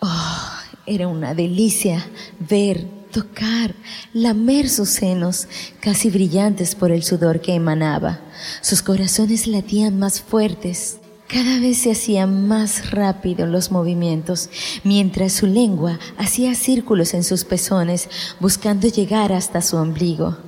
Oh, 0.00 0.48
era 0.86 1.08
una 1.08 1.34
delicia 1.34 2.06
ver, 2.38 2.86
tocar, 3.10 3.74
lamer 4.12 4.68
sus 4.68 4.90
senos, 4.90 5.48
casi 5.80 6.10
brillantes 6.10 6.74
por 6.74 6.90
el 6.90 7.02
sudor 7.02 7.40
que 7.40 7.54
emanaba. 7.54 8.20
Sus 8.60 8.82
corazones 8.82 9.46
latían 9.46 9.98
más 9.98 10.20
fuertes. 10.20 10.98
Cada 11.26 11.60
vez 11.60 11.78
se 11.78 11.92
hacían 11.92 12.48
más 12.48 12.90
rápidos 12.90 13.48
los 13.48 13.70
movimientos, 13.70 14.50
mientras 14.82 15.32
su 15.32 15.46
lengua 15.46 15.98
hacía 16.18 16.54
círculos 16.54 17.14
en 17.14 17.22
sus 17.22 17.44
pezones, 17.44 18.08
buscando 18.40 18.88
llegar 18.88 19.32
hasta 19.32 19.62
su 19.62 19.76
ombligo. 19.76 20.38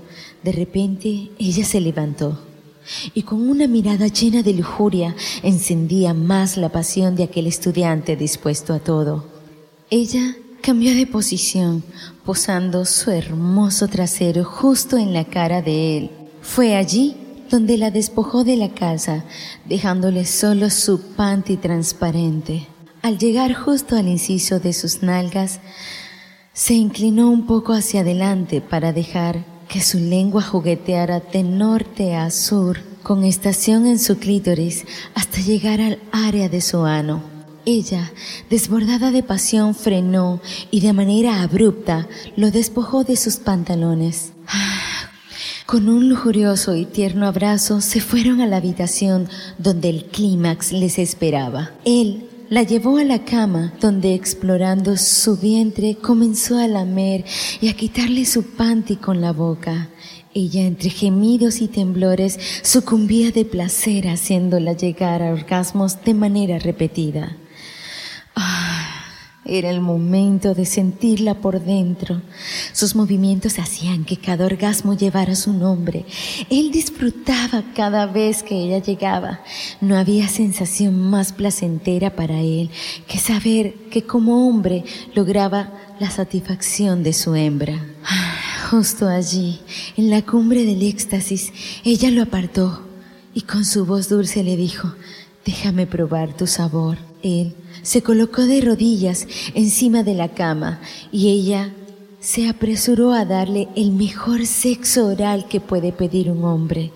De 0.43 0.53
repente 0.53 1.31
ella 1.39 1.65
se 1.65 1.81
levantó 1.81 2.53
y 3.15 3.23
con 3.23 3.49
una 3.49 3.67
mirada 3.67 4.09
llena 4.09 4.43
de 4.43 4.55
lujuria 4.55 5.15
encendía 5.43 6.15
más 6.15 6.57
la 6.57 6.71
pasión 6.71 7.15
de 7.17 7.25
aquel 7.25 7.47
estudiante 7.47 8.17
dispuesto 8.17 8.73
a 8.75 8.81
todo. 8.81 9.27
Ella 9.91 10.37
cambió 10.63 10.95
de 10.95 11.07
posición, 11.07 11.83
posando 12.25 12.85
su 12.85 13.11
hermoso 13.11 13.89
trasero 13.89 14.45
justo 14.45 14.97
en 14.97 15.13
la 15.13 15.25
cara 15.25 15.61
de 15.61 15.99
él. 15.99 16.11
Fue 16.41 16.77
allí 16.77 17.17
donde 17.51 17.77
la 17.77 17.91
despojó 17.91 18.45
de 18.45 18.57
la 18.57 18.71
calza, 18.71 19.25
dejándole 19.67 20.25
solo 20.25 20.71
su 20.71 21.01
panty 21.01 21.59
transparente. 21.59 22.67
Al 23.03 23.19
llegar 23.19 23.53
justo 23.53 23.97
al 23.97 24.09
inciso 24.09 24.61
de 24.61 24.73
sus 24.73 25.03
nalgas, 25.03 25.61
se 26.55 26.75
inclinó 26.75 27.29
un 27.31 27.47
poco 27.47 27.73
hacia 27.73 28.01
adelante 28.01 28.61
para 28.61 28.93
dejar 28.93 29.45
que 29.69 29.83
su 29.83 29.99
lengua 29.99 30.43
jugueteara 30.43 31.21
de 31.21 31.43
norte 31.43 32.15
a 32.15 32.31
sur, 32.31 32.79
con 33.03 33.25
estación 33.25 33.87
en 33.87 33.99
su 33.99 34.19
clítoris 34.19 34.85
hasta 35.15 35.41
llegar 35.41 35.81
al 35.81 35.99
área 36.13 36.49
de 36.49 36.61
su 36.61 36.85
ano. 36.85 37.23
Ella, 37.65 38.13
desbordada 38.51 39.13
de 39.13 39.23
pasión, 39.23 39.75
frenó 39.75 40.41
y 40.71 40.81
de 40.81 40.93
manera 40.93 41.43
abrupta 41.43 42.09
lo 42.37 42.51
despojó 42.51 43.05
de 43.05 43.17
sus 43.17 43.37
pantalones. 43.37 44.33
Con 45.67 45.89
un 45.89 46.09
lujurioso 46.09 46.75
y 46.75 46.87
tierno 46.87 47.27
abrazo 47.27 47.81
se 47.81 48.01
fueron 48.01 48.41
a 48.41 48.47
la 48.47 48.57
habitación 48.57 49.29
donde 49.59 49.91
el 49.91 50.05
clímax 50.07 50.73
les 50.73 50.99
esperaba. 50.99 51.71
Él 51.85 52.29
la 52.51 52.65
llevó 52.65 52.99
a 52.99 53.05
la 53.05 53.25
cama, 53.25 53.73
donde 53.81 54.13
explorando 54.13 54.97
su 54.97 55.39
vientre 55.39 55.95
comenzó 55.95 56.59
a 56.59 56.67
lamer 56.67 57.25
y 57.61 57.69
a 57.69 57.75
quitarle 57.75 58.27
su 58.27 58.43
panty 58.43 58.97
con 58.97 59.21
la 59.21 59.33
boca. 59.33 59.89
Ella, 60.35 60.63
entre 60.63 60.91
gemidos 60.91 61.61
y 61.61 61.69
temblores, 61.69 62.39
sucumbía 62.63 63.31
de 63.31 63.45
placer 63.45 64.09
haciéndola 64.09 64.73
llegar 64.73 65.23
a 65.23 65.33
orgasmos 65.33 66.03
de 66.05 66.13
manera 66.13 66.59
repetida. 66.59 67.37
Era 69.45 69.71
el 69.71 69.81
momento 69.81 70.55
de 70.55 70.65
sentirla 70.65 71.35
por 71.35 71.61
dentro. 71.61 72.23
Sus 72.73 72.95
movimientos 72.95 73.59
hacían 73.59 74.05
que 74.05 74.17
cada 74.17 74.47
orgasmo 74.47 74.95
llevara 74.95 75.35
su 75.35 75.53
nombre. 75.53 76.07
Él 76.49 76.71
disfrutaba 76.71 77.65
cada 77.75 78.07
vez 78.07 78.45
que 78.45 78.55
ella 78.55 78.79
llegaba. 78.79 79.41
No 79.81 79.97
había 79.97 80.29
sensación 80.29 80.97
más 80.97 81.33
placentera 81.33 82.15
para 82.15 82.41
él 82.41 82.71
que 83.09 83.19
saber 83.19 83.75
que 83.91 84.05
como 84.05 84.49
hombre 84.49 84.85
lograba 85.13 85.73
la 85.99 86.11
satisfacción 86.11 87.03
de 87.03 87.13
su 87.13 87.35
hembra. 87.35 87.85
Justo 88.71 89.09
allí, 89.09 89.61
en 89.97 90.09
la 90.09 90.23
cumbre 90.23 90.65
del 90.65 90.83
éxtasis, 90.83 91.53
ella 91.85 92.11
lo 92.11 92.23
apartó 92.23 92.87
y 93.35 93.41
con 93.41 93.65
su 93.65 93.87
voz 93.87 94.09
dulce 94.09 94.45
le 94.45 94.57
dijo, 94.57 94.95
déjame 95.45 95.89
probar 95.89 96.33
tu 96.37 96.47
sabor. 96.47 97.12
Él 97.23 97.55
se 97.83 98.03
colocó 98.03 98.43
de 98.43 98.61
rodillas 98.61 99.27
encima 99.55 100.03
de 100.03 100.15
la 100.15 100.29
cama 100.29 100.81
y 101.11 101.29
ella 101.31 101.73
se 102.21 102.49
apresuró 102.49 103.13
a 103.13 103.25
darle 103.25 103.69
el 103.75 103.91
mejor 103.91 104.47
sexo 104.47 105.07
oral 105.07 105.49
que 105.49 105.61
puede 105.61 105.93
pedir 105.93 106.31
un 106.31 106.45
hombre. 106.45 106.93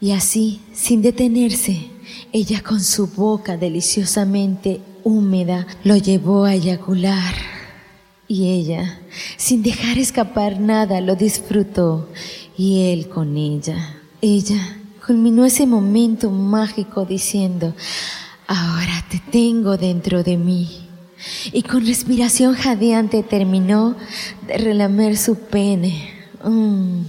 Y 0.00 0.12
así, 0.12 0.60
sin 0.72 1.02
detenerse, 1.02 1.90
ella 2.32 2.62
con 2.62 2.80
su 2.80 3.08
boca 3.08 3.56
deliciosamente 3.56 4.80
húmeda 5.04 5.66
lo 5.84 5.96
llevó 5.96 6.44
a 6.44 6.54
eyacular. 6.54 7.34
Y 8.28 8.48
ella, 8.48 9.00
sin 9.36 9.62
dejar 9.62 9.98
escapar 9.98 10.60
nada, 10.60 11.00
lo 11.00 11.16
disfrutó. 11.16 12.08
Y 12.56 12.92
él 12.92 13.08
con 13.08 13.36
ella. 13.36 13.96
Ella 14.22 14.78
culminó 15.04 15.44
ese 15.44 15.66
momento 15.66 16.30
mágico 16.30 17.04
diciendo, 17.04 17.74
Ahora 18.52 19.04
te 19.08 19.20
tengo 19.30 19.76
dentro 19.76 20.24
de 20.24 20.36
mí. 20.36 20.88
Y 21.52 21.62
con 21.62 21.86
respiración 21.86 22.54
jadeante 22.54 23.22
terminó 23.22 23.94
de 24.44 24.58
relamer 24.58 25.16
su 25.16 25.36
pene. 25.36 26.10
Mm. 26.42 27.02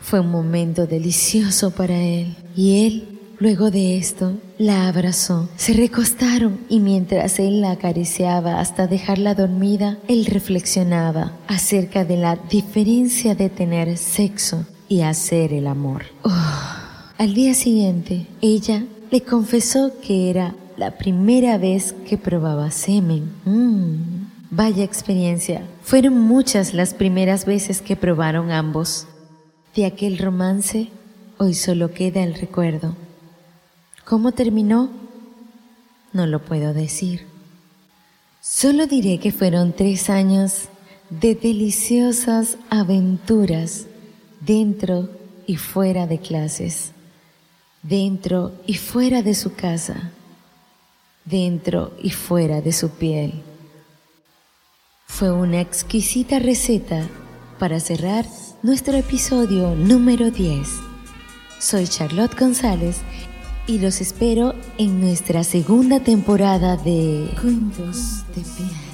Fue 0.00 0.20
un 0.20 0.30
momento 0.30 0.86
delicioso 0.86 1.72
para 1.72 2.00
él. 2.00 2.34
Y 2.56 2.86
él, 2.86 3.18
luego 3.38 3.70
de 3.70 3.98
esto, 3.98 4.32
la 4.56 4.88
abrazó. 4.88 5.50
Se 5.58 5.74
recostaron 5.74 6.58
y 6.70 6.80
mientras 6.80 7.38
él 7.38 7.60
la 7.60 7.72
acariciaba 7.72 8.60
hasta 8.60 8.86
dejarla 8.86 9.34
dormida, 9.34 9.98
él 10.08 10.24
reflexionaba 10.24 11.36
acerca 11.48 12.06
de 12.06 12.16
la 12.16 12.36
diferencia 12.48 13.34
de 13.34 13.50
tener 13.50 13.98
sexo 13.98 14.64
y 14.88 15.02
hacer 15.02 15.52
el 15.52 15.66
amor. 15.66 16.04
Oh. 16.22 16.78
Al 17.18 17.34
día 17.34 17.52
siguiente, 17.52 18.26
ella 18.40 18.84
le 19.10 19.22
confesó 19.22 19.92
que 20.00 20.30
era 20.30 20.54
la 20.76 20.96
primera 20.98 21.58
vez 21.58 21.94
que 22.06 22.18
probaba 22.18 22.70
semen. 22.70 23.32
Mm, 23.44 24.26
vaya 24.50 24.84
experiencia. 24.84 25.62
Fueron 25.82 26.20
muchas 26.20 26.74
las 26.74 26.94
primeras 26.94 27.44
veces 27.46 27.80
que 27.80 27.96
probaron 27.96 28.50
ambos. 28.50 29.06
De 29.74 29.86
aquel 29.86 30.18
romance, 30.18 30.88
hoy 31.38 31.54
solo 31.54 31.92
queda 31.92 32.22
el 32.22 32.34
recuerdo. 32.34 32.96
¿Cómo 34.04 34.32
terminó? 34.32 34.90
No 36.12 36.26
lo 36.26 36.44
puedo 36.44 36.72
decir. 36.74 37.26
Solo 38.40 38.86
diré 38.86 39.18
que 39.18 39.32
fueron 39.32 39.72
tres 39.72 40.08
años 40.10 40.68
de 41.10 41.34
deliciosas 41.34 42.56
aventuras 42.70 43.86
dentro 44.40 45.08
y 45.46 45.56
fuera 45.56 46.06
de 46.06 46.18
clases 46.18 46.92
dentro 47.82 48.52
y 48.66 48.74
fuera 48.74 49.22
de 49.22 49.34
su 49.34 49.54
casa, 49.54 50.10
dentro 51.24 51.92
y 52.02 52.10
fuera 52.10 52.60
de 52.60 52.72
su 52.72 52.90
piel. 52.90 53.42
Fue 55.06 55.32
una 55.32 55.60
exquisita 55.60 56.38
receta 56.38 57.08
para 57.58 57.80
cerrar 57.80 58.24
nuestro 58.62 58.94
episodio 58.96 59.74
número 59.74 60.30
10. 60.30 60.68
Soy 61.58 61.86
Charlotte 61.86 62.38
González 62.38 62.98
y 63.66 63.78
los 63.78 64.00
espero 64.00 64.54
en 64.78 65.00
nuestra 65.00 65.44
segunda 65.44 66.00
temporada 66.00 66.76
de 66.76 67.30
Cuentos 67.40 68.24
de 68.34 68.42
Piel. 68.42 68.87